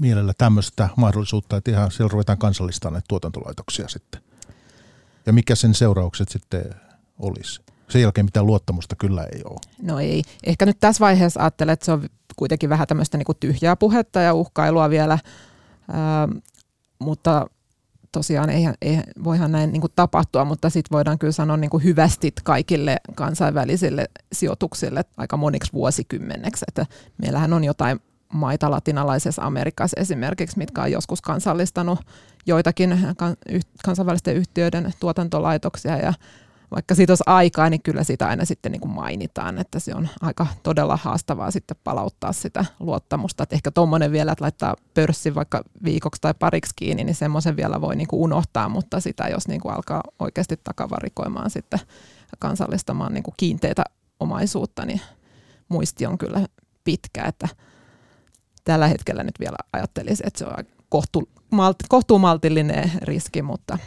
mielellä 0.00 0.32
tämmöistä 0.38 0.88
mahdollisuutta, 0.96 1.56
että 1.56 1.70
ihan 1.70 1.90
siellä 1.90 2.12
ruvetaan 2.12 2.38
kansallistaa 2.38 2.90
näitä 2.90 3.04
tuotantolaitoksia 3.08 3.88
sitten? 3.88 4.20
Ja 5.26 5.32
mikä 5.32 5.54
sen 5.54 5.74
seuraukset 5.74 6.28
sitten 6.28 6.74
olisi? 7.18 7.60
Sen 7.88 8.02
jälkeen 8.02 8.24
mitään 8.24 8.46
luottamusta 8.46 8.96
kyllä 8.96 9.24
ei 9.24 9.42
ole. 9.44 9.60
No 9.82 9.98
ei. 9.98 10.22
Ehkä 10.44 10.66
nyt 10.66 10.80
tässä 10.80 11.00
vaiheessa 11.00 11.40
ajattelen, 11.40 11.72
että 11.72 11.86
se 11.86 11.92
on 11.92 12.08
kuitenkin 12.36 12.70
vähän 12.70 12.86
tämmöistä 12.86 13.18
niin 13.18 13.26
kuin 13.26 13.38
tyhjää 13.40 13.76
puhetta 13.76 14.20
ja 14.20 14.34
uhkailua 14.34 14.90
vielä, 14.90 15.18
ää, 15.92 16.28
mutta 16.98 17.46
tosiaan 18.12 18.50
ei, 18.50 18.64
ei, 18.82 19.00
voihan 19.24 19.52
näin 19.52 19.72
niin 19.72 19.80
kuin 19.80 19.92
tapahtua, 19.96 20.44
mutta 20.44 20.70
sitten 20.70 20.96
voidaan 20.96 21.18
kyllä 21.18 21.32
sanoa 21.32 21.56
niin 21.56 21.70
kuin 21.70 21.84
hyvästit 21.84 22.34
kaikille 22.44 22.96
kansainvälisille 23.14 24.04
sijoituksille 24.32 25.04
aika 25.16 25.36
moniksi 25.36 25.72
vuosikymmeneksi. 25.72 26.64
Että 26.68 26.86
meillähän 27.18 27.52
on 27.52 27.64
jotain 27.64 28.00
maita 28.32 28.70
latinalaisessa 28.70 29.42
Amerikassa 29.42 30.00
esimerkiksi, 30.00 30.58
mitkä 30.58 30.82
on 30.82 30.92
joskus 30.92 31.22
kansallistanut 31.22 31.98
joitakin 32.46 33.14
kansainvälisten 33.84 34.36
yhtiöiden 34.36 34.92
tuotantolaitoksia 35.00 35.96
ja 35.96 36.12
vaikka 36.70 36.94
siitä 36.94 37.10
olisi 37.10 37.22
aikaa, 37.26 37.70
niin 37.70 37.82
kyllä 37.82 38.04
sitä 38.04 38.28
aina 38.28 38.44
sitten 38.44 38.72
niin 38.72 38.80
kuin 38.80 38.92
mainitaan, 38.92 39.58
että 39.58 39.78
se 39.78 39.94
on 39.94 40.08
aika 40.20 40.46
todella 40.62 40.98
haastavaa 41.02 41.50
sitten 41.50 41.76
palauttaa 41.84 42.32
sitä 42.32 42.64
luottamusta. 42.80 43.42
Että 43.42 43.56
ehkä 43.56 43.70
tuommoinen 43.70 44.12
vielä, 44.12 44.32
että 44.32 44.44
laittaa 44.44 44.76
pörssin 44.94 45.34
vaikka 45.34 45.62
viikoksi 45.84 46.20
tai 46.20 46.34
pariksi 46.38 46.72
kiinni, 46.76 47.04
niin 47.04 47.14
semmoisen 47.14 47.56
vielä 47.56 47.80
voi 47.80 47.96
niin 47.96 48.08
kuin 48.08 48.20
unohtaa, 48.20 48.68
mutta 48.68 49.00
sitä 49.00 49.28
jos 49.28 49.48
niin 49.48 49.60
kuin 49.60 49.74
alkaa 49.74 50.02
oikeasti 50.18 50.60
takavarikoimaan 50.64 51.50
sitten 51.50 51.80
kansallistamaan 52.38 53.14
niin 53.14 53.24
kuin 53.24 53.34
kiinteitä 53.36 53.84
omaisuutta, 54.20 54.86
niin 54.86 55.00
muisti 55.68 56.06
on 56.06 56.18
kyllä 56.18 56.46
pitkä, 56.84 57.24
että 57.24 57.48
tällä 58.64 58.88
hetkellä 58.88 59.22
nyt 59.22 59.40
vielä 59.40 59.56
ajattelisin, 59.72 60.26
että 60.26 60.38
se 60.38 60.46
on 60.46 60.64
kohtu, 60.88 61.28
malti, 61.50 61.84
kohtuumaltillinen 61.88 62.92
riski, 63.02 63.42
mutta 63.42 63.78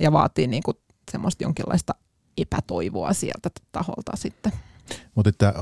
ja 0.00 0.12
vaatii 0.12 0.46
niin 0.46 0.62
kuin 0.62 0.76
semmoista 1.10 1.44
jonkinlaista 1.44 1.94
epätoivoa 2.36 3.12
sieltä 3.12 3.50
taholta 3.72 4.12
sitten. 4.14 4.52
Mutta 5.14 5.28
että 5.28 5.54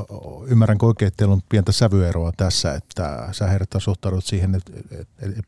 ymmärränkö 0.46 0.86
oikein, 0.86 1.06
että 1.06 1.16
teillä 1.16 1.32
on 1.32 1.42
pientä 1.48 1.72
sävyeroa 1.72 2.32
tässä, 2.36 2.74
että 2.74 3.28
sä 3.32 3.46
Hertta 3.46 3.80
suhtaudut 3.80 4.24
siihen, 4.24 4.54
että, 4.54 4.72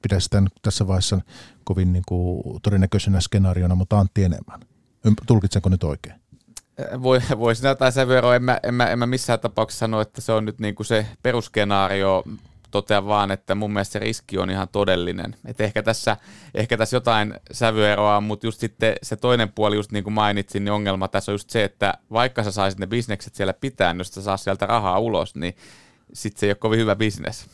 pidä 0.03 0.21
sitä 0.21 0.43
tässä 0.63 0.87
vaiheessa 0.87 1.21
kovin 1.65 1.93
niin 1.93 2.05
kuin 2.09 2.43
todennäköisenä 2.63 3.21
skenaariona, 3.21 3.75
mutta 3.75 3.99
Antti 3.99 4.25
enemmän. 4.25 4.61
Tulkitsenko 5.27 5.69
nyt 5.69 5.85
oikein? 5.85 6.21
Voi, 7.03 7.21
voisi 7.39 7.67
jotain 7.67 7.93
sävyeroa. 7.93 8.37
En 8.37 8.43
mä, 8.43 8.61
en, 8.63 8.75
mä, 8.75 8.87
en 8.87 8.99
mä 8.99 9.07
missään 9.07 9.41
tapauksessa 9.41 9.79
sano, 9.79 10.01
että 10.01 10.21
se 10.21 10.33
on 10.33 10.45
nyt 10.45 10.59
niin 10.59 10.75
kuin 10.75 10.87
se 10.87 11.07
perusskenaario 11.23 12.25
totean 12.77 13.07
vaan, 13.07 13.31
että 13.31 13.55
mun 13.55 13.72
mielestä 13.72 13.93
se 13.93 13.99
riski 13.99 14.39
on 14.39 14.51
ihan 14.51 14.68
todellinen. 14.68 15.37
Et 15.45 15.61
ehkä, 15.61 15.83
tässä, 15.83 16.16
ehkä 16.55 16.77
tässä 16.77 16.97
jotain 16.97 17.35
sävyeroa, 17.53 18.20
mutta 18.20 18.47
just 18.47 18.61
sitten 18.61 18.95
se 19.03 19.16
toinen 19.16 19.53
puoli, 19.53 19.77
just 19.77 19.93
niin 19.93 20.05
kuin 20.05 20.14
mainitsin, 20.14 20.64
niin 20.64 20.72
ongelma 20.72 21.09
tässä 21.09 21.33
on 21.33 21.35
just 21.35 21.51
se, 21.51 21.64
että 21.64 21.95
vaikka 22.12 22.45
sä 22.45 22.51
saisit 22.51 22.81
ne 22.81 22.87
bisnekset 22.87 23.35
siellä 23.35 23.53
pitää, 23.53 23.93
niin 23.93 24.01
jos 24.01 24.09
sä 24.09 24.22
saa 24.22 24.37
sieltä 24.37 24.66
rahaa 24.66 24.99
ulos, 24.99 25.35
niin 25.35 25.57
sitten 26.12 26.41
se 26.41 26.47
ei 26.47 26.51
ole 26.51 26.57
kovin 26.57 26.79
hyvä 26.79 26.97
bisnes. 26.97 27.47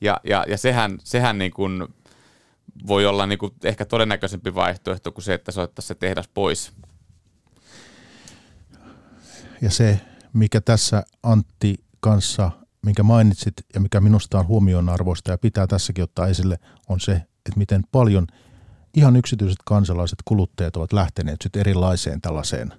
Ja, 0.00 0.20
ja, 0.24 0.44
ja 0.48 0.58
sehän, 0.58 0.98
sehän 1.04 1.38
niin 1.38 1.52
kuin 1.52 1.88
voi 2.86 3.06
olla 3.06 3.26
niin 3.26 3.38
kuin 3.38 3.52
ehkä 3.64 3.84
todennäköisempi 3.84 4.54
vaihtoehto 4.54 5.12
kuin 5.12 5.24
se, 5.24 5.34
että 5.34 5.52
se 5.52 5.60
ottaisi 5.60 5.86
se 5.86 5.94
tehdas 5.94 6.28
pois. 6.28 6.72
Ja 9.62 9.70
se, 9.70 10.00
mikä 10.32 10.60
tässä 10.60 11.02
Antti 11.22 11.74
kanssa– 12.00 12.50
minkä 12.84 13.02
mainitsit 13.02 13.54
ja 13.74 13.80
mikä 13.80 14.00
minusta 14.00 14.38
on 14.38 14.46
huomionarvoista 14.46 15.30
ja 15.30 15.38
pitää 15.38 15.66
tässäkin 15.66 16.04
ottaa 16.04 16.26
esille, 16.26 16.58
on 16.88 17.00
se, 17.00 17.12
että 17.12 17.58
miten 17.58 17.82
paljon 17.92 18.26
ihan 18.94 19.16
yksityiset 19.16 19.58
kansalaiset, 19.64 20.18
kuluttajat 20.24 20.76
ovat 20.76 20.92
lähteneet 20.92 21.42
sitten 21.42 21.60
erilaiseen 21.60 22.20
tällaiseen, 22.20 22.72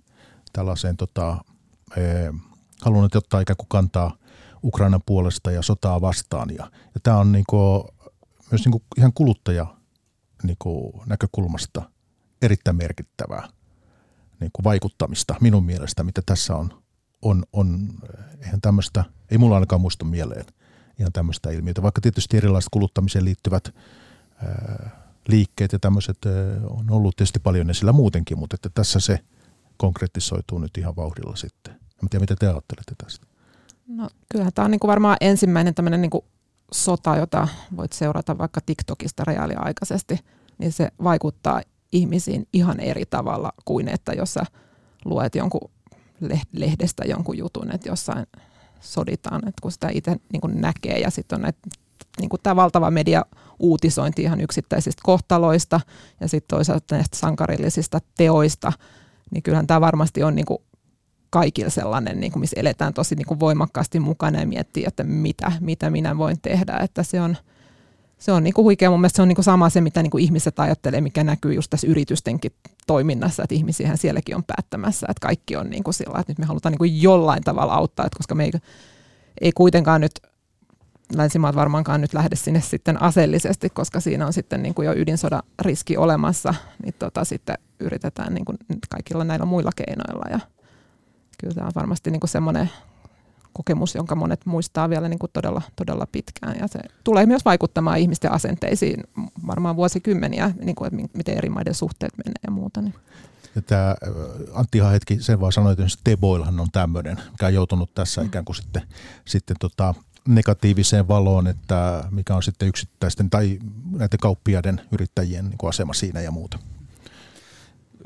tällaiseen 0.54 0.98
tota, 0.98 1.38
e, 1.98 2.02
halunnut 2.82 3.16
ottaa 3.16 3.40
ikään 3.40 3.58
kuin 3.58 3.70
kantaa 3.70 4.18
Ukrainan 4.64 5.02
puolesta 5.06 5.52
ja 5.52 5.62
sotaa 5.62 6.02
vastaan. 6.02 6.50
Ja, 6.50 6.72
ja 6.94 7.00
tämä 7.04 7.18
on 7.18 7.32
niinku, 7.32 7.88
myös 8.52 8.66
niinku 8.66 8.84
ihan 8.98 9.14
kuluttaja 9.14 9.76
niinku, 10.44 11.04
näkökulmasta 11.06 11.90
erittäin 12.42 12.78
merkittävää 12.78 13.50
niinku 14.40 14.64
vaikuttamista 14.64 15.36
minun 15.42 15.66
mielestä, 15.66 16.04
mitä 16.04 16.22
tässä 16.26 16.56
on, 16.56 16.85
on, 17.26 17.44
on 17.54 17.90
eihän 18.42 18.62
tämmöistä– 18.62 19.04
ei 19.32 19.38
mulla 19.38 19.56
ainakaan 19.56 19.82
muista 19.82 20.06
mieleen 20.06 20.46
ihan 21.00 21.14
tämmöistä 21.14 21.52
ilmiötä, 21.52 21.82
vaikka 21.82 22.02
tietysti 22.02 22.38
erilaiset 22.38 22.70
kuluttamiseen 22.72 23.26
liittyvät 23.26 23.76
ää, 24.46 24.90
liikkeet 25.28 25.74
ja 25.74 25.80
tämmöiset 25.80 26.18
on 26.70 26.92
ollut 26.92 27.16
tietysti 27.16 27.40
paljon 27.40 27.70
esillä 27.70 27.94
muutenkin, 27.94 28.40
mutta 28.40 28.56
että 28.56 28.70
tässä 28.74 29.00
se 29.00 29.20
konkretisoituu 29.78 30.60
nyt 30.60 30.78
ihan 30.78 30.96
vauhdilla 30.96 31.36
sitten. 31.36 31.74
En 31.74 32.10
tiedä, 32.10 32.24
mitä 32.24 32.36
te 32.36 32.48
ajattelette 32.48 32.96
tästä. 33.04 33.28
No 33.88 34.10
kyllähän 34.32 34.54
tämä 34.54 34.66
on 34.66 34.72
niin 34.72 34.80
kuin 34.80 34.90
varmaan 34.90 35.18
ensimmäinen 35.22 35.76
tämmöinen 35.76 36.02
niin 36.02 36.10
kuin 36.10 36.26
sota, 36.72 37.16
jota 37.16 37.48
voit 37.78 37.94
seurata 37.94 38.38
vaikka 38.38 38.62
TikTokista 38.66 39.24
reaaliaikaisesti, 39.24 40.20
niin 40.58 40.72
se 40.72 40.92
vaikuttaa 41.04 41.62
ihmisiin 41.92 42.48
ihan 42.54 42.80
eri 42.80 43.06
tavalla 43.06 43.54
kuin 43.66 43.88
että 43.88 44.14
jos 44.14 44.34
sä 44.34 44.46
luet 45.06 45.36
jonkun 45.36 45.72
lehdestä 46.54 47.04
jonkun 47.08 47.38
jutun, 47.38 47.72
että 47.72 47.90
jossain 47.90 48.26
soditaan, 48.82 49.48
että 49.48 49.62
kun 49.62 49.72
sitä 49.72 49.90
itse 49.94 50.16
niin 50.34 50.62
näkee 50.62 51.00
ja 51.00 51.10
sitten 51.10 51.36
on 51.36 51.42
näitä 51.42 51.60
niin 52.20 52.30
kuin 52.30 52.40
tämä 52.44 52.56
valtava 52.56 52.92
media 52.92 53.26
uutisointi 53.60 54.22
ihan 54.22 54.42
yksittäisistä 54.42 55.02
kohtaloista 55.06 55.82
ja 56.22 56.28
sitten 56.28 56.58
toisaalta 56.58 56.96
näistä 56.96 57.18
sankarillisista 57.18 58.00
teoista, 58.18 58.74
niin 59.32 59.44
kyllähän 59.44 59.68
tämä 59.68 59.82
varmasti 59.82 60.24
on 60.24 60.36
niin 60.36 60.46
kuin 60.46 60.60
kaikilla 61.30 61.70
sellainen, 61.70 62.20
niin 62.20 62.32
kuin 62.32 62.40
missä 62.40 62.60
eletään 62.60 62.94
tosi 62.94 63.16
niin 63.16 63.26
kuin 63.26 63.40
voimakkaasti 63.40 64.00
mukana 64.00 64.40
ja 64.40 64.48
miettii, 64.48 64.84
että 64.88 65.04
mitä, 65.04 65.52
mitä 65.60 65.90
minä 65.90 66.18
voin 66.18 66.42
tehdä, 66.42 66.78
että 66.84 67.04
se 67.04 67.22
on, 67.22 67.38
se 68.18 68.32
on 68.32 68.44
niinku 68.44 68.64
huikea. 68.64 68.90
Mun 68.90 69.00
mielestä 69.00 69.16
se 69.16 69.22
on 69.22 69.28
niinku 69.28 69.44
sama 69.44 69.70
se, 69.70 69.82
mitä 69.82 70.04
niinku 70.04 70.18
ihmiset 70.18 70.60
ajattelee, 70.60 71.02
mikä 71.02 71.24
näkyy 71.24 71.54
just 71.54 71.70
tässä 71.70 71.88
yritystenkin 71.88 72.52
toiminnassa, 72.88 73.44
että 73.44 73.56
ihmisiä 73.56 73.96
sielläkin 73.96 74.36
on 74.36 74.44
päättämässä, 74.44 75.08
että 75.10 75.28
kaikki 75.28 75.56
on 75.56 75.70
niinku 75.70 75.92
sillä, 75.92 76.20
että 76.20 76.32
nyt 76.32 76.40
me 76.40 76.46
halutaan 76.46 76.72
niinku 76.72 76.84
jollain 76.84 77.44
tavalla 77.44 77.74
auttaa, 77.74 78.06
että 78.06 78.18
koska 78.18 78.36
me 78.36 78.44
ei, 78.44 78.52
ei 79.42 79.52
kuitenkaan 79.52 80.02
nyt 80.02 80.12
länsimaat 81.16 81.56
varmaankaan 81.56 82.02
nyt 82.02 82.14
lähde 82.14 82.36
sinne 82.36 82.62
sitten 82.62 83.02
aseellisesti, 83.02 83.70
koska 83.70 84.00
siinä 84.00 84.26
on 84.26 84.34
sitten 84.34 84.64
niin 84.64 84.74
kuin 84.74 84.86
jo 84.86 84.94
ydinsodan 84.96 85.44
riski 85.62 85.98
olemassa, 85.98 86.54
niin 86.84 86.96
tota, 87.00 87.26
sitten 87.26 87.58
yritetään 87.80 88.34
niin 88.34 88.46
kuin 88.46 88.58
kaikilla 88.90 89.24
näillä 89.24 89.46
muilla 89.46 89.72
keinoilla. 89.76 90.26
Ja 90.32 90.40
kyllä 91.42 91.54
tämä 91.54 91.68
on 91.68 91.72
varmasti 91.76 92.12
niin 92.12 92.20
kuin 92.20 92.30
semmoinen 92.30 92.70
kokemus, 93.56 93.96
jonka 93.96 94.16
monet 94.16 94.46
muistaa 94.46 94.90
vielä 94.90 95.10
niin 95.10 95.20
kuin 95.20 95.30
todella, 95.34 95.62
todella 95.76 96.08
pitkään. 96.12 96.56
Ja 96.60 96.68
se 96.68 96.80
tulee 97.04 97.26
myös 97.26 97.46
vaikuttamaan 97.46 98.00
ihmisten 98.00 98.32
asenteisiin 98.32 99.04
varmaan 99.48 99.76
vuosikymmeniä, 99.76 100.52
niin 100.62 100.76
kuin, 100.76 100.88
että 100.88 101.18
miten 101.18 101.38
eri 101.38 101.50
maiden 101.50 101.76
suhteet 101.76 102.18
menee 102.18 102.40
ja 102.44 102.52
muuta. 102.52 102.82
Niin. 102.82 102.96
Ja 103.56 103.62
tämä 103.62 103.96
Antti 104.54 104.78
ihan 104.78 104.92
hetki 104.92 105.22
sen 105.22 105.40
vaan 105.40 105.52
sanoi, 105.52 105.72
että 105.72 105.86
Teboilhan 106.04 106.60
on 106.60 106.72
tämmöinen, 106.72 107.18
mikä 107.32 107.46
on 107.46 107.54
joutunut 107.54 107.94
tässä 107.96 108.22
mm. 108.22 108.28
ikään 108.28 108.46
kuin 108.46 108.56
sitten, 108.56 108.82
sitten 109.26 109.56
tota, 109.60 109.94
negatiiviseen 110.28 111.08
valoon, 111.08 111.48
että 111.48 112.04
mikä 112.12 112.36
on 112.36 112.44
sitten 112.44 112.68
yksittäisten 112.68 113.30
tai 113.30 113.60
näiden 113.92 114.20
kauppiaiden 114.20 114.82
yrittäjien 114.92 115.46
niin 115.46 115.70
asema 115.70 115.94
siinä 115.94 116.22
ja 116.22 116.32
muuta. 116.32 116.60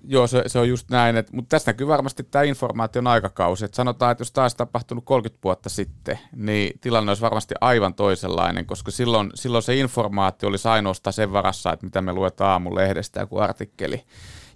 Joo, 0.03 0.27
se, 0.27 0.43
se 0.47 0.59
on 0.59 0.69
just 0.69 0.89
näin, 0.89 1.17
että, 1.17 1.35
mutta 1.35 1.49
tässä 1.49 1.71
näkyy 1.71 1.87
varmasti 1.87 2.23
tämä 2.23 2.43
informaation 2.43 3.07
aikakausi. 3.07 3.65
Että 3.65 3.75
sanotaan, 3.75 4.11
että 4.11 4.21
jos 4.21 4.31
taas 4.31 4.55
tapahtunut 4.55 5.05
30 5.05 5.43
vuotta 5.43 5.69
sitten, 5.69 6.19
niin 6.35 6.79
tilanne 6.81 7.09
olisi 7.09 7.21
varmasti 7.21 7.55
aivan 7.61 7.93
toisenlainen, 7.93 8.65
koska 8.65 8.91
silloin, 8.91 9.31
silloin 9.35 9.63
se 9.63 9.75
informaatio 9.75 10.49
olisi 10.49 10.67
ainoastaan 10.67 11.13
sen 11.13 11.31
varassa, 11.31 11.73
että 11.73 11.85
mitä 11.85 12.01
me 12.01 12.13
luetaan 12.13 12.51
aamulehdestä 12.51 13.19
joku 13.19 13.37
artikkeli 13.37 14.03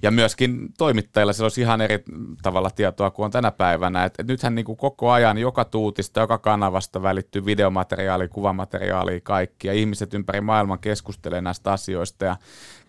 ja 0.03 0.11
myöskin 0.11 0.73
toimittajilla 0.77 1.33
se 1.33 1.43
olisi 1.43 1.61
ihan 1.61 1.81
eri 1.81 2.03
tavalla 2.41 2.69
tietoa 2.69 3.11
kuin 3.11 3.25
on 3.25 3.31
tänä 3.31 3.51
päivänä. 3.51 4.05
Et, 4.05 4.13
et 4.19 4.27
nythän 4.27 4.55
niin 4.55 4.65
kuin 4.65 4.77
koko 4.77 5.11
ajan 5.11 5.37
joka 5.37 5.65
tuutista, 5.65 6.19
joka 6.19 6.37
kanavasta 6.37 7.01
välittyy 7.01 7.45
videomateriaali, 7.45 8.27
kuvamateriaali, 8.27 9.21
kaikki. 9.21 9.67
Ja 9.67 9.73
ihmiset 9.73 10.13
ympäri 10.13 10.41
maailman 10.41 10.79
keskustelee 10.79 11.41
näistä 11.41 11.71
asioista 11.71 12.25
ja 12.25 12.35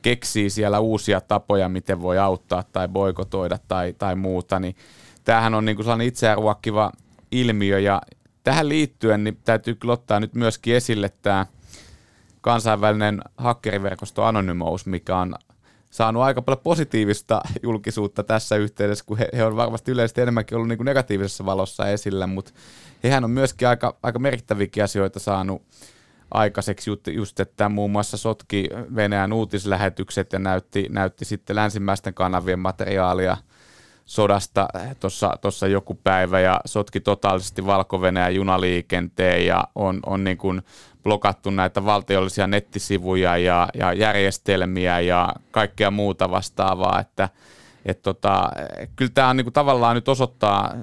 keksii 0.03 0.51
siellä 0.51 0.81
uusia 0.81 1.21
tapoja, 1.21 1.69
miten 1.69 2.03
voi 2.03 2.19
auttaa 2.19 2.65
tai 2.73 2.89
boikotoida 2.89 3.59
tai, 3.69 3.93
tai 3.93 4.17
muuta. 4.17 4.61
Niin 4.61 4.77
tämähän 5.25 5.55
on 5.55 5.65
niin 5.65 5.77
kuin 5.77 5.85
sellainen 5.85 6.07
itseään 6.07 6.39
ruokkiva 6.39 6.93
ilmiö 7.31 7.79
ja 7.79 8.03
tähän 8.45 8.69
liittyen 8.69 9.25
niin 9.25 9.39
täytyy 9.45 9.75
kyllä 9.75 9.95
ottaa 9.95 10.21
nyt 10.21 10.35
myöskin 10.35 10.75
esille 10.75 11.11
tämä 11.23 11.47
kansainvälinen 12.41 13.23
hakkeriverkosto 13.37 14.25
Anonymous, 14.25 14.87
mikä 14.87 15.17
on 15.17 15.35
saanut 15.95 16.23
aika 16.23 16.43
paljon 16.43 16.61
positiivista 16.65 17.41
julkisuutta 17.63 18.23
tässä 18.23 18.57
yhteydessä, 18.57 19.05
kun 19.05 19.19
he, 19.19 19.29
he 19.37 19.45
on 19.45 19.57
varmasti 19.57 19.93
yleisesti 19.93 20.21
enemmänkin 20.21 20.57
ollut 20.57 20.69
niin 20.69 20.77
kuin 20.77 20.85
negatiivisessa 20.85 21.45
valossa 21.45 21.89
esillä, 21.89 22.27
mutta 22.27 22.53
hehän 23.05 23.25
on 23.25 23.31
myöskin 23.31 23.69
aika, 23.69 23.97
aika 24.03 24.19
merkittäviäkin 24.19 24.85
asioita 24.85 25.19
saanut 25.19 25.63
aikaiseksi, 26.31 26.91
just 27.11 27.41
että 27.41 27.69
muun 27.69 27.91
muassa 27.91 28.17
sotki 28.17 28.69
Venäjän 28.95 29.33
uutislähetykset 29.33 30.33
ja 30.33 30.39
näytti, 30.39 30.87
näytti 30.91 31.25
sitten 31.25 31.57
länsimäisten 31.57 32.15
kanavien 32.15 32.59
materiaalia 32.59 33.37
sodasta 34.05 34.69
tuossa 35.41 35.67
joku 35.67 35.95
päivä 35.95 36.41
ja 36.41 36.61
sotki 36.65 37.01
totaalisesti 37.01 37.67
valko 37.67 38.01
junaliikenteen 38.35 39.47
ja 39.47 39.65
on, 39.75 40.01
on 40.07 40.25
niin 40.25 40.39
kuin 40.39 40.63
blokattu 41.05 41.51
näitä 41.51 41.85
valtiollisia 41.85 42.47
nettisivuja 42.47 43.37
ja, 43.37 43.69
ja 43.75 43.93
järjestelmiä 43.93 45.01
ja 45.01 45.35
kaikkea 45.51 45.91
muuta 45.91 46.31
vastaavaa, 46.31 47.01
että 47.01 47.29
et 47.85 48.03
tota, 48.03 48.51
kyllä 48.97 49.11
tämä 49.15 49.29
on 49.29 49.37
niinku 49.37 49.51
tavallaan 49.51 49.95
nyt 49.95 50.09
osoittaa, 50.09 50.75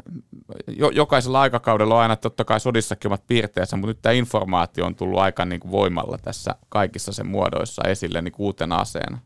jo, 0.68 0.90
jokaisella 0.90 1.42
aikakaudella 1.42 1.96
on 1.96 2.02
aina 2.02 2.16
totta 2.16 2.46
kai 2.46 2.60
sodissakin 2.60 3.10
omat 3.10 3.28
piirteensä, 3.28 3.78
mutta 3.78 3.88
nyt 3.88 4.02
tämä 4.02 4.14
informaatio 4.14 4.86
on 4.86 4.96
tullut 4.96 5.20
aika 5.20 5.46
niinku 5.46 5.72
voimalla 5.72 6.18
tässä 6.18 6.56
kaikissa 6.70 7.12
sen 7.12 7.28
muodoissa 7.28 7.82
esille 7.88 8.22
niinku 8.22 8.46
uutena 8.46 8.76
aseena. 8.76 9.18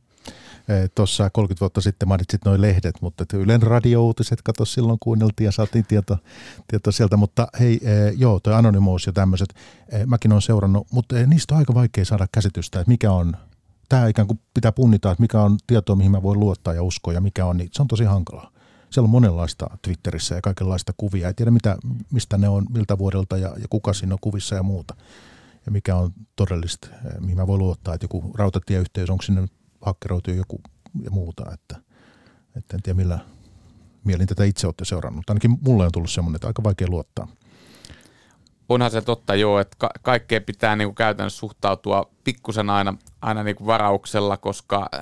Eh, 0.70 0.90
tuossa 0.96 1.30
30 1.30 1.60
vuotta 1.62 1.82
sitten 1.82 2.08
mainitsit 2.08 2.46
noin 2.46 2.62
lehdet, 2.62 3.02
mutta 3.02 3.26
Ylen 3.34 3.62
radiouutiset, 3.62 4.42
kato 4.42 4.66
silloin 4.66 5.00
kuunneltiin 5.00 5.46
ja 5.46 5.52
saatiin 5.52 5.86
tieto, 5.86 6.18
tieto 6.68 6.92
sieltä, 6.92 7.18
mutta 7.18 7.48
hei, 7.60 7.80
eh, 7.82 8.14
joo, 8.18 8.40
toi 8.40 8.54
Anonymous 8.54 9.06
ja 9.08 9.14
tämmöiset, 9.14 9.54
eh, 9.90 10.06
mäkin 10.06 10.32
olen 10.32 10.42
seurannut, 10.42 10.88
mutta 10.92 11.16
niistä 11.16 11.56
on 11.56 11.60
aika 11.60 11.74
vaikea 11.74 12.06
saada 12.06 12.28
käsitystä, 12.32 12.80
että 12.80 12.92
mikä 12.92 13.12
on, 13.12 13.38
tämä 13.90 14.08
ikään 14.08 14.28
kuin 14.28 14.40
pitää 14.54 14.72
punnita, 14.72 15.12
että 15.12 15.22
mikä 15.22 15.42
on 15.42 15.58
tietoa, 15.68 15.96
mihin 15.96 16.12
mä 16.12 16.24
voin 16.24 16.40
luottaa 16.40 16.74
ja 16.74 16.84
uskoa 16.84 17.14
ja 17.14 17.22
mikä 17.22 17.46
on, 17.46 17.58
niin 17.58 17.70
se 17.72 17.82
on 17.82 17.88
tosi 17.88 18.04
hankalaa. 18.04 18.52
Siellä 18.90 19.06
on 19.06 19.12
monenlaista 19.12 19.68
Twitterissä 19.82 20.36
ja 20.36 20.42
kaikenlaista 20.42 20.94
kuvia, 20.98 21.28
ei 21.28 21.34
tiedä 21.34 21.52
mitä, 21.52 21.78
mistä 22.12 22.38
ne 22.38 22.50
on, 22.50 22.66
miltä 22.70 22.98
vuodelta 22.98 23.38
ja, 23.38 23.48
ja 23.58 23.68
kuka 23.70 23.94
siinä 23.94 24.14
on 24.16 24.20
kuvissa 24.22 24.56
ja 24.56 24.64
muuta. 24.64 24.96
Ja 25.66 25.72
mikä 25.72 25.96
on 25.96 26.14
todellista, 26.36 26.88
mihin 27.20 27.38
mä 27.38 27.48
voin 27.48 27.60
luottaa, 27.60 27.94
että 27.94 28.04
joku 28.04 28.32
rautatieyhteys, 28.36 29.10
onko 29.10 29.22
sinne 29.22 29.48
hakkeroitu 29.86 30.32
joku 30.32 30.62
ja 31.04 31.12
muuta, 31.12 31.54
että, 31.54 31.78
että 32.58 32.78
en 32.78 32.82
tiedä 32.84 32.98
millä 32.98 33.20
mielin 34.04 34.28
tätä 34.28 34.44
itse 34.44 34.68
olette 34.68 34.86
seurannut. 34.86 35.30
Ainakin 35.30 35.58
mulle 35.62 35.86
on 35.86 35.92
tullut 35.92 36.12
semmoinen, 36.12 36.36
että 36.36 36.48
aika 36.48 36.64
vaikea 36.64 36.88
luottaa. 36.90 37.28
Onhan 38.70 38.92
se 38.92 39.02
totta 39.02 39.36
joo, 39.36 39.60
että 39.60 39.76
ka- 39.80 39.90
kaikkeen 40.02 40.44
pitää 40.44 40.76
niinku 40.76 40.94
käytännössä 40.94 41.40
suhtautua 41.40 42.10
pikkusen 42.24 42.70
aina, 42.70 42.98
aina 43.22 43.44
niinku 43.44 43.66
varauksella, 43.66 44.38
koska 44.38 44.90
äh, 44.96 45.02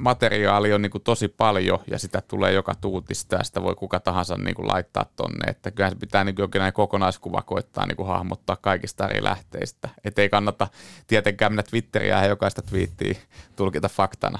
materiaali 0.00 0.72
on 0.72 0.82
niinku 0.82 0.98
tosi 0.98 1.28
paljon 1.28 1.78
ja 1.90 1.98
sitä 1.98 2.20
tulee 2.20 2.52
joka 2.52 2.74
tuutista 2.74 3.36
ja 3.36 3.44
sitä 3.44 3.62
voi 3.62 3.74
kuka 3.74 4.00
tahansa 4.00 4.36
niinku 4.36 4.68
laittaa 4.68 5.06
tonne. 5.16 5.50
Että 5.50 5.70
kyllähän 5.70 5.92
se 5.92 5.98
pitää 5.98 6.24
niinku 6.24 6.42
jokin 6.42 6.62
kokonaiskuva 6.74 7.42
koittaa 7.42 7.86
niinku 7.86 8.04
hahmottaa 8.04 8.56
kaikista 8.56 9.08
eri 9.08 9.24
lähteistä. 9.24 9.88
Että 10.04 10.22
ei 10.22 10.28
kannata 10.28 10.68
tietenkään 11.06 11.52
mennä 11.52 11.62
Twitteriä 11.62 12.22
ja 12.22 12.28
jokaista 12.28 12.62
twiittiä 12.62 13.14
tulkita 13.56 13.88
faktana. 13.88 14.38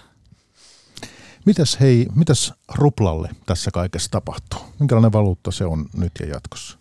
Mitäs 1.47 1.81
hei, 1.81 2.07
mitäs 2.15 2.55
ruplalle 2.75 3.29
tässä 3.47 3.71
kaikessa 3.71 4.11
tapahtuu? 4.11 4.61
Minkälainen 4.79 5.13
valuutta 5.13 5.51
se 5.51 5.65
on 5.65 5.87
nyt 5.97 6.13
ja 6.21 6.27
jatkossa? 6.27 6.79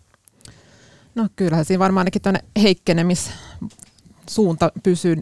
No 1.16 1.30
kyllähän 1.36 1.66
siinä 1.66 1.80
varmaan 1.80 2.02
ainakin 2.02 2.22
tuonne 2.22 2.40
heikkenemissuunta 2.62 4.72
pysyy 4.84 5.16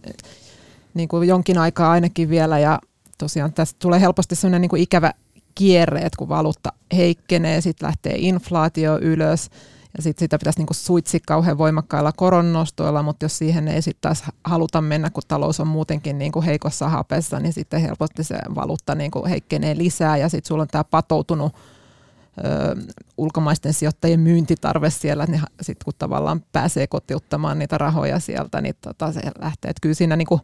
niin 0.93 1.09
kuin 1.09 1.27
jonkin 1.27 1.57
aikaa 1.57 1.91
ainakin 1.91 2.29
vielä 2.29 2.59
ja 2.59 2.79
tosiaan 3.17 3.53
tästä 3.53 3.79
tulee 3.79 4.01
helposti 4.01 4.35
sellainen 4.35 4.61
niin 4.61 4.69
kuin 4.69 4.81
ikävä 4.81 5.13
kierre, 5.55 5.99
että 5.99 6.17
kun 6.17 6.29
valuutta 6.29 6.73
heikkenee, 6.95 7.61
sitten 7.61 7.87
lähtee 7.87 8.13
inflaatio 8.17 8.99
ylös 9.01 9.49
ja 9.97 10.03
sitten 10.03 10.25
sitä 10.25 10.37
pitäisi 10.37 10.59
niinku 10.59 10.73
suitsi 10.73 11.19
kauhean 11.27 11.57
voimakkailla 11.57 12.11
koronnostoilla, 12.11 13.03
mutta 13.03 13.25
jos 13.25 13.37
siihen 13.37 13.67
ei 13.67 13.81
sitten 13.81 14.01
taas 14.01 14.23
haluta 14.43 14.81
mennä, 14.81 15.09
kun 15.09 15.23
talous 15.27 15.59
on 15.59 15.67
muutenkin 15.67 16.17
niinku 16.17 16.41
heikossa 16.41 16.89
hapessa, 16.89 17.39
niin 17.39 17.53
sitten 17.53 17.81
helposti 17.81 18.23
se 18.23 18.37
valuutta 18.55 18.95
niinku 18.95 19.25
heikkenee 19.25 19.77
lisää 19.77 20.17
ja 20.17 20.29
sitten 20.29 20.47
sulla 20.47 20.61
on 20.61 20.67
tämä 20.67 20.83
patoutunut 20.83 21.55
ö, 21.55 22.75
ulkomaisten 23.17 23.73
sijoittajien 23.73 24.19
myyntitarve 24.19 24.89
siellä, 24.89 25.25
niin 25.25 25.41
sitten 25.61 25.85
kun 25.85 25.93
tavallaan 25.97 26.43
pääsee 26.51 26.87
kotiuttamaan 26.87 27.59
niitä 27.59 27.77
rahoja 27.77 28.19
sieltä, 28.19 28.61
niin 28.61 28.75
tota 28.81 29.11
se 29.11 29.21
lähtee. 29.39 29.71
Et 29.71 29.79
kyllä 29.81 29.95
siinä 29.95 30.15
niinku, 30.15 30.41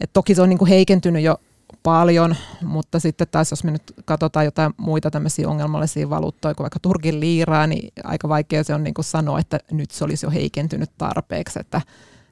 et 0.00 0.12
toki 0.12 0.34
se 0.34 0.42
on 0.42 0.48
niinku 0.48 0.66
heikentynyt 0.66 1.22
jo 1.22 1.40
paljon, 1.82 2.36
mutta 2.62 2.98
sitten 2.98 3.26
taas 3.30 3.50
jos 3.50 3.64
me 3.64 3.70
nyt 3.70 3.82
katsotaan 4.04 4.44
jotain 4.44 4.72
muita 4.76 5.10
tämmöisiä 5.10 5.48
ongelmallisia 5.48 6.10
valuuttoja, 6.10 6.54
kuin 6.54 6.64
vaikka 6.64 6.80
Turkin 6.80 7.20
liiraa, 7.20 7.66
niin 7.66 7.92
aika 8.04 8.28
vaikea 8.28 8.64
se 8.64 8.74
on 8.74 8.84
niin 8.84 8.94
kuin 8.94 9.04
sanoa, 9.04 9.38
että 9.40 9.60
nyt 9.70 9.90
se 9.90 10.04
olisi 10.04 10.26
jo 10.26 10.30
heikentynyt 10.30 10.90
tarpeeksi, 10.98 11.60
että 11.60 11.80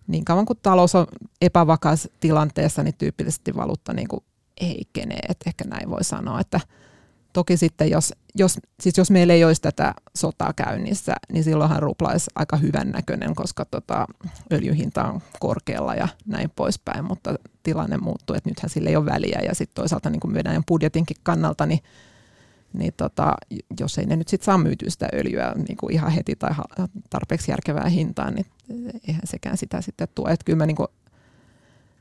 niin 0.07 0.24
kauan 0.24 0.47
kuin 0.47 0.59
talous 0.62 0.95
on 0.95 1.07
epävakaassa 1.41 2.09
tilanteessa, 2.20 2.82
niin 2.82 2.95
tyypillisesti 2.99 3.57
valuutta 3.57 3.93
niin 3.93 4.09
kuin 4.09 4.24
heikkenee, 4.62 5.20
että 5.28 5.51
ehkä 5.51 5.64
näin 5.64 5.91
voi 5.91 6.05
sanoa, 6.05 6.41
että 6.41 6.61
Toki 7.37 7.57
sitten, 7.57 7.91
jos, 7.91 8.12
jos, 8.34 8.59
siis 8.80 8.99
jos 8.99 9.11
meillä 9.11 9.32
ei 9.32 9.45
olisi 9.45 9.62
tätä 9.62 9.95
sotaa 10.16 10.53
käynnissä, 10.53 11.14
niin 11.32 11.45
silloinhan 11.45 11.82
rupla 11.82 12.09
olisi 12.09 12.30
aika 12.34 12.57
hyvän 12.57 12.91
näköinen, 12.91 13.34
koska 13.34 13.64
tota, 13.64 14.07
öljyhinta 14.53 15.05
on 15.05 15.20
korkealla 15.41 15.95
ja 15.95 16.09
näin 16.26 16.51
poispäin, 16.57 17.05
mutta 17.05 17.34
tilanne 17.62 17.97
muuttuu, 17.97 18.37
että 18.37 18.51
nythän 18.51 18.70
sillä 18.70 18.91
ei 18.91 18.97
ole 18.97 19.07
väliä 19.07 19.41
ja 19.45 19.55
sitten 19.55 19.74
toisaalta 19.74 20.11
niin 20.11 20.20
kuin 20.20 20.32
meidän 20.32 20.62
budjetinkin 20.68 21.16
kannalta, 21.22 21.66
niin 21.66 21.80
niin 22.72 22.93
tota, 22.97 23.34
jos 23.80 23.99
ei 23.99 24.07
ne 24.07 24.16
nyt 24.16 24.28
sitten 24.28 24.47
saa 24.47 24.59
myytyä 24.59 24.91
sitä 24.91 25.09
öljyä 25.14 25.53
niin 25.68 25.76
kuin 25.76 25.93
ihan 25.93 26.12
heti 26.12 26.37
tai 26.37 26.51
tarpeeksi 27.11 27.51
järkevää 27.51 27.89
hintaan, 27.89 28.34
niin 28.34 28.47
eihän 29.09 29.22
sekään 29.24 29.57
sitä 29.57 29.80
sitten 29.80 30.09
tue. 30.14 30.30
Että 30.32 30.45
kyllä 30.45 30.57
mä 30.57 30.66
niin 30.66 30.76
kuin, 30.76 30.89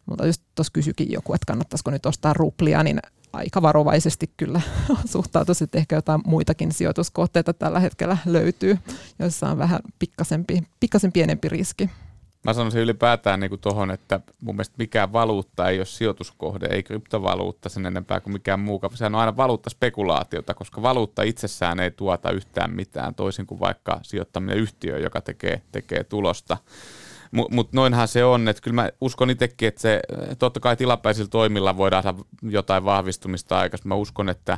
mutta 0.05 0.25
just 0.25 0.41
tuossa 0.55 0.73
kysyikin 0.73 1.11
joku, 1.11 1.33
että 1.33 1.45
kannattaisiko 1.47 1.91
nyt 1.91 2.05
ostaa 2.05 2.33
ruplia, 2.33 2.83
niin 2.83 2.99
aika 3.35 3.61
varovaisesti 3.61 4.31
kyllä 4.37 4.61
suhtautuisi, 5.11 5.63
että 5.63 5.77
ehkä 5.77 5.95
jotain 5.95 6.21
muitakin 6.25 6.71
sijoituskohteita 6.71 7.53
tällä 7.53 7.79
hetkellä 7.79 8.17
löytyy, 8.25 8.77
joissa 9.19 9.49
on 9.49 9.57
vähän 9.57 9.79
pikkasempi, 9.99 10.63
pikkasen 10.79 11.11
pienempi 11.11 11.49
riski. 11.49 11.89
Mä 12.45 12.53
sanoisin 12.53 12.81
ylipäätään 12.81 13.39
niin 13.39 13.59
tuohon, 13.61 13.91
että 13.91 14.19
mun 14.41 14.55
mielestä 14.55 14.75
mikään 14.77 15.13
valuutta 15.13 15.69
ei 15.69 15.79
ole 15.79 15.85
sijoituskohde, 15.85 16.67
ei 16.67 16.83
kryptovaluutta 16.83 17.69
sen 17.69 17.85
enempää 17.85 18.19
kuin 18.19 18.33
mikään 18.33 18.59
muu. 18.59 18.81
Sehän 18.93 19.15
on 19.15 19.21
aina 19.21 19.37
valuuttaspekulaatiota, 19.37 20.53
koska 20.53 20.81
valuutta 20.81 21.23
itsessään 21.23 21.79
ei 21.79 21.91
tuota 21.91 22.31
yhtään 22.31 22.71
mitään, 22.71 23.15
toisin 23.15 23.45
kuin 23.45 23.59
vaikka 23.59 23.99
sijoittaminen 24.01 24.57
yhtiöön, 24.57 25.01
joka 25.01 25.21
tekee, 25.21 25.61
tekee 25.71 26.03
tulosta. 26.03 26.57
Mutta 27.35 27.55
mut 27.55 27.73
noinhan 27.73 28.07
se 28.07 28.25
on, 28.25 28.47
että 28.47 28.61
kyllä 28.61 28.75
mä 28.75 28.89
uskon 29.01 29.29
itsekin, 29.29 29.67
että 29.67 29.81
se, 29.81 30.01
totta 30.39 30.59
kai 30.59 30.75
tilapäisillä 30.75 31.29
toimilla 31.29 31.77
voidaan 31.77 32.03
saada 32.03 32.17
jotain 32.41 32.85
vahvistumista 32.85 33.59
aikaisemmin. 33.59 33.89
Mä 33.89 33.95
uskon, 33.95 34.29
että 34.29 34.57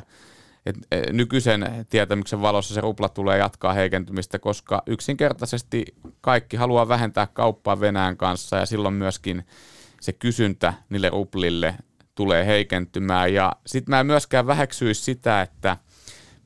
et 0.66 0.76
e, 0.92 1.12
nykyisen 1.12 1.86
tietämyksen 1.90 2.42
valossa 2.42 2.74
se 2.74 2.80
rupla 2.80 3.08
tulee 3.08 3.38
jatkaa 3.38 3.72
heikentymistä, 3.72 4.38
koska 4.38 4.82
yksinkertaisesti 4.86 5.84
kaikki 6.20 6.56
haluaa 6.56 6.88
vähentää 6.88 7.26
kauppaa 7.26 7.80
Venäjän 7.80 8.16
kanssa 8.16 8.56
ja 8.56 8.66
silloin 8.66 8.94
myöskin 8.94 9.46
se 10.00 10.12
kysyntä 10.12 10.74
niille 10.88 11.10
ruplille 11.10 11.74
tulee 12.14 12.46
heikentymään. 12.46 13.34
Ja 13.34 13.52
sitten 13.66 13.90
mä 13.90 14.00
en 14.00 14.06
myöskään 14.06 14.46
väheksyisi 14.46 15.02
sitä, 15.02 15.42
että 15.42 15.76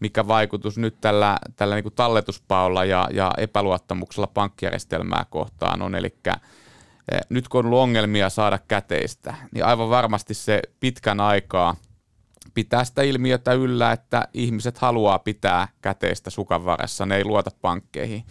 mikä 0.02 0.28
vaikutus 0.28 0.78
nyt 0.78 1.00
tällä, 1.00 1.38
tällä 1.56 1.74
niin 1.74 1.82
kuin 1.82 1.94
talletuspaolla 1.94 2.84
ja, 2.84 3.08
ja 3.12 3.32
epäluottamuksella 3.38 4.26
pankkijärjestelmää 4.26 5.26
kohtaan 5.30 5.82
on. 5.82 5.94
Eli 5.94 6.14
e, 6.26 7.18
nyt 7.28 7.48
kun 7.48 7.58
on 7.58 7.66
ollut 7.66 7.80
ongelmia 7.80 8.30
saada 8.30 8.58
käteistä, 8.68 9.34
niin 9.54 9.64
aivan 9.64 9.90
varmasti 9.90 10.34
se 10.34 10.62
pitkän 10.80 11.20
aikaa– 11.20 11.76
pitää 12.54 12.84
sitä 12.84 13.02
ilmiötä 13.02 13.52
yllä, 13.52 13.92
että 13.92 14.28
ihmiset 14.34 14.78
haluaa 14.78 15.18
pitää 15.18 15.68
käteistä 15.82 16.30
sukan 16.30 16.64
varassa, 16.64 17.06
ne 17.06 17.16
ei 17.16 17.24
luota 17.24 17.50
pankkeihin. 17.60 18.24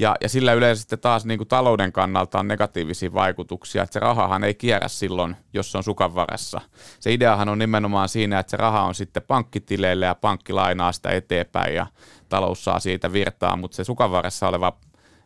Ja, 0.00 0.16
ja 0.20 0.28
sillä 0.28 0.52
yleensä 0.52 0.80
sitten 0.80 0.98
taas 0.98 1.24
niin 1.24 1.38
kuin 1.38 1.48
talouden 1.48 1.92
kannalta 1.92 2.40
on 2.40 2.48
negatiivisia 2.48 3.14
vaikutuksia, 3.14 3.82
että 3.82 3.92
se 3.92 4.00
rahahan 4.00 4.44
ei 4.44 4.54
kierrä 4.54 4.88
silloin, 4.88 5.36
jos 5.52 5.72
se 5.72 5.78
on 5.78 5.84
sukan 5.84 6.14
varassa. 6.14 6.60
Se 7.00 7.12
ideahan 7.12 7.48
on 7.48 7.58
nimenomaan 7.58 8.08
siinä, 8.08 8.38
että 8.38 8.50
se 8.50 8.56
raha 8.56 8.82
on 8.82 8.94
sitten 8.94 9.22
pankkitileille 9.22 10.06
ja 10.06 10.14
pankki 10.14 10.52
lainaa 10.52 10.92
sitä 10.92 11.10
eteenpäin 11.10 11.74
ja 11.74 11.86
talous 12.28 12.64
saa 12.64 12.80
siitä 12.80 13.12
virtaa, 13.12 13.56
mutta 13.56 13.74
se 13.74 13.84
sukan 13.84 14.10
varassa 14.10 14.48
oleva 14.48 14.78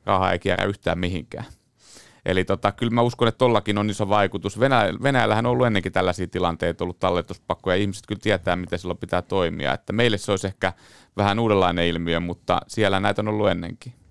raha 0.04 0.32
ei 0.32 0.38
kierrä 0.38 0.64
yhtään 0.64 0.98
mihinkään. 0.98 1.44
Eli 2.24 2.44
tota, 2.44 2.72
kyllä 2.72 2.92
mä 2.92 3.02
uskon, 3.02 3.28
että 3.28 3.38
tollakin 3.38 3.78
on 3.78 3.90
iso 3.90 4.08
vaikutus. 4.08 4.60
Venäjä, 4.60 4.94
Venäjällähän 5.02 5.46
on 5.46 5.52
ollut 5.52 5.66
ennenkin 5.66 5.92
tällaisia 5.92 6.26
tilanteita, 6.26 6.84
ollut 6.84 6.98
talletuspakkoja, 6.98 7.76
ja 7.76 7.80
ihmiset 7.80 8.06
kyllä 8.06 8.20
tietää, 8.22 8.56
miten 8.56 8.78
silloin 8.78 8.98
pitää 8.98 9.22
toimia. 9.22 9.74
Että 9.74 9.92
meille 9.92 10.18
se 10.18 10.30
olisi 10.30 10.46
ehkä 10.46 10.72
vähän 11.16 11.38
uudenlainen 11.38 11.86
ilmiö, 11.86 12.20
mutta 12.20 12.60
siellä 12.66 13.00
näitä 13.00 13.22
on 13.22 13.28
ollut 13.28 13.48
ennenkin. 13.48 14.03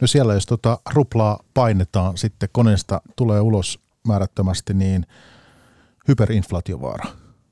No 0.00 0.06
siellä, 0.06 0.34
jos 0.34 0.46
tota 0.46 0.78
ruplaa 0.94 1.40
painetaan, 1.54 2.18
sitten 2.18 2.48
koneesta 2.52 3.00
tulee 3.16 3.40
ulos 3.40 3.80
määrättömästi, 4.08 4.74
niin 4.74 5.06
hyperinflaatiovaara. 6.08 7.04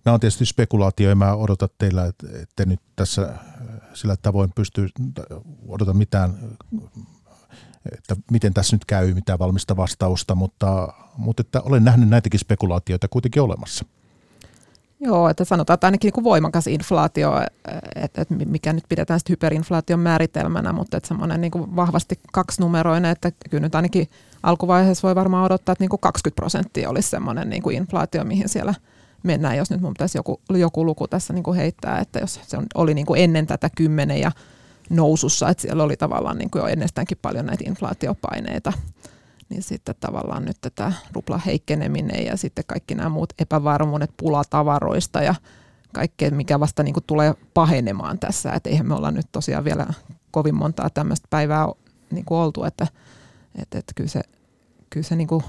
Nämä 0.05 0.15
on 0.15 0.21
tietysti 0.21 0.47
spekulaatio, 0.47 1.09
ja 1.09 1.15
mä 1.15 1.35
odotan 1.35 1.69
teillä, 1.79 2.05
että 2.05 2.27
te 2.57 2.67
nyt 2.67 2.81
tässä 2.97 3.35
sillä 3.95 4.17
tavoin 4.17 4.53
pystyy 4.55 4.89
odota 5.69 5.95
mitään 5.95 6.57
että 7.93 8.17
miten 8.31 8.55
tässä 8.55 8.77
nyt 8.77 8.85
käy, 8.85 9.15
mitä 9.15 9.39
valmista 9.39 9.77
vastausta, 9.77 10.35
mutta, 10.35 10.93
mutta 11.17 11.41
että 11.41 11.61
olen 11.61 11.85
nähnyt 11.85 12.09
näitäkin 12.09 12.41
spekulaatioita 12.41 13.09
kuitenkin 13.09 13.43
olemassa. 13.43 13.85
Joo, 15.05 15.29
että 15.29 15.45
sanotaan, 15.45 15.75
että 15.75 15.87
ainakin 15.87 16.13
niin 16.17 16.25
voimakas 16.25 16.67
inflaatio, 16.67 17.33
että, 17.95 18.23
että 18.23 18.35
mikä 18.35 18.73
nyt 18.73 18.85
pidetään 18.89 19.21
sitten 19.21 19.33
hyperinflaation 19.33 20.01
määritelmänä, 20.01 20.73
mutta 20.73 20.97
että 20.97 21.09
semmoinen 21.09 21.41
niin 21.41 21.77
vahvasti 21.77 22.21
kaksinumeroinen, 22.33 23.11
että 23.11 23.33
kyllä 23.51 23.63
nyt 23.63 23.75
ainakin 23.75 24.09
alkuvaiheessa 24.43 25.09
voi 25.09 25.15
varmaan 25.15 25.45
odottaa, 25.45 25.73
että 25.73 25.83
niin 25.83 25.91
kuin 25.91 26.01
20 26.01 26.37
prosenttia 26.37 26.91
olisi 26.91 27.11
semmoinen 27.11 27.51
niin 27.51 27.63
kuin 27.63 27.77
inflaatio, 27.77 28.25
mihin 28.25 28.49
siellä 28.49 28.75
mennään, 29.23 29.57
jos 29.57 29.71
nyt 29.71 29.81
mun 29.81 29.95
pitäisi 29.95 30.19
joku, 30.19 30.41
joku 30.51 30.87
luku 30.87 31.09
tässä 31.09 31.33
niin 31.33 31.45
kuin 31.45 31.57
heittää, 31.57 31.99
että 31.99 32.19
jos 32.19 32.41
se 32.47 32.59
oli 32.75 32.95
niin 32.95 33.07
kuin 33.07 33.21
ennen 33.21 33.47
tätä 33.47 33.71
10 33.77 34.21
ja 34.21 34.33
nousussa, 34.91 35.49
että 35.49 35.63
siellä 35.63 35.83
oli 35.83 35.97
tavallaan 35.97 36.39
niin 36.39 36.51
kuin 36.51 36.61
jo 36.61 36.67
ennestäänkin 36.67 37.19
paljon 37.23 37.47
näitä 37.47 37.65
inflaatiopaineita, 37.67 38.73
niin 39.55 39.63
sitten 39.63 39.95
tavallaan 40.01 40.45
nyt 40.45 40.57
tätä 40.61 40.93
rupla 41.13 41.39
heikkeneminen 41.39 42.27
ja 42.27 42.37
sitten 42.37 42.65
kaikki 42.67 42.95
nämä 42.95 43.09
muut 43.09 43.33
epävarmuudet 43.39 44.11
pulatavaroista 44.17 45.23
ja 45.23 45.35
kaikkea, 45.93 46.31
mikä 46.31 46.61
vasta 46.61 46.83
niin 46.83 46.95
kuin 46.95 47.05
tulee 47.07 47.35
pahenemaan 47.55 48.19
tässä, 48.19 48.53
että 48.53 48.71
eihän 48.71 48.87
me 48.87 48.95
olla 48.95 49.11
nyt 49.11 49.27
tosiaan 49.33 49.65
vielä 49.65 49.87
kovin 50.31 50.55
montaa 50.55 50.91
tämmöistä 50.91 51.29
päivää 51.31 51.67
niin 52.11 52.25
kuin 52.25 52.39
oltu, 52.39 52.65
että, 52.65 52.87
että, 53.63 53.79
että 53.79 53.93
kyllä 53.97 54.11
se, 54.11 54.21
kyllä 54.91 55.07
se 55.07 55.17
niin 55.17 55.29
kuin 55.29 55.45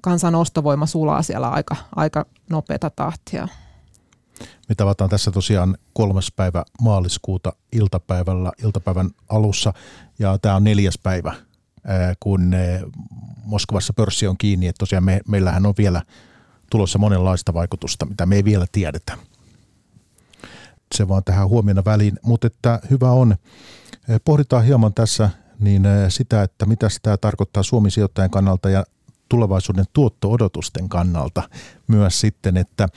kansan 0.00 0.34
ostovoima 0.34 0.86
sulaa 0.86 1.22
siellä 1.22 1.48
aika, 1.48 1.76
aika 1.96 2.26
nopeata 2.50 2.90
tahtia. 2.90 3.48
Me 4.68 4.74
tavataan 4.74 5.10
tässä 5.10 5.30
tosiaan 5.30 5.76
kolmas 5.92 6.32
päivä 6.36 6.64
maaliskuuta 6.82 7.52
iltapäivällä, 7.72 8.52
iltapäivän 8.64 9.10
alussa 9.28 9.72
ja 10.18 10.38
tämä 10.38 10.56
on 10.56 10.64
neljäs 10.64 10.98
päivä, 11.02 11.34
kun 12.20 12.52
Moskovassa 13.44 13.92
pörssi 13.92 14.26
on 14.26 14.38
kiinni, 14.38 14.66
että 14.66 14.78
tosiaan 14.78 15.04
me, 15.04 15.20
meillähän 15.28 15.66
on 15.66 15.74
vielä 15.78 16.02
tulossa 16.70 16.98
monenlaista 16.98 17.54
vaikutusta, 17.54 18.06
mitä 18.06 18.26
me 18.26 18.36
ei 18.36 18.44
vielä 18.44 18.66
tiedetä. 18.72 19.18
Se 20.94 21.08
vaan 21.08 21.24
tähän 21.24 21.48
huomiona 21.48 21.84
väliin, 21.84 22.18
mutta 22.22 22.46
että 22.46 22.80
hyvä 22.90 23.10
on. 23.10 23.36
Pohditaan 24.24 24.64
hieman 24.64 24.94
tässä 24.94 25.30
niin 25.60 25.82
sitä, 26.08 26.42
että 26.42 26.66
mitä 26.66 26.88
tämä 27.02 27.16
tarkoittaa 27.16 27.62
Suomen 27.62 27.90
sijoittajan 27.90 28.30
kannalta 28.30 28.70
ja 28.70 28.84
tulevaisuuden 29.28 29.84
tuotto-odotusten 29.92 30.88
kannalta 30.88 31.42
myös 31.86 32.20
sitten, 32.20 32.56
että 32.56 32.88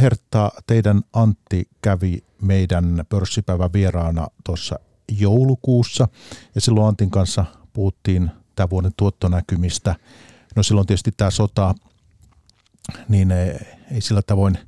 Hertta, 0.00 0.52
teidän 0.66 1.02
Antti 1.12 1.68
kävi 1.82 2.24
meidän 2.42 3.04
pörssipäivän 3.08 3.72
vieraana 3.72 4.28
tuossa 4.44 4.78
joulukuussa 5.18 6.08
ja 6.54 6.60
silloin 6.60 6.88
Antin 6.88 7.10
kanssa 7.10 7.44
puhuttiin 7.74 8.30
tämän 8.56 8.70
vuoden 8.70 8.92
tuottonäkymistä. 8.96 9.96
No 10.56 10.62
silloin 10.62 10.86
tietysti 10.86 11.12
tämä 11.16 11.30
sota, 11.30 11.74
niin 13.08 13.30
ei 13.90 14.00
sillä 14.00 14.22
tavoin, 14.22 14.58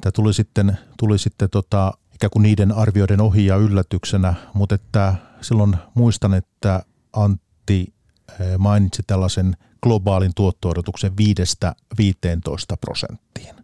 tämä 0.00 0.12
tuli 0.14 0.34
sitten, 0.34 0.78
tuli 0.98 1.18
sitten 1.18 1.50
tota, 1.50 1.92
ikään 2.14 2.30
kuin 2.30 2.42
niiden 2.42 2.72
arvioiden 2.72 3.20
ohi 3.20 3.46
ja 3.46 3.56
yllätyksenä, 3.56 4.34
mutta 4.54 4.74
että 4.74 5.14
silloin 5.40 5.76
muistan, 5.94 6.34
että 6.34 6.82
Antti 7.12 7.92
Eh, 8.40 8.58
mainitsi 8.58 9.02
tällaisen 9.06 9.56
globaalin 9.82 10.32
tuotto-odotuksen 10.34 11.12
5-15 11.12 11.14
prosenttiin 12.80 13.54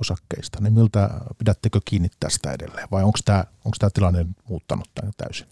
osakkeista. 0.00 0.60
Niin 0.60 0.72
miltä 0.72 1.10
pidättekö 1.38 1.80
kiinni 1.84 2.08
tästä 2.20 2.52
edelleen 2.52 2.88
vai 2.90 3.02
onko 3.02 3.18
tämä, 3.24 3.44
onko 3.64 3.76
tämä 3.78 3.90
tilanne 3.90 4.26
muuttanut 4.48 4.90
tämän 4.94 5.12
täysin? 5.16 5.46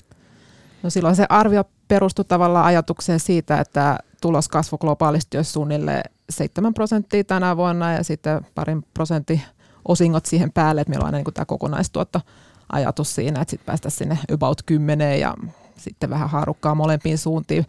No 0.84 0.90
silloin 0.90 1.16
se 1.16 1.26
arvio 1.28 1.64
perustui 1.88 2.24
tavallaan 2.24 2.64
ajatukseen 2.64 3.20
siitä, 3.20 3.60
että 3.60 3.98
tuloskasvu 4.20 4.78
globaalisti 4.78 5.36
olisi 5.36 5.52
suunnilleen 5.52 6.02
7 6.30 6.74
prosenttia 6.74 7.24
tänä 7.24 7.56
vuonna 7.56 7.92
ja 7.92 8.04
sitten 8.04 8.46
parin 8.54 8.84
prosentin 8.94 9.40
osingot 9.88 10.26
siihen 10.26 10.52
päälle, 10.52 10.80
että 10.80 10.90
meillä 10.90 11.02
on 11.02 11.06
aina 11.06 11.18
niin 11.18 11.34
tämä 11.34 11.44
kokonaistuotto 11.44 12.20
ajatus 12.72 13.14
siinä, 13.14 13.40
että 13.40 13.50
sitten 13.50 13.66
päästä 13.66 13.90
sinne 13.90 14.18
about 14.34 14.62
10 14.66 15.20
ja 15.20 15.34
sitten 15.76 16.10
vähän 16.10 16.30
haarukkaa 16.30 16.74
molempiin 16.74 17.18
suuntiin. 17.18 17.66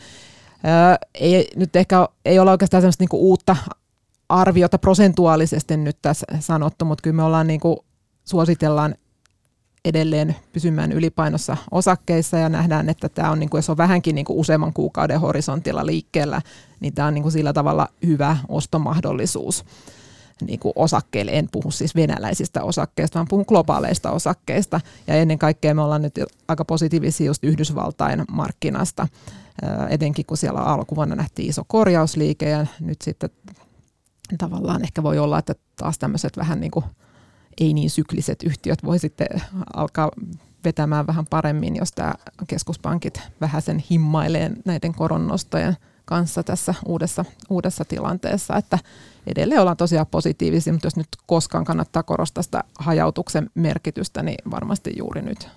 Ei, 1.13 1.51
nyt 1.55 1.76
ehkä 1.76 2.09
ei 2.26 2.39
ole 2.39 2.51
oikeastaan 2.51 2.82
sellaista 2.82 3.01
niinku 3.01 3.30
uutta 3.30 3.55
arviota 4.30 4.78
prosentuaalisesti 4.78 5.78
nyt 5.78 5.97
tässä 6.01 6.26
sanottu, 6.39 6.86
mutta 6.86 7.01
kyllä 7.01 7.16
me 7.16 7.24
ollaan 7.24 7.47
niinku, 7.47 7.86
suositellaan 8.26 8.95
edelleen 9.86 10.36
pysymään 10.54 10.92
ylipainossa 10.92 11.58
osakkeissa 11.72 12.38
ja 12.38 12.50
nähdään, 12.50 12.90
että 12.90 13.10
tämä 13.10 13.32
on, 13.32 13.40
niinku, 13.40 13.58
jos 13.58 13.70
on 13.70 13.78
vähänkin 13.78 14.16
niinku 14.16 14.40
useamman 14.40 14.74
kuukauden 14.74 15.20
horisontilla 15.20 15.86
liikkeellä, 15.86 16.42
niin 16.80 16.94
tämä 16.94 17.08
on 17.08 17.14
niinku 17.14 17.32
sillä 17.32 17.54
tavalla 17.54 17.88
hyvä 18.06 18.38
ostomahdollisuus 18.48 19.66
niin 20.42 20.60
kuin 20.60 20.74
osakkeille. 20.76 21.32
En 21.32 21.50
puhu 21.52 21.72
siis 21.72 21.96
venäläisistä 21.96 22.64
osakkeista, 22.64 23.20
vaan 23.20 23.28
puhun 23.28 23.46
globaaleista 23.48 24.12
osakkeista. 24.12 24.82
Ja 25.08 25.16
ennen 25.16 25.40
kaikkea 25.40 25.76
me 25.76 25.82
ollaan 25.82 26.02
nyt 26.02 26.20
aika 26.48 26.66
positiivisia 26.66 27.26
just 27.26 27.44
Yhdysvaltain 27.44 28.26
markkinasta 28.32 29.08
etenkin 29.90 30.26
kun 30.26 30.38
siellä 30.38 30.60
alkuvuonna 30.60 31.16
nähtiin 31.16 31.50
iso 31.50 31.64
korjausliike 31.68 32.50
ja 32.50 32.66
nyt 32.80 33.02
sitten 33.02 33.30
tavallaan 34.38 34.84
ehkä 34.84 35.04
voi 35.04 35.20
olla, 35.20 35.40
että 35.40 35.56
taas 35.76 36.00
tämmöiset 36.00 36.38
vähän 36.38 36.60
niin 36.60 36.72
kuin 36.72 36.86
ei 37.62 37.74
niin 37.74 37.89
sykliset 37.89 38.43
yhtiöt 38.43 38.84
voi 38.84 38.99
sitten 38.99 39.28
alkaa 39.76 40.12
vetämään 40.64 41.08
vähän 41.08 41.26
paremmin, 41.26 41.76
jos 41.76 41.91
tämä 41.91 42.14
keskuspankit 42.47 43.22
vähän 43.41 43.62
sen 43.62 43.84
himmailee 43.91 44.51
näiden 44.66 44.93
koronnostojen 44.93 45.78
kanssa 46.06 46.43
tässä 46.43 46.74
uudessa, 46.86 47.26
uudessa 47.49 47.86
tilanteessa, 47.86 48.56
että 48.56 48.80
edelleen 49.28 49.62
ollaan 49.62 49.78
tosiaan 49.78 50.08
positiivisia, 50.08 50.74
mutta 50.74 50.86
jos 50.86 50.95
nyt 50.95 51.08
koskaan 51.26 51.66
kannattaa 51.66 52.03
korostaa 52.03 52.43
sitä 52.43 52.64
hajautuksen 52.80 53.49
merkitystä, 53.56 54.24
niin 54.24 54.51
varmasti 54.51 54.93
juuri 54.97 55.22
nyt. 55.22 55.49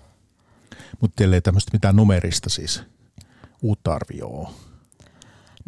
Mutta 1.01 1.17
teillä 1.17 1.37
ei 1.37 1.41
tämmöistä 1.41 1.71
mitään 1.73 1.97
numerista 1.97 2.51
siis 2.51 2.83
uutta 3.63 3.95
arvioa? 3.95 4.53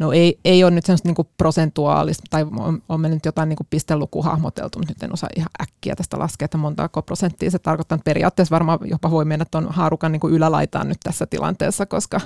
No 0.01 0.11
ei, 0.11 0.39
ei 0.45 0.63
ole 0.63 0.71
nyt 0.71 0.85
semmoista 0.85 1.07
niinku 1.07 1.29
prosentuaalista, 1.37 2.23
tai 2.29 2.45
on, 2.57 2.83
on 2.89 3.01
me 3.01 3.09
nyt 3.09 3.25
jotain 3.25 3.49
niinku 3.49 3.67
pisteluku 3.69 4.21
hahmoteltu, 4.21 4.79
mutta 4.79 4.93
nyt 4.93 5.03
en 5.03 5.13
osaa 5.13 5.29
ihan 5.35 5.49
äkkiä 5.61 5.95
tästä 5.95 6.19
laskea, 6.19 6.45
että 6.45 6.57
montako 6.57 7.01
prosenttia 7.01 7.51
se 7.51 7.59
tarkoittaa. 7.59 7.97
Periaatteessa 8.05 8.53
varmaan 8.53 8.79
jopa 8.83 9.11
voi 9.11 9.25
mennä 9.25 9.45
tuon 9.51 9.67
haarukan 9.69 10.11
niinku 10.11 10.29
ylälaitaan 10.29 10.87
nyt 10.87 10.97
tässä 11.03 11.25
tilanteessa, 11.25 11.85
koska, 11.85 12.21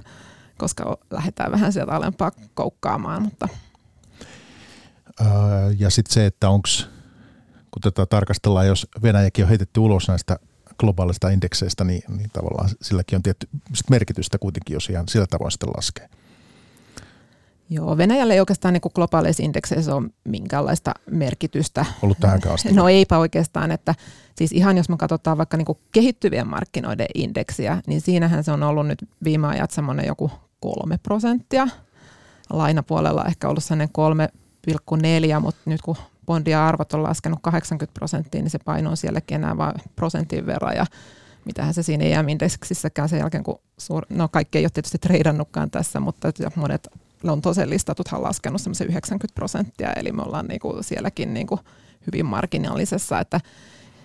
koska 0.57 0.97
lähdetään 1.11 1.51
vähän 1.51 1.73
sieltä 1.73 1.91
alempaa 1.91 2.31
koukkaamaan. 2.53 3.21
Mutta. 3.21 3.47
ja 5.77 5.89
sitten 5.89 6.13
se, 6.13 6.25
että 6.25 6.49
onko, 6.49 6.69
kun 7.71 7.81
tätä 7.81 8.05
tarkastellaan, 8.05 8.67
jos 8.67 8.87
Venäjäkin 9.01 9.45
on 9.45 9.49
heitetty 9.49 9.79
ulos 9.79 10.07
näistä 10.07 10.39
globaalista 10.79 11.29
indekseistä, 11.29 11.83
niin, 11.83 12.03
niin 12.17 12.29
tavallaan 12.33 12.69
silläkin 12.81 13.15
on 13.15 13.23
tietty 13.23 13.47
merkitystä 13.89 14.37
kuitenkin, 14.37 14.73
jos 14.73 14.89
ihan 14.89 15.07
sillä 15.07 15.27
tavoin 15.29 15.51
sitten 15.51 15.69
laskee. 15.69 16.09
Joo, 17.69 17.97
Venäjälle 17.97 18.33
ei 18.33 18.39
oikeastaan 18.39 18.73
niin 18.73 18.81
globaaleissa 18.95 19.43
indekseissä 19.43 19.95
ole 19.95 20.09
minkäänlaista 20.23 20.91
merkitystä. 21.11 21.85
Ollut 22.01 22.19
tähän 22.19 22.41
asti. 22.53 22.73
No 22.73 22.89
eipä 22.89 23.17
oikeastaan, 23.17 23.71
että 23.71 23.95
siis 24.35 24.51
ihan 24.51 24.77
jos 24.77 24.89
me 24.89 24.97
katsotaan 24.97 25.37
vaikka 25.37 25.57
niin 25.57 25.77
kehittyvien 25.91 26.47
markkinoiden 26.47 27.07
indeksiä, 27.15 27.81
niin 27.87 28.01
siinähän 28.01 28.43
se 28.43 28.51
on 28.51 28.63
ollut 28.63 28.87
nyt 28.87 29.09
viime 29.23 29.47
ajat 29.47 29.71
semmoinen 29.71 30.05
joku 30.05 30.31
kolme 30.59 30.97
prosenttia. 30.97 31.67
Lainapuolella 32.49 33.25
ehkä 33.25 33.49
ollut 33.49 33.63
sellainen 33.63 33.89
3,4, 35.37 35.39
mutta 35.39 35.61
nyt 35.65 35.81
kun 35.81 35.95
bondia 36.25 36.67
arvot 36.67 36.93
on 36.93 37.03
laskenut 37.03 37.39
80 37.41 37.93
prosenttia, 37.93 38.41
niin 38.41 38.49
se 38.49 38.59
paino 38.65 38.89
on 38.89 38.97
sielläkin 38.97 39.35
enää 39.35 39.57
vain 39.57 39.75
prosentin 39.95 40.45
verran. 40.45 40.75
Ja 40.75 40.85
mitähän 41.45 41.73
se 41.73 41.83
siinä 41.83 42.03
EM-indeksissäkään 42.03 43.09
sen 43.09 43.19
jälkeen, 43.19 43.43
kun 43.43 43.59
suur, 43.77 44.05
no 44.09 44.27
kaikki 44.27 44.57
ei 44.57 44.63
ole 44.63 44.69
tietysti 44.69 44.97
treidannutkaan 44.97 45.71
tässä, 45.71 45.99
mutta 45.99 46.31
monet 46.55 46.87
Lontooseen 47.25 47.69
listatuthan 47.69 48.23
laskenut 48.23 48.61
semmoisen 48.61 48.87
90 48.87 49.35
prosenttia, 49.35 49.93
eli 49.93 50.11
me 50.11 50.21
ollaan 50.21 50.45
niinku 50.45 50.77
sielläkin 50.81 51.33
niinku 51.33 51.59
hyvin 52.07 52.25
marginaalisessa, 52.25 53.19
että 53.19 53.39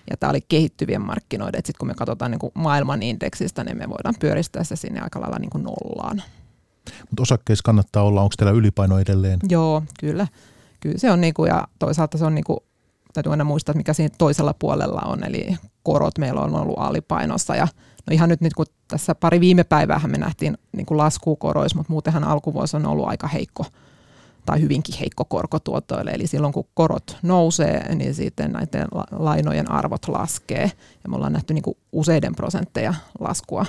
ja 0.09 0.17
tämä 0.17 0.29
oli 0.29 0.41
kehittyvien 0.41 1.01
markkinoiden, 1.01 1.59
että 1.59 1.67
sitten 1.67 1.79
kun 1.79 1.87
me 1.87 1.93
katsotaan 1.93 2.31
niinku 2.31 2.51
maailman 2.53 3.03
indeksistä, 3.03 3.63
niin 3.63 3.77
me 3.77 3.89
voidaan 3.89 4.15
pyöristää 4.19 4.63
se 4.63 4.75
sinne 4.75 5.01
aika 5.01 5.21
lailla 5.21 5.39
niinku 5.39 5.57
nollaan. 5.57 6.23
Mutta 7.09 7.21
osakkeissa 7.21 7.63
kannattaa 7.63 8.03
olla, 8.03 8.21
onko 8.21 8.33
teillä 8.37 8.51
ylipaino 8.51 8.99
edelleen? 8.99 9.39
Joo, 9.49 9.83
kyllä. 9.99 10.27
Kyllä 10.79 10.97
se 10.97 11.11
on, 11.11 11.21
niinku, 11.21 11.45
ja 11.45 11.67
toisaalta 11.79 12.17
se 12.17 12.25
on, 12.25 12.35
niinku, 12.35 12.63
täytyy 13.13 13.31
aina 13.31 13.43
muistaa, 13.43 13.75
mikä 13.75 13.93
siinä 13.93 14.15
toisella 14.17 14.53
puolella 14.59 15.01
on, 15.01 15.23
eli 15.23 15.57
korot 15.83 16.17
meillä 16.17 16.41
on 16.41 16.55
ollut 16.55 16.79
alipainossa, 16.79 17.55
ja 17.55 17.67
no 18.07 18.13
ihan 18.13 18.29
nyt, 18.29 18.41
nyt 18.41 18.53
kun 18.53 18.65
tässä 18.87 19.15
pari 19.15 19.39
viime 19.39 19.63
päivää 19.63 20.01
me 20.07 20.17
nähtiin 20.17 20.57
niin 20.71 20.85
kuin 20.85 20.97
laskukoroissa, 20.97 21.77
mutta 21.77 21.93
muutenhan 21.93 22.23
alkuvuosi 22.23 22.77
on 22.77 22.85
ollut 22.85 23.07
aika 23.07 23.27
heikko 23.27 23.65
tai 24.45 24.61
hyvinkin 24.61 24.95
heikko 24.99 25.25
korkotuotoille. 25.25 26.11
Eli 26.11 26.27
silloin 26.27 26.53
kun 26.53 26.67
korot 26.73 27.17
nousee, 27.21 27.95
niin 27.95 28.13
sitten 28.13 28.51
näiden 28.51 28.87
lainojen 29.11 29.71
arvot 29.71 30.07
laskee. 30.07 30.71
Ja 31.03 31.09
me 31.09 31.15
ollaan 31.15 31.33
nähty 31.33 31.53
niin 31.53 31.63
kuin 31.63 31.77
useiden 31.91 32.35
prosentteja 32.35 32.93
laskua 33.19 33.65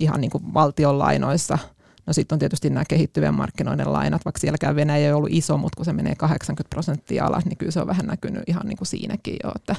ihan 0.00 0.20
niin 0.20 0.30
kuin 0.30 0.54
valtion 0.54 0.98
lainoissa. 0.98 1.58
No 2.06 2.12
sitten 2.12 2.36
on 2.36 2.38
tietysti 2.38 2.70
nämä 2.70 2.84
kehittyvien 2.88 3.34
markkinoiden 3.34 3.92
lainat, 3.92 4.24
vaikka 4.24 4.40
sielläkään 4.40 4.76
Venäjä 4.76 5.06
ei 5.06 5.12
ollut 5.12 5.32
iso, 5.32 5.56
mutta 5.56 5.76
kun 5.76 5.84
se 5.84 5.92
menee 5.92 6.14
80 6.14 6.70
prosenttia 6.70 7.24
alas, 7.24 7.44
niin 7.44 7.56
kyllä 7.56 7.72
se 7.72 7.80
on 7.80 7.86
vähän 7.86 8.06
näkynyt 8.06 8.42
ihan 8.46 8.66
niin 8.66 8.76
kuin 8.76 8.88
siinäkin 8.88 9.36
jo, 9.44 9.52
että 9.56 9.76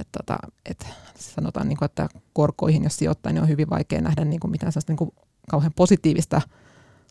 et 0.00 0.08
tota, 0.18 0.38
et 0.64 0.86
sanotaan, 1.16 1.68
niin 1.68 1.78
kuin, 1.78 1.86
että 1.86 2.08
korkoihin, 2.32 2.84
jos 2.84 2.96
sijoittaa, 2.96 3.32
niin 3.32 3.42
on 3.42 3.48
hyvin 3.48 3.70
vaikea 3.70 4.00
nähdä 4.00 4.24
niin 4.24 4.40
kuin 4.40 4.50
mitään 4.50 4.72
niin 4.88 4.96
kuin 4.96 5.10
kauhean 5.50 5.72
positiivista 5.76 6.40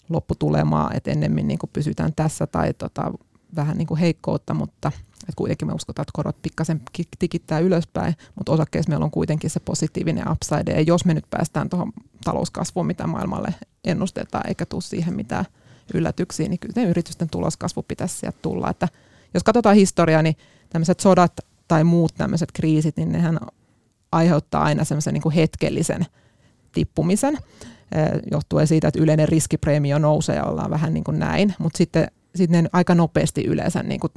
lopputulemaa, 0.09 0.91
että 0.93 1.11
ennemmin 1.11 1.47
niin 1.47 1.59
kuin 1.59 1.69
pysytään 1.73 2.13
tässä 2.15 2.47
tai 2.47 2.73
tota, 2.73 3.11
vähän 3.55 3.77
niin 3.77 3.87
kuin 3.87 3.99
heikkoutta, 3.99 4.53
mutta 4.53 4.91
et 5.29 5.35
kuitenkin 5.35 5.67
me 5.67 5.73
uskotaan, 5.73 6.03
että 6.03 6.11
korot 6.13 6.41
pikkasen 6.41 6.81
tikittää 7.19 7.59
ylöspäin, 7.59 8.15
mutta 8.35 8.51
osakkeessa 8.51 8.89
meillä 8.89 9.05
on 9.05 9.11
kuitenkin 9.11 9.49
se 9.49 9.59
positiivinen 9.59 10.31
upside, 10.31 10.71
ja 10.71 10.81
jos 10.81 11.05
me 11.05 11.13
nyt 11.13 11.25
päästään 11.29 11.69
tuohon 11.69 11.93
talouskasvuun, 12.23 12.87
mitä 12.87 13.07
maailmalle 13.07 13.55
ennustetaan, 13.83 14.47
eikä 14.47 14.65
tule 14.65 14.81
siihen 14.81 15.15
mitään 15.15 15.45
yllätyksiä, 15.93 16.49
niin 16.49 16.59
kyllä 16.59 16.89
yritysten 16.89 17.29
tuloskasvu 17.29 17.83
pitäisi 17.83 18.17
sieltä 18.17 18.39
tulla. 18.41 18.69
Että 18.69 18.87
jos 19.33 19.43
katsotaan 19.43 19.75
historiaa, 19.75 20.21
niin 20.21 20.35
tämmöiset 20.69 20.99
sodat 20.99 21.33
tai 21.71 21.83
muut 21.83 22.15
tämmöiset 22.17 22.49
kriisit, 22.51 22.97
niin 22.97 23.11
nehän 23.11 23.39
aiheuttaa 24.11 24.63
aina 24.63 24.83
semmoisen 24.83 25.13
niin 25.13 25.31
hetkellisen 25.31 26.05
tippumisen 26.71 27.37
johtuen 28.31 28.67
siitä, 28.67 28.87
että 28.87 28.99
yleinen 28.99 29.29
riskipreemio 29.29 29.99
nousee 29.99 30.35
ja 30.35 30.43
ollaan 30.43 30.71
vähän 30.71 30.93
niin 30.93 31.03
kuin 31.03 31.19
näin, 31.19 31.53
mutta 31.59 31.77
sitten 31.77 32.07
sitten 32.35 32.69
aika 32.73 32.95
nopeasti 32.95 33.45
yleensä 33.45 33.83
niin 33.83 33.99
kuin 33.99 34.11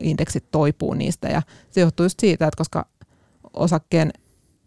indeksit 0.00 0.50
toipuu 0.50 0.94
niistä 0.94 1.28
ja 1.28 1.42
se 1.70 1.80
johtuu 1.80 2.04
just 2.04 2.20
siitä, 2.20 2.46
että 2.46 2.56
koska 2.56 2.86
osakkeen 3.54 4.10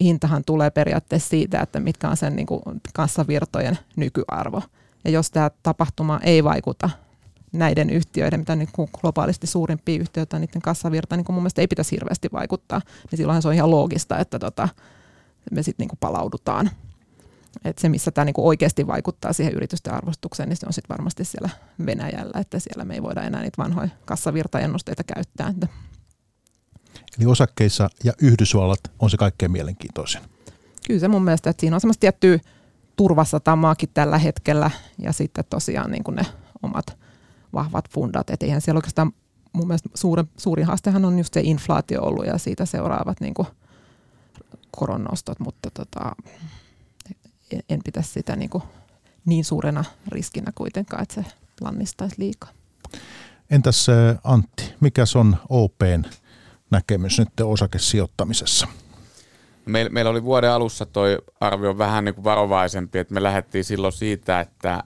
hintahan 0.04 0.44
tulee 0.46 0.70
periaatteessa 0.70 1.30
siitä, 1.30 1.62
että 1.62 1.80
mitkä 1.80 2.10
on 2.10 2.18
sen 2.18 2.36
niin 2.36 2.48
kuin 2.48 2.62
kassavirtojen 2.94 3.78
nykyarvo. 3.96 4.62
Ja 5.06 5.12
jos 5.12 5.32
tämä 5.32 5.52
tapahtuma 5.64 6.20
ei 6.24 6.44
vaikuta 6.44 6.89
näiden 7.54 7.89
yhtiöiden, 7.89 8.39
mitä 8.39 8.56
niin 8.56 8.70
kuin 8.72 8.89
globaalisti 9.01 9.47
suurimpia 9.47 10.01
yhtiöitä, 10.01 10.39
niiden 10.39 10.62
kassavirta 10.62 11.16
niin 11.16 11.26
kuin 11.26 11.34
mun 11.34 11.43
mielestä 11.43 11.62
ei 11.62 11.68
pitäisi 11.68 11.91
hirveästi 11.91 12.30
vaikuttaa, 12.34 12.82
niin 13.12 13.18
silloinhan 13.18 13.41
se 13.41 13.47
on 13.47 13.54
ihan 13.54 13.72
loogista, 13.72 14.20
että 14.20 14.39
tota, 14.39 14.70
me 15.51 15.64
sitten 15.64 15.88
niin 15.88 15.97
palaudutaan. 15.99 16.70
Et 17.66 17.78
se, 17.78 17.89
missä 17.89 18.12
tämä 18.12 18.26
niinku 18.26 18.47
oikeasti 18.47 18.88
vaikuttaa 18.88 19.34
siihen 19.34 19.54
yritysten 19.54 19.93
arvostukseen, 19.93 20.49
niin 20.49 20.58
se 20.58 20.66
on 20.68 20.74
sitten 20.74 20.97
varmasti 20.97 21.26
siellä 21.26 21.49
Venäjällä, 21.86 22.39
että 22.39 22.60
siellä 22.60 22.86
me 22.86 22.93
ei 22.93 23.04
voida 23.04 23.22
enää 23.22 23.41
niitä 23.41 23.64
vanhoja 23.64 23.89
kassavirtaennusteita 24.06 25.04
käyttää. 25.04 25.47
Että. 25.47 25.68
Eli 27.18 27.26
osakkeissa 27.26 27.89
ja 28.04 28.14
Yhdysvallat 28.22 28.80
on 28.99 29.10
se 29.10 29.18
kaikkein 29.18 29.51
mielenkiintoisin. 29.51 30.22
Kyllä 30.88 30.99
se 30.99 31.08
mun 31.08 31.24
mielestä, 31.24 31.49
että 31.49 31.62
siinä 31.62 31.76
on 31.76 31.82
semmoista 31.82 32.01
tiettyä 32.01 32.39
turvasatamaakin 32.95 33.89
tällä 33.93 34.18
hetkellä 34.18 34.72
ja 34.99 35.14
sitten 35.14 35.43
tosiaan 35.49 35.91
niin 35.91 36.04
kuin 36.04 36.16
ne 36.16 36.26
omat 36.64 37.03
vahvat 37.54 37.89
fundat. 37.89 38.30
Et 38.30 38.43
eihän 38.43 38.62
siellä 38.62 38.78
oikeastaan 38.78 39.14
mun 39.54 39.68
mielestä 39.68 39.89
suurin, 39.93 40.30
suurin 40.38 40.66
haastehan 40.66 41.06
on 41.06 41.18
just 41.18 41.34
se 41.34 41.41
inflaatio 41.43 42.01
ollut 42.01 42.26
ja 42.26 42.38
siitä 42.38 42.66
seuraavat 42.66 43.22
niin 43.22 43.34
kuin 43.34 43.47
koronnostot, 44.72 45.39
mutta 45.39 45.70
tota, 45.74 46.16
en, 47.51 47.64
en 47.70 47.80
pitäisi 47.86 48.12
sitä 48.12 48.36
niin, 48.36 48.49
kuin 48.49 48.64
niin 49.26 49.45
suurena 49.45 49.84
riskinä 50.08 50.51
kuitenkaan, 50.56 51.04
että 51.04 51.16
se 51.16 51.26
lannistaisi 51.62 52.16
liikaa. 52.18 52.49
Entäs 53.49 53.88
Antti, 54.24 54.74
mikä 54.80 55.04
on 55.16 55.38
OPn 55.49 56.04
näkemys 56.72 57.20
nyt 57.20 57.39
osakesijoittamisessa? 57.43 58.68
Meillä, 59.66 59.89
meillä 59.89 60.12
oli 60.12 60.24
vuoden 60.24 60.51
alussa 60.51 60.86
toi 60.86 61.18
arvio 61.39 61.78
vähän 61.78 62.06
niin 62.06 62.16
kuin 62.16 62.24
varovaisempi, 62.24 62.99
että 62.99 63.14
me 63.14 63.24
lähdettiin 63.24 63.64
silloin 63.64 63.93
siitä, 63.93 64.39
että 64.39 64.84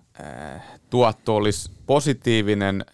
tuotto 0.89 1.36
olisi 1.36 1.76
positiivinen, 1.88 2.85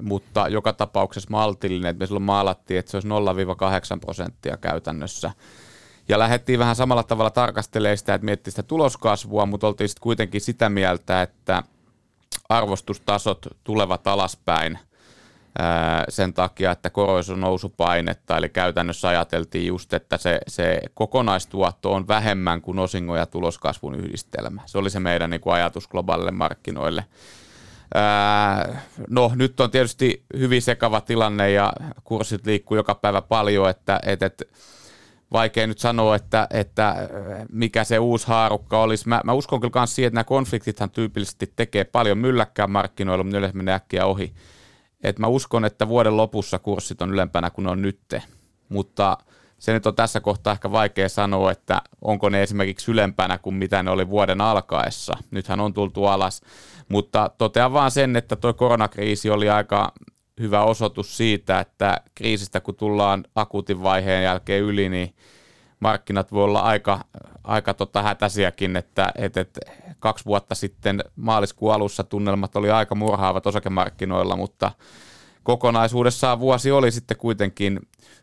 mutta 0.00 0.48
joka 0.48 0.72
tapauksessa 0.72 1.30
maltillinen, 1.30 1.90
että 1.90 2.02
me 2.02 2.06
silloin 2.06 2.22
maalattiin, 2.22 2.78
että 2.78 2.90
se 2.90 2.96
olisi 2.96 3.08
0-8 3.08 4.00
prosenttia 4.00 4.56
käytännössä. 4.56 5.30
Ja 6.08 6.18
lähdettiin 6.18 6.58
vähän 6.58 6.76
samalla 6.76 7.02
tavalla 7.02 7.30
tarkastelemaan 7.30 7.98
sitä, 7.98 8.14
että 8.14 8.24
miettii 8.24 8.50
sitä 8.50 8.62
tuloskasvua, 8.62 9.46
mutta 9.46 9.66
oltiin 9.66 9.88
sitten 9.88 10.02
kuitenkin 10.02 10.40
sitä 10.40 10.68
mieltä, 10.68 11.22
että 11.22 11.62
arvostustasot 12.48 13.46
tulevat 13.64 14.06
alaspäin 14.06 14.78
sen 16.08 16.34
takia, 16.34 16.70
että 16.70 16.90
koroissa 16.90 17.32
on 17.32 17.40
nousupainetta, 17.40 18.36
eli 18.36 18.48
käytännössä 18.48 19.08
ajateltiin 19.08 19.66
just, 19.66 19.92
että 19.92 20.16
se, 20.16 20.40
se 20.48 20.80
kokonaistuotto 20.94 21.92
on 21.92 22.08
vähemmän 22.08 22.62
kuin 22.62 22.78
osingo- 22.78 23.16
ja 23.16 23.26
tuloskasvun 23.26 23.94
yhdistelmä. 23.94 24.62
Se 24.66 24.78
oli 24.78 24.90
se 24.90 25.00
meidän 25.00 25.30
niin 25.30 25.40
kuin 25.40 25.54
ajatus 25.54 25.88
globaalille 25.88 26.30
markkinoille. 26.30 27.04
No 29.10 29.32
nyt 29.34 29.60
on 29.60 29.70
tietysti 29.70 30.24
hyvin 30.36 30.62
sekava 30.62 31.00
tilanne 31.00 31.50
ja 31.50 31.72
kurssit 32.04 32.46
liikkuu 32.46 32.76
joka 32.76 32.94
päivä 32.94 33.22
paljon, 33.22 33.70
että, 33.70 34.00
että, 34.06 34.26
että 34.26 34.44
vaikea 35.32 35.66
nyt 35.66 35.78
sanoa, 35.78 36.16
että, 36.16 36.46
että 36.50 37.08
mikä 37.52 37.84
se 37.84 37.98
uusi 37.98 38.26
haarukka 38.26 38.82
olisi. 38.82 39.08
Mä, 39.08 39.20
mä 39.24 39.32
uskon 39.32 39.60
kyllä 39.60 39.80
myös 39.80 39.94
siihen, 39.94 40.06
että 40.08 40.14
nämä 40.14 40.24
konfliktithan 40.24 40.90
tyypillisesti 40.90 41.52
tekee 41.56 41.84
paljon 41.84 42.18
mylläkkää 42.18 42.66
markkinoilla, 42.66 43.24
mutta 43.24 43.38
yleensä 43.38 43.56
menee 43.56 43.74
äkkiä 43.74 44.06
ohi. 44.06 44.34
Et 45.02 45.18
mä 45.18 45.26
uskon, 45.26 45.64
että 45.64 45.88
vuoden 45.88 46.16
lopussa 46.16 46.58
kurssit 46.58 47.02
on 47.02 47.12
ylempänä 47.12 47.50
kuin 47.50 47.66
on 47.66 47.82
nytte, 47.82 48.22
mutta 48.68 49.18
se 49.58 49.72
nyt 49.72 49.86
on 49.86 49.94
tässä 49.94 50.20
kohtaa 50.20 50.52
ehkä 50.52 50.72
vaikea 50.72 51.08
sanoa, 51.08 51.50
että 51.50 51.82
onko 52.02 52.28
ne 52.28 52.42
esimerkiksi 52.42 52.90
ylempänä 52.90 53.38
kuin 53.38 53.54
mitä 53.54 53.82
ne 53.82 53.90
oli 53.90 54.08
vuoden 54.08 54.40
alkaessa. 54.40 55.12
Nythän 55.30 55.60
on 55.60 55.74
tultu 55.74 56.04
alas, 56.04 56.42
mutta 56.88 57.30
totean 57.38 57.72
vaan 57.72 57.90
sen, 57.90 58.16
että 58.16 58.36
tuo 58.36 58.54
koronakriisi 58.54 59.30
oli 59.30 59.50
aika 59.50 59.92
hyvä 60.40 60.62
osoitus 60.62 61.16
siitä, 61.16 61.60
että 61.60 62.00
kriisistä 62.14 62.60
kun 62.60 62.76
tullaan 62.76 63.24
akuutin 63.34 63.82
vaiheen 63.82 64.24
jälkeen 64.24 64.62
yli, 64.62 64.88
niin 64.88 65.14
markkinat 65.80 66.32
voi 66.32 66.44
olla 66.44 66.60
aika, 66.60 67.04
aika 67.44 67.74
tota 67.74 68.02
hätäisiäkin, 68.02 68.76
että 68.76 69.12
et, 69.14 69.36
et, 69.36 69.58
kaksi 69.98 70.24
vuotta 70.24 70.54
sitten 70.54 71.04
maaliskuun 71.16 71.74
alussa 71.74 72.04
tunnelmat 72.04 72.56
oli 72.56 72.70
aika 72.70 72.94
murhaavat 72.94 73.46
osakemarkkinoilla, 73.46 74.36
mutta 74.36 74.70
kokonaisuudessaan 75.42 76.40
vuosi 76.40 76.70
oli 76.70 76.90
sitten 76.90 77.16
kuitenkin 77.16 77.80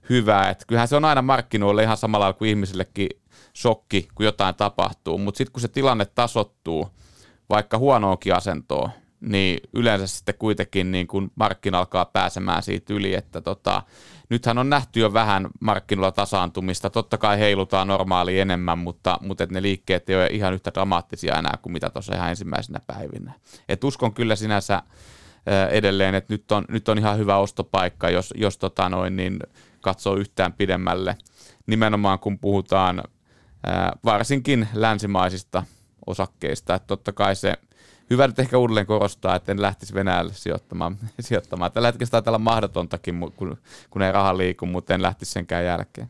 hyvä. 0.10 0.50
Et 0.50 0.64
kyllähän 0.68 0.88
se 0.88 0.96
on 0.96 1.06
aina 1.06 1.22
markkinoille 1.22 1.84
ihan 1.84 1.98
samalla 1.98 2.34
kuin 2.34 2.50
ihmisillekin 2.50 3.10
shokki, 3.58 4.08
kun 4.16 4.26
jotain 4.26 4.56
tapahtuu, 4.56 5.18
mutta 5.18 5.38
sitten 5.38 5.52
kun 5.52 5.62
se 5.62 5.68
tilanne 5.68 6.06
tasottuu, 6.06 6.90
vaikka 7.50 7.78
huonoakin 7.78 8.36
asentoa, 8.36 8.90
niin 9.22 9.60
yleensä 9.74 10.08
sitten 10.08 10.36
kuitenkin 10.40 10.92
niin 10.92 11.08
kun 11.08 11.32
markkina 11.36 11.80
alkaa 11.80 12.06
pääsemään 12.06 12.64
siitä 12.64 12.94
yli, 12.94 13.14
että 13.14 13.42
tota, 13.42 13.84
nythän 14.30 14.58
on 14.58 14.70
nähty 14.70 15.00
jo 15.00 15.14
vähän 15.14 15.50
markkinoilla 15.60 16.12
tasaantumista, 16.12 16.90
totta 16.90 17.18
kai 17.18 17.40
heilutaan 17.40 17.88
normaali 17.88 18.40
enemmän, 18.40 18.78
mutta, 18.78 19.18
mutta 19.22 19.44
et 19.44 19.52
ne 19.52 19.62
liikkeet 19.62 20.10
ei 20.10 20.16
ole 20.16 20.28
ihan 20.28 20.54
yhtä 20.54 20.72
dramaattisia 20.74 21.40
enää 21.40 21.58
kuin 21.62 21.74
mitä 21.74 21.90
tuossa 21.90 22.16
ihan 22.16 22.30
ensimmäisenä 22.30 22.80
päivinä. 22.88 23.34
Et 23.70 23.84
uskon 23.84 24.14
kyllä 24.14 24.36
sinänsä 24.36 24.82
edelleen, 25.70 26.16
että 26.16 26.34
nyt 26.34 26.52
on, 26.52 26.66
nyt 26.70 26.90
on 26.90 26.98
ihan 26.98 27.18
hyvä 27.18 27.38
ostopaikka, 27.38 28.10
jos, 28.10 28.34
jos 28.38 28.58
tota 28.58 28.90
noin, 28.90 29.16
niin 29.16 29.40
katsoo 29.84 30.16
yhtään 30.16 30.54
pidemmälle, 30.54 31.18
nimenomaan 31.68 32.20
kun 32.20 32.40
puhutaan 32.40 33.04
varsinkin 34.06 34.68
länsimaisista 34.74 35.64
osakkeista, 36.06 36.76
että 36.76 36.88
totta 36.88 37.12
kai 37.12 37.36
se 37.36 37.54
hyvä 38.10 38.28
nyt 38.28 38.40
ehkä 38.40 38.58
uudelleen 38.58 38.86
korostaa, 38.86 39.36
että 39.36 39.52
en 39.52 39.62
lähtisi 39.62 39.94
Venäjälle 39.94 40.34
sijoittamaan. 40.34 40.98
sijoittamaan. 41.20 41.72
Tällä 41.72 41.88
hetkellä 41.88 42.24
olla 42.28 42.40
mahdotontakin, 42.40 43.20
kun, 43.36 43.58
kun 43.90 44.02
ei 44.02 44.12
raha 44.12 44.38
liiku, 44.38 44.66
mutta 44.66 44.94
en 44.94 45.02
lähtisi 45.02 45.32
senkään 45.32 45.66
jälkeen. 45.66 46.10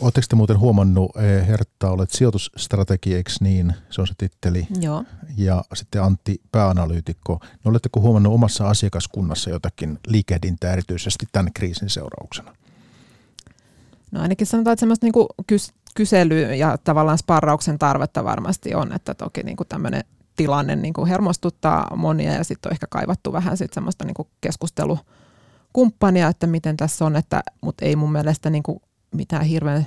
Oletteko 0.00 0.26
te 0.28 0.36
muuten 0.36 0.58
huomannut, 0.58 1.16
eh, 1.16 1.46
Hertta, 1.48 1.90
olet 1.90 2.10
sijoitusstrategi, 2.10 3.14
eikö 3.14 3.30
niin? 3.40 3.74
Se 3.90 4.00
on 4.00 4.06
se 4.06 4.14
titteli. 4.18 4.66
Joo. 4.80 5.04
Ja 5.36 5.64
sitten 5.74 6.02
Antti, 6.02 6.40
pääanalyytikko. 6.52 7.38
No, 7.64 7.70
oletteko 7.70 8.00
huomannut 8.00 8.34
omassa 8.34 8.68
asiakaskunnassa 8.68 9.50
jotakin 9.50 9.98
liikehdintää 10.06 10.72
erityisesti 10.72 11.26
tämän 11.32 11.52
kriisin 11.52 11.90
seurauksena? 11.90 12.56
No 14.10 14.20
ainakin 14.20 14.46
sanotaan, 14.46 14.72
että 14.72 14.80
semmoista 14.80 15.06
niinku 15.06 15.28
kys- 15.52 15.74
kysely 15.94 16.54
ja 16.54 16.78
tavallaan 16.84 17.18
sparrauksen 17.18 17.78
tarvetta 17.78 18.24
varmasti 18.24 18.74
on, 18.74 18.92
että 18.92 19.14
toki 19.14 19.42
niinku 19.42 19.64
tämmöinen 19.64 20.04
tilanne 20.36 20.76
niin 20.76 20.94
kuin 20.94 21.08
hermostuttaa 21.08 21.96
monia 21.96 22.32
ja 22.32 22.44
sitten 22.44 22.70
on 22.70 22.72
ehkä 22.72 22.86
kaivattu 22.90 23.32
vähän 23.32 23.56
sit 23.56 23.72
semmoista 23.72 24.04
niin 24.04 24.14
kuin 24.14 24.28
keskustelukumppania, 24.40 26.28
että 26.28 26.46
miten 26.46 26.76
tässä 26.76 27.04
on, 27.04 27.16
että, 27.16 27.42
mutta 27.60 27.84
ei 27.84 27.96
mun 27.96 28.12
mielestä 28.12 28.50
niin 28.50 28.62
kuin 28.62 28.80
mitään 29.14 29.44
hirveän, 29.44 29.86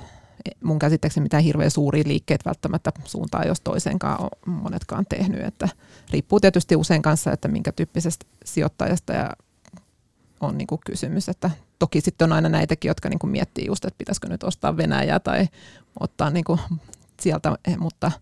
mun 0.62 0.78
käsittääkseni 0.78 1.22
mitään 1.22 1.42
hirveän 1.42 1.70
suuria 1.70 2.04
liikkeitä 2.06 2.44
välttämättä 2.44 2.92
suuntaan, 3.04 3.48
jos 3.48 3.60
toiseenkaan 3.60 4.22
on 4.22 4.28
monetkaan 4.46 5.06
tehnyt, 5.08 5.44
että 5.44 5.68
riippuu 6.10 6.40
tietysti 6.40 6.76
usein 6.76 7.02
kanssa, 7.02 7.32
että 7.32 7.48
minkä 7.48 7.72
tyyppisestä 7.72 8.26
sijoittajasta 8.44 9.12
ja 9.12 9.30
on 10.40 10.58
niin 10.58 10.66
kuin 10.66 10.80
kysymys, 10.86 11.28
että 11.28 11.50
toki 11.78 12.00
sitten 12.00 12.24
on 12.24 12.32
aina 12.32 12.48
näitäkin, 12.48 12.88
jotka 12.88 13.08
niin 13.08 13.18
kuin 13.18 13.30
miettii 13.30 13.66
just, 13.66 13.84
että 13.84 13.98
pitäisikö 13.98 14.28
nyt 14.28 14.42
ostaa 14.42 14.76
Venäjää 14.76 15.20
tai 15.20 15.48
ottaa 16.00 16.30
niin 16.30 16.44
kuin 16.44 16.60
sieltä, 17.20 17.58
mutta– 17.78 18.12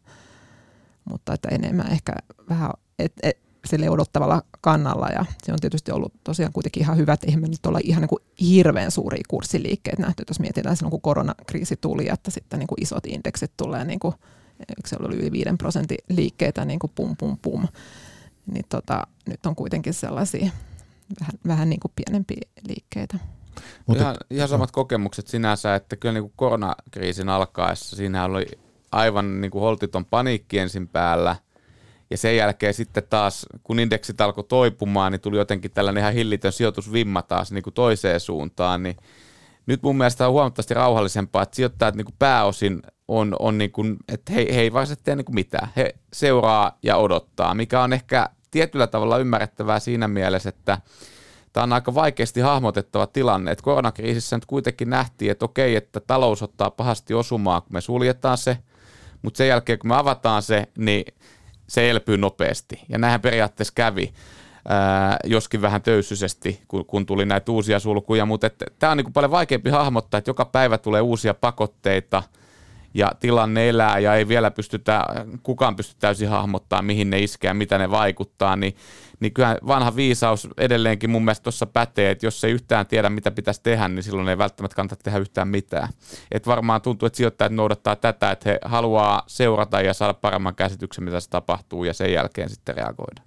mutta 1.11 1.35
että 1.35 1.49
enemmän 1.49 1.93
ehkä 1.93 2.13
vähän 2.51 2.71
et, 2.99 3.13
et, 3.23 3.39
sille 3.67 3.91
odottavalla 3.91 4.43
kannalla 4.61 5.09
ja 5.09 5.25
se 5.43 5.53
on 5.53 5.59
tietysti 5.61 5.93
ollut 5.93 6.13
tosiaan 6.25 6.53
kuitenkin 6.53 6.83
ihan 6.83 6.97
hyvä, 6.97 7.13
että 7.13 7.27
eihän 7.27 7.41
me 7.41 7.49
nyt 7.49 7.67
olla 7.67 7.81
ihan 7.83 8.01
niin 8.01 8.09
kuin 8.09 8.23
hirveän 8.41 8.91
suuria 8.91 9.23
kurssiliikkeitä 9.29 10.03
nähty, 10.03 10.25
jos 10.29 10.41
mietitään 10.41 10.77
silloin 10.77 10.91
kun 10.91 11.01
koronakriisi 11.01 11.77
tuli, 11.77 12.09
että 12.09 12.31
sitten 12.31 12.59
niin 12.59 12.67
kuin 12.67 12.83
isot 12.83 13.07
indeksit 13.07 13.53
tulee 13.57 13.85
niin 13.85 13.99
kuin, 13.99 14.15
se 14.87 14.97
oli 15.01 15.17
yli 15.17 15.33
5 15.33 15.51
prosentin 15.59 15.99
liikkeitä 16.09 16.65
niin 16.65 16.79
kuin 16.79 16.93
pum 16.95 17.17
pum 17.17 17.39
pum, 17.43 17.69
niin 18.47 18.65
tota, 18.69 19.07
nyt 19.29 19.47
on 19.47 19.57
kuitenkin 19.57 19.95
sellaisia 19.95 20.51
vähän, 21.21 21.35
vähän 21.47 21.71
niin 21.71 21.81
kuin 21.81 21.93
pienempiä 21.97 22.49
liikkeitä. 22.69 23.19
Mutta 23.87 24.03
ihan, 24.03 24.17
ihan 24.31 24.49
samat 24.49 24.71
kokemukset 24.71 25.27
sinänsä, 25.27 25.75
että 25.75 25.97
kyllä 25.97 26.13
niin 26.13 26.23
kuin 26.23 26.33
koronakriisin 26.37 27.29
alkaessa 27.29 27.97
siinä 27.97 28.25
oli 28.25 28.47
aivan 28.93 29.41
niin 29.41 29.51
kuin 29.51 29.63
holtiton 29.63 30.05
paniikki 30.05 30.59
ensin 30.59 30.89
päällä. 30.89 31.37
Ja 32.11 32.17
sen 32.17 32.37
jälkeen 32.37 32.75
sitten 32.75 33.03
taas, 33.11 33.47
kun 33.63 33.79
indeksit 33.79 34.21
alkoi 34.21 34.45
toipumaan, 34.45 35.13
niin 35.13 35.21
tuli 35.21 35.37
jotenkin 35.37 35.71
tällainen 35.71 36.01
ihan 36.01 36.13
hillitön 36.13 36.53
sijoitusvimma 36.53 37.23
taas 37.23 37.53
niin 37.53 37.63
kuin 37.63 37.75
toiseen 37.75 38.21
suuntaan. 38.21 38.83
Niin 38.83 38.97
nyt 39.67 39.83
mun 39.83 39.97
mielestä 39.97 40.27
on 40.27 40.33
huomattavasti 40.33 40.75
rauhallisempaa, 40.75 41.43
että 41.43 41.57
sijoittajat 41.57 41.95
niin 41.95 42.05
kuin 42.05 42.15
pääosin 42.19 42.83
on, 43.09 43.37
on 43.39 43.59
niin 43.59 43.73
kuin, 43.73 43.97
että 44.09 44.33
he, 44.33 44.47
he 44.55 44.61
ei 44.61 44.73
vaan 44.73 44.87
tee 45.05 45.17
niin 45.17 45.25
kuin 45.25 45.35
mitään. 45.35 45.69
He 45.77 45.95
seuraa 46.13 46.79
ja 46.83 46.97
odottaa, 46.97 47.55
mikä 47.55 47.83
on 47.83 47.93
ehkä 47.93 48.29
tietyllä 48.51 48.87
tavalla 48.87 49.19
ymmärrettävää 49.19 49.79
siinä 49.79 50.09
mielessä, 50.09 50.49
että 50.49 50.79
tämä 51.53 51.65
on 51.65 51.73
aika 51.73 51.95
vaikeasti 51.95 52.41
hahmotettava 52.41 53.07
tilanne. 53.07 53.51
Että 53.51 53.63
koronakriisissä 53.63 54.37
nyt 54.37 54.47
kuitenkin 54.47 54.91
nähtiin, 54.91 55.31
että 55.31 55.45
okei, 55.45 55.77
että 55.77 56.01
talous 56.01 56.43
ottaa 56.43 56.71
pahasti 56.71 57.15
osumaa, 57.15 57.61
kun 57.61 57.73
me 57.73 57.81
suljetaan 57.81 58.39
se– 58.39 58.59
mutta 59.27 59.39
sen 59.39 59.49
jälkeen 59.49 59.79
kun 59.79 59.89
me 59.89 59.97
avataan 59.97 60.43
se, 60.43 60.67
niin 60.79 61.05
se 61.69 61.91
elpyy 61.91 62.17
nopeasti. 62.17 62.83
Ja 62.89 62.99
näinhän 62.99 63.21
periaatteessa 63.21 63.73
kävi, 63.77 64.13
ää, 64.69 65.17
joskin 65.25 65.63
vähän 65.63 65.83
töysyisesti, 65.83 66.61
kun, 66.69 66.87
kun 66.87 67.07
tuli 67.07 67.25
näitä 67.25 67.53
uusia 67.53 67.81
sulkuja, 67.81 68.27
mutta 68.27 68.51
tämä 68.79 68.91
on 68.91 68.97
niin 68.97 69.13
paljon 69.13 69.31
vaikeampi 69.31 69.71
hahmottaa, 69.71 70.19
että 70.19 70.31
joka 70.31 70.45
päivä 70.45 70.79
tulee 70.79 71.01
uusia 71.01 71.35
pakotteita 71.35 72.23
ja 72.97 73.13
tilanne 73.21 73.69
elää 73.69 73.99
ja 73.99 74.15
ei 74.15 74.29
vielä 74.29 74.51
pystytä, 74.51 75.05
kukaan 75.43 75.77
pysty 75.77 75.95
täysin 75.99 76.29
hahmottaa, 76.29 76.83
mihin 76.83 77.11
ne 77.11 77.19
iskee 77.19 77.49
ja 77.49 77.55
mitä 77.55 77.79
ne 77.79 77.91
vaikuttaa, 77.91 78.57
niin 78.57 78.77
niin 79.21 79.33
kyllä 79.33 79.59
vanha 79.67 79.97
viisaus 79.97 80.49
edelleenkin 80.59 81.11
mun 81.11 81.25
mielestä 81.25 81.43
tuossa 81.43 81.67
pätee, 81.67 82.11
että 82.11 82.27
jos 82.27 82.45
ei 82.45 82.53
yhtään 82.53 82.87
tiedä, 82.87 83.11
mitä 83.11 83.31
pitäisi 83.31 83.61
tehdä, 83.63 83.89
niin 83.89 84.03
silloin 84.03 84.29
ei 84.29 84.39
välttämättä 84.39 84.77
kannata 84.77 84.97
tehdä 85.03 85.19
yhtään 85.19 85.49
mitään. 85.49 85.89
Et 86.33 86.47
varmaan 86.47 86.83
tuntuu, 86.83 87.07
että 87.07 87.17
sijoittajat 87.17 87.53
noudattaa 87.53 87.97
tätä, 87.97 88.31
että 88.31 88.51
he 88.51 88.59
haluaa 88.65 89.23
seurata 89.27 89.81
ja 89.81 89.95
saada 89.95 90.15
paremman 90.15 90.55
käsityksen, 90.55 91.05
mitä 91.05 91.21
se 91.21 91.31
tapahtuu, 91.31 91.85
ja 91.85 91.95
sen 91.95 92.13
jälkeen 92.13 92.51
sitten 92.51 92.77
reagoida. 92.77 93.23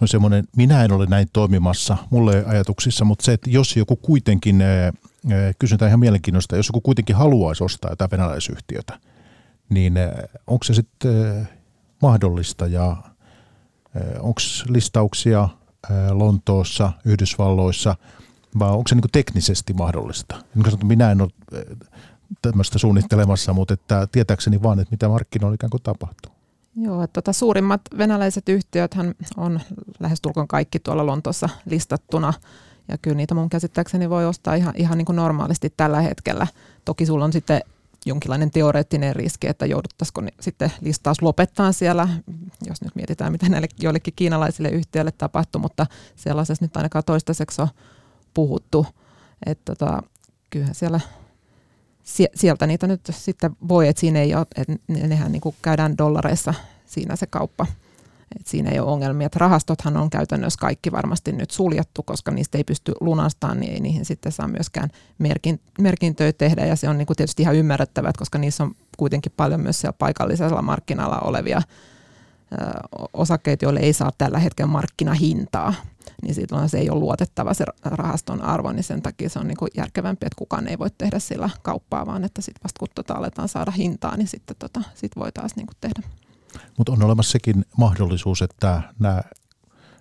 No 0.00 0.06
semmoinen, 0.06 0.44
minä 0.56 0.84
en 0.84 0.92
ole 0.92 1.06
näin 1.06 1.28
toimimassa, 1.32 1.96
mulle 2.10 2.44
ajatuksissa, 2.46 3.04
mutta 3.04 3.24
se, 3.24 3.32
että 3.32 3.50
jos 3.50 3.76
joku 3.76 3.96
kuitenkin, 3.96 4.62
kysyn 5.58 5.78
tämä 5.78 5.88
ihan 5.88 6.00
mielenkiinnosta, 6.00 6.56
jos 6.56 6.68
joku 6.68 6.80
kuitenkin 6.80 7.16
haluaisi 7.16 7.64
ostaa 7.64 7.90
jotain 7.90 8.10
venäläisyhtiötä, 8.10 8.98
niin 9.68 9.94
onko 10.46 10.64
se 10.64 10.74
sitten 10.74 11.48
mahdollista 12.02 12.66
ja 12.66 12.96
Onko 14.20 14.40
listauksia 14.68 15.48
Lontoossa, 16.10 16.92
Yhdysvalloissa, 17.04 17.96
vai 18.58 18.70
onko 18.70 18.88
se 18.88 18.94
niin 18.94 19.02
teknisesti 19.12 19.72
mahdollista? 19.72 20.36
Niin 20.54 20.86
minä 20.86 21.10
en 21.10 21.20
ole 21.20 21.30
tämmöistä 22.42 22.78
suunnittelemassa, 22.78 23.52
mutta 23.52 23.74
että 23.74 24.08
tietääkseni 24.12 24.62
vaan, 24.62 24.80
että 24.80 24.90
mitä 24.90 25.08
markkinoilla 25.08 25.54
ikään 25.54 25.70
kuin 25.70 25.82
tapahtuu. 25.82 26.32
Joo, 26.76 27.02
että 27.02 27.12
tota, 27.12 27.32
suurimmat 27.32 27.80
venäläiset 27.98 28.48
yhtiöt 28.48 28.96
on 29.36 29.60
lähestulkoon 30.00 30.48
kaikki 30.48 30.78
tuolla 30.78 31.06
Lontoossa 31.06 31.48
listattuna. 31.66 32.32
Ja 32.90 32.98
kyllä 32.98 33.16
niitä 33.16 33.34
mun 33.34 33.50
käsittääkseni 33.50 34.10
voi 34.10 34.26
ostaa 34.26 34.54
ihan, 34.54 34.74
ihan 34.76 34.98
niin 34.98 35.06
kuin 35.06 35.16
normaalisti 35.16 35.72
tällä 35.76 36.00
hetkellä. 36.00 36.46
Toki 36.84 37.06
sulla 37.06 37.24
on 37.24 37.32
sitten 37.32 37.60
jonkinlainen 38.06 38.50
teoreettinen 38.50 39.16
riski, 39.16 39.46
että 39.46 39.66
jouduttaisiko 39.66 40.22
sitten 40.40 40.72
listaus 40.80 41.22
lopettaa 41.22 41.72
siellä, 41.72 42.08
jos 42.66 42.82
nyt 42.82 42.94
mietitään, 42.94 43.32
mitä 43.32 43.48
näille 43.48 43.68
joillekin 43.80 44.14
kiinalaisille 44.16 44.68
yhtiöille 44.68 45.12
tapahtuu, 45.12 45.60
mutta 45.60 45.86
sellaisessa 46.16 46.64
nyt 46.64 46.76
ainakaan 46.76 47.04
toistaiseksi 47.04 47.62
on 47.62 47.68
puhuttu. 48.34 48.86
Että 49.46 49.74
tota, 49.74 50.02
kyllähän 50.50 50.74
siellä 50.74 51.00
sieltä 52.34 52.66
niitä 52.66 52.86
nyt 52.86 53.00
sitten 53.10 53.56
voi, 53.68 53.88
että 53.88 54.00
siinä 54.00 54.18
ei 54.18 54.34
ole, 54.34 54.46
että 54.56 54.74
nehän 54.88 55.32
niin 55.32 55.40
kuin 55.40 55.56
käydään 55.62 55.98
dollareissa 55.98 56.54
siinä 56.86 57.16
se 57.16 57.26
kauppa. 57.26 57.66
Et 58.36 58.46
siinä 58.46 58.70
ei 58.70 58.80
ole 58.80 58.90
ongelmia. 58.90 59.26
Et 59.26 59.36
rahastothan 59.36 59.96
on 59.96 60.10
käytännössä 60.10 60.60
kaikki 60.60 60.92
varmasti 60.92 61.32
nyt 61.32 61.50
suljettu, 61.50 62.02
koska 62.02 62.30
niistä 62.30 62.58
ei 62.58 62.64
pysty 62.64 62.92
lunastamaan, 63.00 63.60
niin 63.60 63.72
ei 63.72 63.80
niihin 63.80 64.04
sitten 64.04 64.32
saa 64.32 64.48
myöskään 64.48 64.90
merkin, 65.18 65.60
merkintöjä 65.80 66.32
tehdä. 66.32 66.66
Ja 66.66 66.76
se 66.76 66.88
on 66.88 66.98
niinku 66.98 67.14
tietysti 67.14 67.42
ihan 67.42 67.56
ymmärrettävää, 67.56 68.12
koska 68.18 68.38
niissä 68.38 68.64
on 68.64 68.74
kuitenkin 68.96 69.32
paljon 69.36 69.60
myös 69.60 69.80
siellä 69.80 69.96
paikallisella 69.98 70.62
markkinalla 70.62 71.18
olevia 71.18 71.62
osakkeita, 73.12 73.64
joille 73.64 73.80
ei 73.80 73.92
saa 73.92 74.10
tällä 74.18 74.38
hetkellä 74.38 74.70
markkinahintaa. 74.70 75.74
Niin 76.22 76.34
silloin 76.34 76.68
se 76.68 76.78
ei 76.78 76.90
ole 76.90 77.00
luotettava 77.00 77.54
se 77.54 77.64
rahaston 77.82 78.42
arvo, 78.42 78.72
niin 78.72 78.84
sen 78.84 79.02
takia 79.02 79.28
se 79.28 79.38
on 79.38 79.48
niinku 79.48 79.66
järkevämpi, 79.76 80.26
että 80.26 80.38
kukaan 80.38 80.68
ei 80.68 80.78
voi 80.78 80.90
tehdä 80.98 81.18
sillä 81.18 81.50
kauppaa, 81.62 82.06
vaan 82.06 82.24
että 82.24 82.42
sitten 82.42 82.64
vasta 82.64 82.78
kun 82.78 82.88
tota 82.94 83.14
aletaan 83.14 83.48
saada 83.48 83.70
hintaa, 83.70 84.16
niin 84.16 84.28
sitten 84.28 84.56
tota, 84.58 84.82
sit 84.94 85.12
voi 85.16 85.32
taas 85.32 85.56
niinku 85.56 85.72
tehdä. 85.80 86.02
Mutta 86.78 86.92
on 86.92 87.02
olemassa 87.02 87.32
sekin 87.32 87.64
mahdollisuus, 87.76 88.42
että 88.42 88.82
nämä 88.98 89.22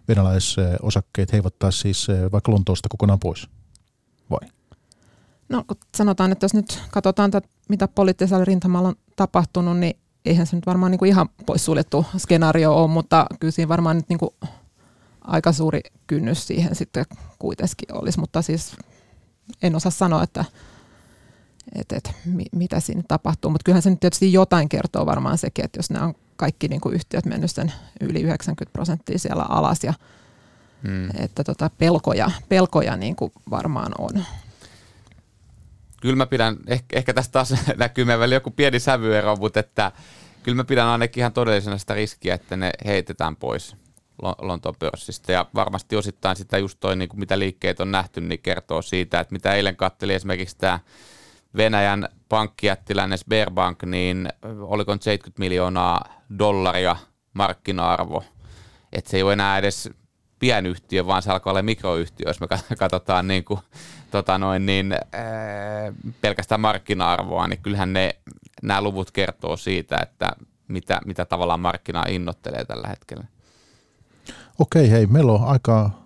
venäläisosakkeet 0.07 1.31
heivottaisiin 1.31 1.81
siis 1.81 2.09
eh, 2.09 2.31
vaikka 2.31 2.51
Lontoosta 2.51 2.89
kokonaan 2.89 3.19
pois, 3.19 3.47
vai? 4.29 4.49
No 5.49 5.63
kun 5.67 5.77
sanotaan, 5.97 6.31
että 6.31 6.43
jos 6.43 6.53
nyt 6.53 6.81
katsotaan, 6.91 7.31
että 7.37 7.49
mitä 7.69 7.87
poliittisella 7.87 8.45
rintamalla 8.45 8.89
on 8.89 8.95
tapahtunut, 9.15 9.77
niin 9.77 9.99
eihän 10.25 10.47
se 10.47 10.55
nyt 10.55 10.65
varmaan 10.65 10.91
niin 10.91 10.99
kuin 10.99 11.09
ihan 11.09 11.29
poissuljettu 11.45 12.05
skenaario 12.17 12.75
ole, 12.75 12.87
mutta 12.87 13.25
kyllä 13.39 13.51
siinä 13.51 13.69
varmaan 13.69 13.95
nyt 13.95 14.09
niin 14.09 14.19
kuin 14.19 14.29
aika 15.21 15.51
suuri 15.51 15.81
kynnys 16.07 16.47
siihen 16.47 16.75
sitten 16.75 17.05
kuitenkin 17.39 17.93
olisi, 17.93 18.19
mutta 18.19 18.41
siis 18.41 18.75
en 19.61 19.75
osaa 19.75 19.91
sanoa, 19.91 20.23
että, 20.23 20.45
että, 21.75 21.95
että 21.95 22.11
mitä 22.51 22.79
siinä 22.79 23.03
tapahtuu, 23.07 23.51
mutta 23.51 23.63
kyllähän 23.63 23.81
se 23.81 23.89
nyt 23.89 23.99
tietysti 23.99 24.33
jotain 24.33 24.69
kertoo 24.69 25.05
varmaan 25.05 25.37
sekin, 25.37 25.65
että 25.65 25.79
jos 25.79 25.89
nämä 25.89 26.05
on 26.05 26.15
kaikki 26.39 26.67
niin 26.67 26.81
kuin 26.81 26.95
yhtiöt 26.95 27.25
mennyt 27.25 27.51
sen 27.51 27.73
yli 28.01 28.21
90 28.21 28.73
prosenttia 28.73 29.19
siellä 29.19 29.43
alas 29.43 29.83
ja 29.83 29.93
hmm. 30.87 31.09
että 31.17 31.43
tota 31.43 31.69
pelkoja, 31.77 32.31
pelkoja 32.49 32.95
niin 32.95 33.15
kuin 33.15 33.31
varmaan 33.49 33.91
on. 33.97 34.25
Kyllä 36.01 36.15
mä 36.15 36.25
pidän, 36.25 36.57
ehkä, 36.67 36.97
ehkä 36.97 37.13
tästä 37.13 37.31
taas 37.31 37.53
näkyy 37.77 38.07
välillä 38.07 38.35
joku 38.35 38.51
pieni 38.51 38.79
sävyero, 38.79 39.35
mutta 39.35 39.59
että 39.59 39.91
kyllä 40.43 40.55
mä 40.55 40.63
pidän 40.63 40.87
ainakin 40.87 41.21
ihan 41.21 41.33
todellisena 41.33 41.77
sitä 41.77 41.93
riskiä, 41.93 42.35
että 42.35 42.57
ne 42.57 42.71
heitetään 42.85 43.35
pois 43.35 43.75
Lontoon 44.21 44.75
pörssistä. 44.79 45.31
Ja 45.31 45.45
varmasti 45.55 45.95
osittain 45.95 46.35
sitä 46.35 46.57
just 46.57 46.79
toi, 46.79 46.95
niin 46.95 47.09
kuin 47.09 47.19
mitä 47.19 47.39
liikkeet 47.39 47.79
on 47.79 47.91
nähty, 47.91 48.21
niin 48.21 48.39
kertoo 48.39 48.81
siitä, 48.81 49.19
että 49.19 49.33
mitä 49.33 49.53
eilen 49.53 49.75
katteli 49.75 50.13
esimerkiksi 50.13 50.57
tämä 50.57 50.79
Venäjän 51.57 52.09
pankkijättiläinen 52.29 53.17
Sberbank, 53.17 53.83
niin 53.83 54.29
oliko 54.61 54.93
nyt 54.93 55.01
70 55.01 55.39
miljoonaa 55.39 56.05
dollaria 56.39 56.95
markkina-arvo. 57.33 58.23
Että 58.93 59.11
se 59.11 59.17
ei 59.17 59.23
ole 59.23 59.33
enää 59.33 59.57
edes 59.57 59.89
pienyhtiö, 60.39 61.05
vaan 61.05 61.21
se 61.21 61.31
alkaa 61.31 61.51
olla 61.51 61.61
mikroyhtiö, 61.61 62.29
jos 62.29 62.39
me 62.39 62.47
katsotaan 62.79 63.27
niin 63.27 63.43
kuin, 63.43 63.59
tota 64.11 64.37
noin, 64.37 64.65
niin, 64.65 64.93
ää, 64.93 65.93
pelkästään 66.21 66.61
markkina-arvoa, 66.61 67.47
niin 67.47 67.61
kyllähän 67.61 67.93
ne, 67.93 68.15
nämä 68.61 68.81
luvut 68.81 69.11
kertoo 69.11 69.57
siitä, 69.57 69.97
että 70.01 70.31
mitä, 70.67 71.01
mitä 71.05 71.25
tavallaan 71.25 71.59
markkinaa 71.59 72.05
innoittelee 72.09 72.65
tällä 72.65 72.87
hetkellä. 72.87 73.23
Okei, 74.59 74.91
hei, 74.91 75.05
meillä 75.05 75.31
on 75.31 75.47
aikaa 75.47 76.05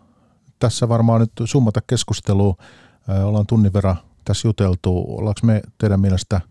tässä 0.60 0.90
varmaan 0.90 1.22
nyt 1.22 1.32
summata 1.46 1.82
keskustelua. 1.88 2.56
Ollaan 3.24 3.48
tunnin 3.48 3.74
verran 3.74 3.98
tässä 4.26 4.48
juteltu. 4.48 5.06
Ollaanko 5.18 5.40
me 5.44 5.62
teidän 5.78 6.00
mielestä 6.00 6.42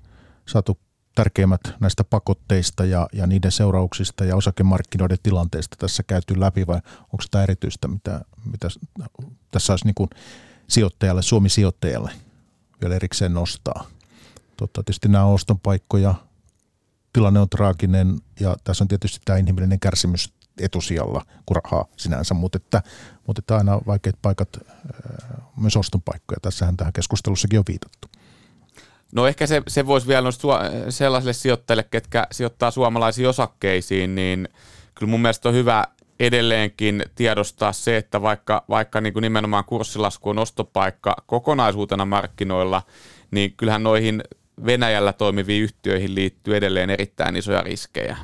saatu 0.49 0.79
tärkeimmät 1.15 1.61
näistä 1.81 2.05
pakotteista 2.05 2.85
ja, 2.85 3.09
ja 3.13 3.27
niiden 3.27 3.53
seurauksista 3.53 4.25
ja 4.25 4.37
osakemarkkinoiden 4.37 5.19
tilanteesta 5.23 5.77
tässä 5.79 6.03
käyty 6.03 6.41
läpi 6.41 6.67
vai 6.67 6.81
onko 7.03 7.25
tämä 7.31 7.45
erityistä, 7.45 7.89
mitä, 7.89 8.21
mitä 8.45 8.69
tässä 9.51 9.73
olisi 9.73 9.87
niin 9.87 10.09
sijoittajalle, 10.69 11.23
Suomi-sijoittajalle 11.23 12.13
vielä 12.81 12.95
erikseen 12.97 13.35
nostaa? 13.35 13.87
Totta, 14.57 14.83
tietysti 14.83 15.09
nämä 15.09 15.25
ostonpaikkoja, 15.25 16.15
tilanne 17.13 17.41
on 17.41 17.49
traaginen 17.49 18.21
ja 18.41 18.57
tässä 18.65 18.85
on 18.85 18.89
tietysti 18.89 19.21
tämä 19.25 19.39
inhimillinen 19.39 19.81
kärsimys 19.81 20.33
etusijalla 20.61 21.25
kuin 21.47 21.57
rahaa 21.65 21.87
sinänsä, 21.97 22.35
mutta, 22.35 22.57
että, 22.57 22.83
mutta 23.27 23.41
että 23.41 23.57
aina 23.57 23.81
vaikeat 23.87 24.17
paikat 24.23 24.49
myös 25.57 25.77
ostonpaikkoja. 25.77 26.39
Tässähän 26.43 26.77
tähän 26.77 26.93
keskustelussakin 26.93 27.59
on 27.59 27.65
viitattu. 27.69 28.09
No 29.13 29.27
ehkä 29.27 29.47
se, 29.47 29.63
se 29.69 29.87
voisi 29.87 30.07
vielä 30.07 30.21
nostaa 30.21 30.63
sellaisille 30.89 31.33
sijoittajille, 31.33 31.83
ketkä 31.83 32.27
sijoittaa 32.33 32.71
suomalaisiin 32.71 33.29
osakkeisiin, 33.29 34.15
niin 34.15 34.49
kyllä 34.95 35.11
mun 35.11 35.23
mielestä 35.23 35.49
on 35.49 35.55
hyvä 35.55 35.85
edelleenkin 36.21 37.03
tiedostaa 37.15 37.73
se, 37.73 37.97
että 37.97 38.23
vaikka, 38.23 38.65
vaikka 38.69 39.01
niin 39.01 39.13
kuin 39.13 39.23
nimenomaan 39.23 39.65
kurssilasku 39.65 40.31
on 40.31 40.39
ostopaikka 40.39 41.17
kokonaisuutena 41.27 42.05
markkinoilla, 42.05 42.83
niin 43.31 43.53
kyllähän 43.57 43.83
noihin 43.83 44.23
Venäjällä 44.67 45.13
toimiviin 45.13 45.63
yhtiöihin 45.63 46.15
liittyy 46.15 46.57
edelleen 46.57 46.91
erittäin 46.91 47.37
isoja 47.37 47.63
riskejä. 47.63 48.17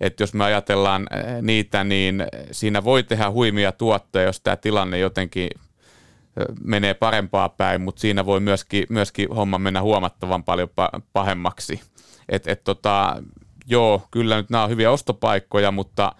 Että 0.00 0.22
jos 0.22 0.34
me 0.34 0.44
ajatellaan 0.44 1.06
eh, 1.10 1.42
niitä, 1.42 1.84
niin 1.84 2.26
siinä 2.50 2.84
voi 2.84 3.02
tehdä 3.02 3.30
huimia 3.30 3.72
tuottoja, 3.72 4.24
jos 4.24 4.40
tämä 4.40 4.56
tilanne 4.56 4.98
jotenkin 4.98 5.48
menee 6.64 6.94
parempaa 6.94 7.48
päin, 7.48 7.80
mutta 7.80 8.00
siinä 8.00 8.26
voi 8.26 8.40
myöskin, 8.40 8.86
myöskin 8.88 9.28
homma 9.28 9.58
mennä 9.58 9.82
huomattavan 9.82 10.44
paljon 10.44 10.68
pahemmaksi. 11.12 11.80
Et, 12.28 12.48
et 12.48 12.64
tota, 12.64 13.22
joo, 13.66 14.08
kyllä 14.10 14.36
nyt 14.36 14.50
nämä 14.50 14.64
on 14.64 14.70
hyviä 14.70 14.90
ostopaikkoja, 14.90 15.70
mutta 15.70 16.12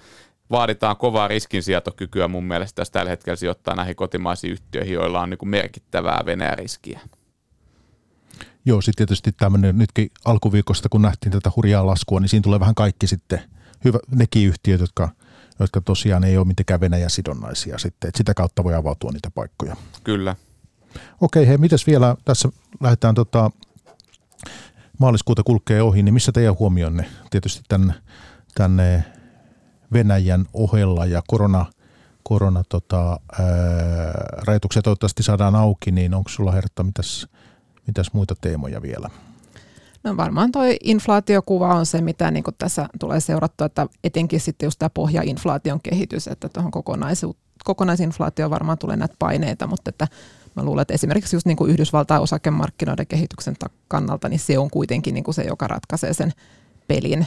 vaaditaan 0.50 0.96
kovaa 0.96 1.28
riskinsietokykyä 1.28 2.28
mun 2.28 2.44
mielestä 2.44 2.76
tässä 2.76 2.92
tällä 2.92 3.10
hetkellä 3.10 3.36
sijoittaa 3.36 3.74
näihin 3.74 3.96
kotimaisiin 3.96 4.52
yhtiöihin, 4.52 4.94
joilla 4.94 5.20
on 5.20 5.30
niin 5.30 5.48
merkittävää 5.48 6.22
Venäjä-riskiä. 6.26 7.00
Joo, 8.64 8.80
sitten 8.80 9.06
tietysti 9.06 9.32
tämmöinen 9.32 9.78
nytkin 9.78 10.10
alkuviikosta, 10.24 10.88
kun 10.88 11.02
nähtiin 11.02 11.32
tätä 11.32 11.50
hurjaa 11.56 11.86
laskua, 11.86 12.20
niin 12.20 12.28
siinä 12.28 12.42
tulee 12.42 12.60
vähän 12.60 12.74
kaikki 12.74 13.06
sitten, 13.06 13.40
nekin 14.10 14.48
yhtiöt, 14.48 14.80
jotka– 14.80 15.08
jotka 15.60 15.80
tosiaan 15.80 16.24
ei 16.24 16.38
ole 16.38 16.46
mitenkään 16.46 16.80
Venäjän 16.80 17.10
sidonnaisia 17.10 17.78
sitten. 17.78 18.08
Että 18.08 18.18
sitä 18.18 18.34
kautta 18.34 18.64
voi 18.64 18.74
avautua 18.74 19.10
niitä 19.12 19.30
paikkoja. 19.30 19.76
Kyllä. 20.04 20.36
Okei, 21.20 21.48
hei, 21.48 21.58
mitäs 21.58 21.86
vielä, 21.86 22.16
tässä 22.24 22.48
lähdetään 22.80 23.14
tota, 23.14 23.50
maaliskuuta 24.98 25.42
kulkee 25.42 25.82
ohi, 25.82 26.02
niin 26.02 26.14
missä 26.14 26.32
teidän 26.32 26.58
huomionne 26.58 27.10
tietysti 27.30 27.62
tänne, 27.68 27.94
tänne 28.54 29.04
Venäjän 29.92 30.46
ohella 30.52 31.06
ja 31.06 31.22
korona, 31.26 31.66
korona 32.22 32.62
tota, 32.68 33.10
ää, 33.10 33.46
rajoituksia 34.46 34.82
toivottavasti 34.82 35.22
saadaan 35.22 35.54
auki, 35.54 35.90
niin 35.90 36.14
onko 36.14 36.30
sulla 36.30 36.52
Hertta, 36.52 36.82
mitäs, 36.82 37.26
mitäs 37.86 38.12
muita 38.12 38.34
teemoja 38.40 38.82
vielä? 38.82 39.10
No 40.04 40.16
varmaan 40.16 40.52
tuo 40.52 40.62
inflaatiokuva 40.82 41.74
on 41.74 41.86
se, 41.86 42.00
mitä 42.00 42.30
niin 42.30 42.44
tässä 42.58 42.88
tulee 43.00 43.20
seurattua, 43.20 43.66
että 43.66 43.86
etenkin 44.04 44.40
sitten 44.40 44.66
just 44.66 44.78
tämä 44.78 44.90
pohjainflaation 44.90 45.80
kehitys, 45.82 46.28
että 46.28 46.48
tuohon 46.48 46.72
kokonaisinflaatioon 47.64 48.50
varmaan 48.50 48.78
tulee 48.78 48.96
näitä 48.96 49.14
paineita, 49.18 49.66
mutta 49.66 49.88
että 49.88 50.08
mä 50.56 50.62
luulen, 50.62 50.82
että 50.82 50.94
esimerkiksi 50.94 51.36
just 51.36 51.46
niin 51.46 51.56
kuin 51.56 51.70
Yhdysvaltain 51.70 52.22
osakemarkkinoiden 52.22 53.06
kehityksen 53.06 53.56
kannalta, 53.88 54.28
niin 54.28 54.40
se 54.40 54.58
on 54.58 54.70
kuitenkin 54.70 55.14
niin 55.14 55.24
kuin 55.24 55.34
se, 55.34 55.42
joka 55.42 55.66
ratkaisee 55.66 56.14
sen 56.14 56.32
pelin. 56.88 57.26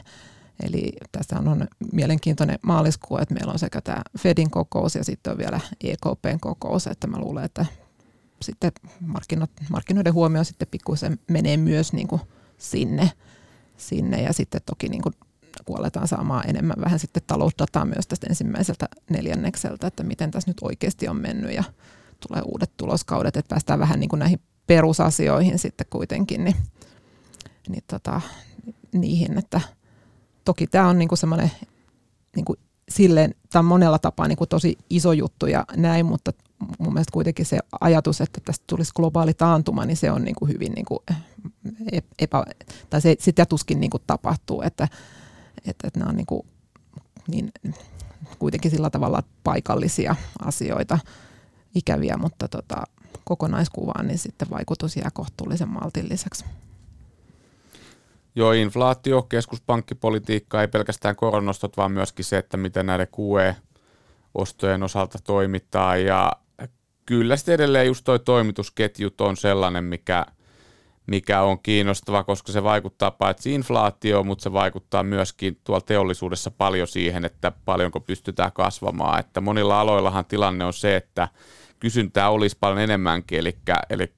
Eli 0.63 0.91
tässä 1.11 1.39
on 1.39 1.67
mielenkiintoinen 1.93 2.59
maaliskuu, 2.61 3.17
että 3.17 3.33
meillä 3.33 3.51
on 3.51 3.59
sekä 3.59 3.81
tämä 3.81 4.01
Fedin 4.19 4.51
kokous 4.51 4.95
ja 4.95 5.03
sitten 5.03 5.31
on 5.31 5.37
vielä 5.37 5.59
EKPn 5.83 6.39
kokous, 6.41 6.87
että 6.87 7.07
mä 7.07 7.19
luulen, 7.19 7.43
että 7.43 7.65
sitten 8.41 8.71
markkinoiden 9.69 10.13
huomio 10.13 10.43
sitten 10.43 10.67
pikkuisen 10.71 11.19
menee 11.27 11.57
myös 11.57 11.93
niin 11.93 12.07
kuin 12.07 12.21
sinne, 12.57 13.11
sinne. 13.77 14.21
Ja 14.21 14.33
sitten 14.33 14.61
toki 14.65 14.89
niin 14.89 15.01
kuin 15.01 15.15
kun 15.65 15.79
aletaan 15.79 16.07
saamaan 16.07 16.49
enemmän 16.49 16.75
vähän 16.85 16.99
sitten 16.99 17.23
talousdataa 17.27 17.85
myös 17.85 18.07
tästä 18.07 18.27
ensimmäiseltä 18.29 18.89
neljännekseltä, 19.09 19.87
että 19.87 20.03
miten 20.03 20.31
tässä 20.31 20.49
nyt 20.49 20.57
oikeasti 20.61 21.07
on 21.07 21.15
mennyt 21.21 21.55
ja 21.55 21.63
tulee 22.27 22.41
uudet 22.45 22.71
tuloskaudet, 22.77 23.37
että 23.37 23.49
päästään 23.49 23.79
vähän 23.79 23.99
niin 23.99 24.09
kuin 24.09 24.19
näihin 24.19 24.39
perusasioihin 24.67 25.59
sitten 25.59 25.87
kuitenkin, 25.89 26.43
niin, 26.43 26.55
niin 27.69 27.83
tota, 27.87 28.21
niihin, 28.93 29.37
että 29.37 29.61
toki 30.45 30.67
tämä 30.67 30.87
on 30.87 30.97
niin 30.97 31.09
kuin 31.09 31.19
semmoinen 31.19 31.51
niin 32.35 32.45
kuin 32.45 32.59
silleen, 32.89 33.35
tämä 33.51 33.59
on 33.59 33.65
monella 33.65 33.99
tapaa 33.99 34.27
niin 34.27 34.37
kuin 34.37 34.49
tosi 34.49 34.77
iso 34.89 35.13
juttu 35.13 35.47
ja 35.47 35.65
näin, 35.75 36.05
mutta 36.05 36.33
mun 36.79 36.93
mielestä 36.93 37.11
kuitenkin 37.11 37.45
se 37.45 37.59
ajatus, 37.81 38.21
että 38.21 38.41
tästä 38.45 38.63
tulisi 38.67 38.91
globaali 38.95 39.33
taantuma, 39.33 39.85
niin 39.85 39.97
se 39.97 40.11
on 40.11 40.23
niin 40.23 40.35
kuin 40.35 40.53
hyvin 40.53 40.71
niin 40.71 40.85
kuin 40.85 40.99
epä, 42.19 42.43
tai 42.89 43.01
se, 43.01 43.15
sitä 43.19 43.45
tuskin 43.45 43.79
niin 43.79 43.89
kuin 43.89 44.03
tapahtuu, 44.07 44.61
että, 44.61 44.87
että, 45.57 45.87
että 45.87 45.99
nämä 45.99 46.09
on 46.09 46.15
niin 46.15 46.25
kuin, 46.25 46.47
niin, 47.27 47.51
kuitenkin 48.39 48.71
sillä 48.71 48.89
tavalla 48.89 49.23
paikallisia 49.43 50.15
asioita, 50.45 50.99
ikäviä, 51.75 52.17
mutta 52.17 52.47
tota, 52.47 52.83
kokonaiskuvaan 53.23 54.07
niin 54.07 54.17
sitten 54.17 54.49
vaikutus 54.49 54.97
jää 54.97 55.09
kohtuullisen 55.13 55.69
maltilliseksi. 55.69 56.45
Joo, 58.35 58.51
inflaatio, 58.51 59.21
keskuspankkipolitiikka, 59.21 60.61
ei 60.61 60.67
pelkästään 60.67 61.15
koronostot, 61.15 61.77
vaan 61.77 61.91
myöskin 61.91 62.25
se, 62.25 62.37
että 62.37 62.57
miten 62.57 62.85
näiden 62.85 63.07
QE-ostojen 63.07 64.83
osalta 64.83 65.19
toimitaan. 65.23 66.03
Ja 66.03 66.33
kyllä 67.07 67.37
sitten 67.37 67.55
edelleen 67.55 67.87
just 67.87 68.03
toi 68.03 68.19
toimitusketjut 68.19 69.21
on 69.21 69.37
sellainen, 69.37 69.83
mikä, 69.83 70.25
mikä 71.07 71.41
on 71.41 71.59
kiinnostava, 71.59 72.23
koska 72.23 72.51
se 72.51 72.63
vaikuttaa 72.63 73.11
paitsi 73.11 73.53
inflaatioon, 73.53 74.27
mutta 74.27 74.43
se 74.43 74.53
vaikuttaa 74.53 75.03
myöskin 75.03 75.59
tuolla 75.63 75.81
teollisuudessa 75.81 76.51
paljon 76.51 76.87
siihen, 76.87 77.25
että 77.25 77.51
paljonko 77.65 77.99
pystytään 77.99 78.51
kasvamaan. 78.51 79.19
Että 79.19 79.41
monilla 79.41 79.81
aloillahan 79.81 80.25
tilanne 80.25 80.65
on 80.65 80.73
se, 80.73 80.95
että 80.95 81.27
kysyntää 81.79 82.29
olisi 82.29 82.57
paljon 82.59 82.79
enemmänkin, 82.79 83.39
eli, 83.39 83.57
eli 83.89 84.13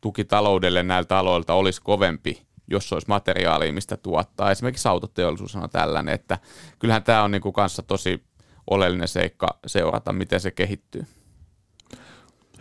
tuki 0.00 0.24
taloudelle 0.24 0.82
näiltä 0.82 1.18
aloilta 1.18 1.54
olisi 1.54 1.82
kovempi, 1.82 2.42
jos 2.70 2.92
olisi 2.92 3.08
materiaalia, 3.08 3.72
mistä 3.72 3.96
tuottaa. 3.96 4.50
Esimerkiksi 4.50 4.88
autoteollisuus 4.88 5.56
on 5.56 5.70
tällainen, 5.70 6.14
että 6.14 6.38
kyllähän 6.78 7.02
tämä 7.02 7.22
on 7.22 7.30
niin 7.30 7.42
kuin 7.42 7.52
kanssa 7.52 7.82
tosi 7.82 8.24
oleellinen 8.70 9.08
seikka 9.08 9.58
seurata, 9.66 10.12
miten 10.12 10.40
se 10.40 10.50
kehittyy. 10.50 11.06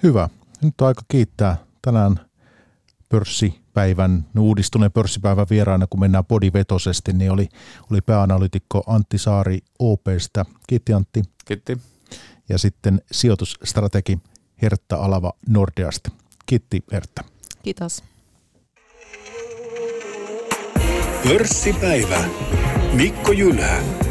Hyvä. 0.03 0.29
Nyt 0.61 0.81
on 0.81 0.87
aika 0.87 1.01
kiittää 1.07 1.57
tänään 1.81 2.19
pörssipäivän, 3.09 4.25
uudistuneen 4.39 4.91
pörssipäivän 4.91 5.47
vieraana, 5.49 5.87
kun 5.87 5.99
mennään 5.99 6.25
podivetosesti, 6.25 7.13
niin 7.13 7.31
oli, 7.31 7.49
oli 7.91 8.01
pääanalytikko 8.01 8.83
Antti 8.87 9.17
Saari 9.17 9.59
OPstä. 9.79 10.45
Kiitti 10.67 10.93
Antti. 10.93 11.21
Kiitti. 11.45 11.77
Ja 12.49 12.57
sitten 12.57 13.01
sijoitusstrategi 13.11 14.19
Hertta 14.61 14.95
Alava 14.95 15.33
Nordeasta. 15.49 16.11
Kiitti 16.45 16.83
Hertta. 16.91 17.23
Kiitos. 17.63 18.03
Pörssipäivä. 21.23 22.23
Mikko 22.93 23.31
Jylhä. 23.31 24.06